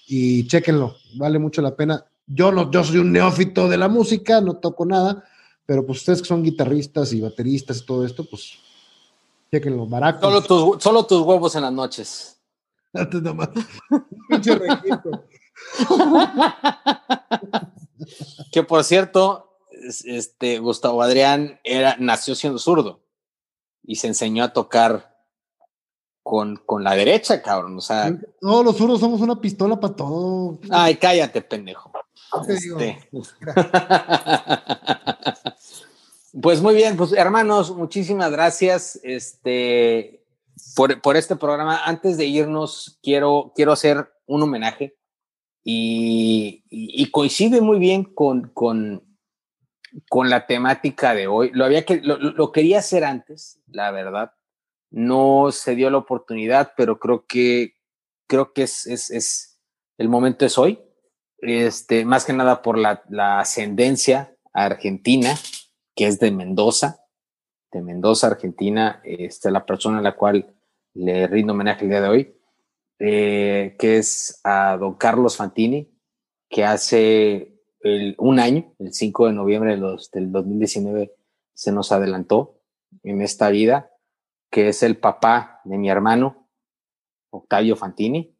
y 0.07 0.47
chéquenlo, 0.47 0.97
vale 1.17 1.39
mucho 1.39 1.63
la 1.63 1.77
pena. 1.77 2.05
Yo 2.27 2.53
no, 2.53 2.71
yo 2.71 2.83
soy 2.85 2.99
un 2.99 3.13
neófito 3.13 3.69
de 3.69 3.77
la 3.77 3.89
música, 3.89 4.41
no 4.41 4.57
toco 4.57 4.85
nada, 4.85 5.25
pero 5.65 5.87
pues 5.87 5.99
ustedes 5.99 6.23
que 6.23 6.29
son 6.29 6.43
guitarristas 6.43 7.13
y 7.13 7.21
bateristas 7.21 7.79
y 7.79 7.87
todo 7.87 8.05
esto, 8.05 8.25
pues 8.29 8.59
chequenlo. 9.51 9.89
Solo 10.21 10.43
tus, 10.43 10.83
solo 10.83 11.07
tus 11.07 11.23
huevos 11.23 11.57
en 11.57 11.63
las 11.63 11.73
noches. 11.73 12.39
que 18.53 18.63
por 18.63 18.85
cierto, 18.85 19.59
este 20.05 20.59
Gustavo 20.59 21.01
Adrián 21.03 21.59
era, 21.65 21.97
nació 21.99 22.35
siendo 22.35 22.59
zurdo 22.59 23.01
y 23.83 23.97
se 23.97 24.09
enseñó 24.09 24.45
a 24.45 24.53
tocar 24.53 25.17
con, 26.23 26.57
con 26.57 26.85
la 26.85 26.95
derecha, 26.95 27.41
cabrón. 27.43 27.79
O 27.79 27.81
sea. 27.81 28.15
No, 28.41 28.63
los 28.63 28.77
zurdos 28.77 29.01
somos 29.01 29.21
una 29.21 29.41
pistola 29.41 29.81
para 29.81 29.97
todo. 29.97 30.61
Ay, 30.71 30.95
cállate, 30.97 31.41
pendejo. 31.43 31.91
Este. 32.49 33.09
pues 36.41 36.61
muy 36.61 36.75
bien, 36.75 36.97
pues 36.97 37.13
hermanos, 37.13 37.75
muchísimas 37.75 38.31
gracias 38.31 38.99
este, 39.03 40.25
por, 40.75 41.01
por, 41.01 41.17
este 41.17 41.37
programa. 41.37 41.85
Antes 41.85 42.17
de 42.17 42.27
irnos, 42.27 42.99
quiero, 43.03 43.53
quiero 43.55 43.73
hacer 43.73 44.11
un 44.27 44.43
homenaje 44.43 44.97
y, 45.65 47.11
coincide 47.11 47.61
muy 47.61 47.79
bien 47.79 48.05
con, 48.05 48.51
con, 48.51 49.05
con, 50.09 50.31
la 50.31 50.47
temática 50.47 51.15
de 51.15 51.27
hoy. 51.27 51.51
Lo, 51.53 51.65
había 51.65 51.85
que, 51.85 52.01
lo, 52.03 52.53
quería 52.53 52.79
hacer 52.79 53.05
antes, 53.05 53.61
la 53.67 53.91
verdad. 53.91 54.33
No 54.91 55.51
se 55.53 55.75
dio 55.75 55.91
la 55.91 55.99
oportunidad, 55.99 56.73
pero 56.77 56.99
creo 56.99 57.27
que, 57.27 57.75
creo 58.27 58.53
que 58.53 58.63
es, 58.63 58.87
es, 58.87 59.11
es 59.11 59.61
el 59.99 60.09
momento 60.09 60.47
es 60.47 60.57
hoy 60.57 60.81
este, 61.41 62.05
más 62.05 62.25
que 62.25 62.33
nada 62.33 62.63
por 62.63 62.79
la, 62.79 63.03
ascendencia 63.39 64.35
argentina, 64.53 65.39
que 65.99 66.07
es 66.07 66.21
de 66.21 66.31
Mendoza, 66.31 67.05
de 67.73 67.83
Mendoza, 67.83 68.29
Argentina, 68.29 69.01
este, 69.03 69.51
la 69.51 69.67
persona 69.67 69.99
a 69.99 70.01
la 70.01 70.15
cual 70.15 70.55
le 70.95 71.27
rindo 71.27 71.55
homenaje 71.55 71.83
el 71.83 71.91
día 71.91 72.01
de 72.01 72.09
hoy, 72.09 72.37
eh, 73.01 73.75
que 73.81 73.97
es 73.97 74.41
a 74.45 74.77
don 74.77 74.95
Carlos 74.95 75.37
Fantini, 75.37 75.93
que 76.49 76.65
hace 76.65 77.61
un 78.19 78.39
año, 78.39 78.73
el 78.79 78.93
5 78.93 79.27
de 79.27 79.33
noviembre 79.33 79.77
del 79.77 80.31
2019, 80.31 81.17
se 81.53 81.73
nos 81.73 81.91
adelantó 81.91 82.61
en 83.03 83.21
esta 83.21 83.49
vida, 83.51 83.91
que 84.53 84.69
es 84.69 84.85
el 84.85 84.99
papá 84.99 85.63
de 85.65 85.79
mi 85.79 85.91
hermano, 85.91 86.49
Octavio 87.31 87.75
Fantini, 87.75 88.39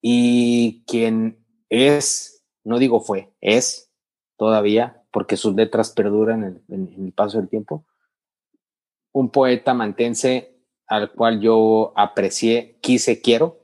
y 0.00 0.84
quien 0.86 1.44
es, 1.68 2.46
no 2.64 2.78
digo 2.78 3.02
fue, 3.02 3.34
es 3.42 3.92
todavía, 4.38 5.04
porque 5.10 5.36
sus 5.36 5.54
letras 5.54 5.90
perduran 5.90 6.62
en, 6.68 6.94
el 6.96 7.12
paso 7.12 7.38
del 7.38 7.48
tiempo, 7.48 7.84
un 9.12 9.30
poeta 9.30 9.74
mantense 9.74 10.56
al 10.86 11.12
cual 11.12 11.40
yo 11.40 11.92
aprecié, 11.96 12.78
quise, 12.80 13.20
quiero 13.20 13.60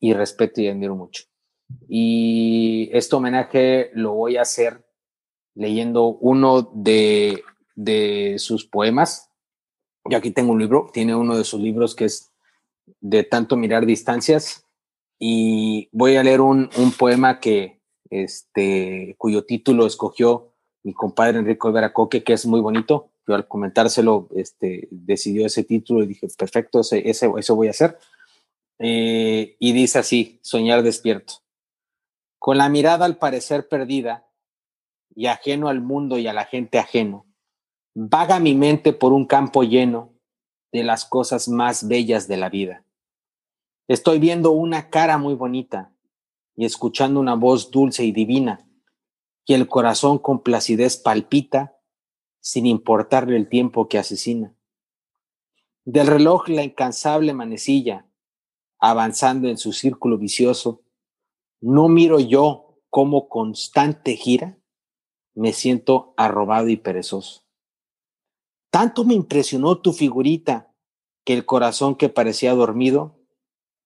y 0.00 0.12
respeto 0.12 0.60
y 0.60 0.68
admiro 0.68 0.96
mucho. 0.96 1.24
Y 1.88 2.90
este 2.92 3.16
homenaje 3.16 3.90
lo 3.94 4.12
voy 4.14 4.36
a 4.36 4.42
hacer 4.42 4.84
leyendo 5.54 6.06
uno 6.06 6.62
de, 6.74 7.42
de 7.74 8.36
sus 8.38 8.66
poemas. 8.66 9.30
Yo 10.04 10.18
aquí 10.18 10.30
tengo 10.30 10.52
un 10.52 10.58
libro, 10.58 10.90
tiene 10.92 11.14
uno 11.14 11.36
de 11.36 11.44
sus 11.44 11.60
libros 11.60 11.94
que 11.94 12.06
es 12.06 12.30
De 13.00 13.22
tanto 13.22 13.56
mirar 13.56 13.86
distancias, 13.86 14.66
y 15.18 15.88
voy 15.92 16.16
a 16.16 16.24
leer 16.24 16.40
un, 16.40 16.68
un 16.76 16.90
poema 16.90 17.38
que, 17.38 17.80
este, 18.10 19.14
cuyo 19.18 19.44
título 19.44 19.86
escogió 19.86 20.51
mi 20.82 20.92
compadre 20.92 21.38
Enrico 21.38 21.70
Veracoque, 21.72 22.22
que 22.22 22.32
es 22.32 22.46
muy 22.46 22.60
bonito. 22.60 23.10
Yo 23.26 23.34
al 23.34 23.46
comentárselo, 23.46 24.28
este, 24.34 24.88
decidió 24.90 25.46
ese 25.46 25.64
título 25.64 26.02
y 26.02 26.06
dije, 26.06 26.26
perfecto, 26.36 26.80
ese, 26.80 27.08
ese 27.08 27.30
eso 27.36 27.56
voy 27.56 27.68
a 27.68 27.70
hacer. 27.70 27.98
Eh, 28.78 29.56
y 29.58 29.72
dice 29.72 29.98
así, 29.98 30.40
soñar 30.42 30.82
despierto. 30.82 31.34
Con 32.38 32.58
la 32.58 32.68
mirada 32.68 33.04
al 33.04 33.18
parecer 33.18 33.68
perdida 33.68 34.26
y 35.14 35.26
ajeno 35.26 35.68
al 35.68 35.80
mundo 35.80 36.18
y 36.18 36.26
a 36.26 36.32
la 36.32 36.46
gente 36.46 36.78
ajeno, 36.78 37.26
vaga 37.94 38.40
mi 38.40 38.54
mente 38.54 38.92
por 38.92 39.12
un 39.12 39.26
campo 39.26 39.62
lleno 39.62 40.12
de 40.72 40.82
las 40.82 41.04
cosas 41.04 41.48
más 41.48 41.86
bellas 41.86 42.26
de 42.26 42.36
la 42.38 42.48
vida 42.48 42.84
Estoy 43.88 44.18
viendo 44.20 44.52
una 44.52 44.90
cara 44.90 45.18
muy 45.18 45.34
bonita 45.34 45.92
y 46.56 46.64
escuchando 46.64 47.18
una 47.20 47.34
voz 47.34 47.70
dulce 47.70 48.04
y 48.04 48.12
divina, 48.12 48.66
y 49.44 49.54
el 49.54 49.68
corazón 49.68 50.18
con 50.18 50.42
placidez 50.42 50.96
palpita 50.96 51.78
sin 52.40 52.66
importarle 52.66 53.36
el 53.36 53.48
tiempo 53.48 53.88
que 53.88 53.98
asesina. 53.98 54.54
Del 55.84 56.06
reloj 56.06 56.48
la 56.48 56.62
incansable 56.62 57.32
manecilla, 57.32 58.08
avanzando 58.78 59.48
en 59.48 59.58
su 59.58 59.72
círculo 59.72 60.18
vicioso, 60.18 60.82
no 61.60 61.88
miro 61.88 62.18
yo 62.20 62.80
cómo 62.90 63.28
constante 63.28 64.16
gira, 64.16 64.58
me 65.34 65.52
siento 65.52 66.14
arrobado 66.16 66.68
y 66.68 66.76
perezoso. 66.76 67.42
Tanto 68.70 69.04
me 69.04 69.14
impresionó 69.14 69.80
tu 69.80 69.92
figurita 69.92 70.74
que 71.24 71.34
el 71.34 71.46
corazón 71.46 71.94
que 71.94 72.08
parecía 72.08 72.54
dormido 72.54 73.20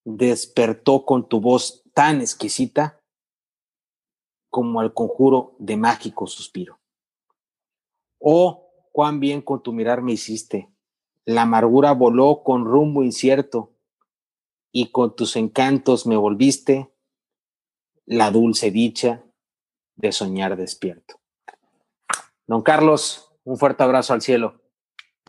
despertó 0.04 1.04
con 1.04 1.28
tu 1.28 1.40
voz 1.40 1.82
tan 1.92 2.20
exquisita 2.20 3.02
como 4.56 4.80
al 4.80 4.94
conjuro 4.94 5.54
de 5.58 5.76
mágico 5.76 6.26
suspiro. 6.26 6.78
Oh, 8.18 8.70
cuán 8.90 9.20
bien 9.20 9.42
con 9.42 9.62
tu 9.62 9.74
mirar 9.74 10.00
me 10.00 10.12
hiciste. 10.12 10.70
La 11.26 11.42
amargura 11.42 11.92
voló 11.92 12.42
con 12.42 12.64
rumbo 12.64 13.04
incierto 13.04 13.74
y 14.72 14.92
con 14.92 15.14
tus 15.14 15.36
encantos 15.36 16.06
me 16.06 16.16
volviste 16.16 16.90
la 18.06 18.30
dulce 18.30 18.70
dicha 18.70 19.26
de 19.94 20.10
soñar 20.10 20.56
despierto. 20.56 21.20
Don 22.46 22.62
Carlos, 22.62 23.30
un 23.44 23.58
fuerte 23.58 23.82
abrazo 23.82 24.14
al 24.14 24.22
cielo. 24.22 24.62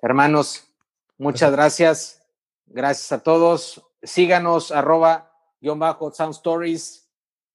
Hermanos, 0.01 0.71
muchas 1.17 1.51
gracias. 1.51 2.23
Gracias 2.65 3.11
a 3.11 3.21
todos. 3.23 3.83
Síganos, 4.01 4.71
arroba, 4.71 5.33
guion 5.59 5.79
bajo, 5.79 6.13
Sound 6.13 6.33
Stories. 6.33 7.06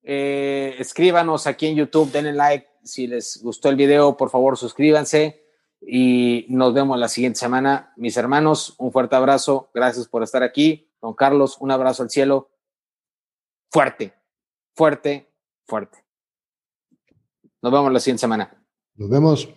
Eh, 0.02 0.74
escríbanos 0.78 1.46
aquí 1.46 1.66
en 1.66 1.76
YouTube, 1.76 2.10
denle 2.10 2.32
like. 2.32 2.66
Si 2.84 3.06
les 3.06 3.40
gustó 3.42 3.68
el 3.68 3.76
video, 3.76 4.16
por 4.16 4.30
favor, 4.30 4.58
suscríbanse. 4.58 5.44
Y 5.80 6.46
nos 6.48 6.74
vemos 6.74 6.98
la 6.98 7.08
siguiente 7.08 7.38
semana. 7.38 7.92
Mis 7.96 8.16
hermanos, 8.16 8.74
un 8.78 8.92
fuerte 8.92 9.16
abrazo. 9.16 9.70
Gracias 9.74 10.08
por 10.08 10.22
estar 10.22 10.42
aquí. 10.42 10.90
Don 11.00 11.14
Carlos, 11.14 11.56
un 11.60 11.70
abrazo 11.70 12.02
al 12.02 12.10
cielo. 12.10 12.50
Fuerte, 13.70 14.14
fuerte, 14.74 15.32
fuerte. 15.66 16.04
Nos 17.60 17.72
vemos 17.72 17.92
la 17.92 18.00
siguiente 18.00 18.20
semana. 18.20 18.64
Nos 18.94 19.08
vemos. 19.08 19.48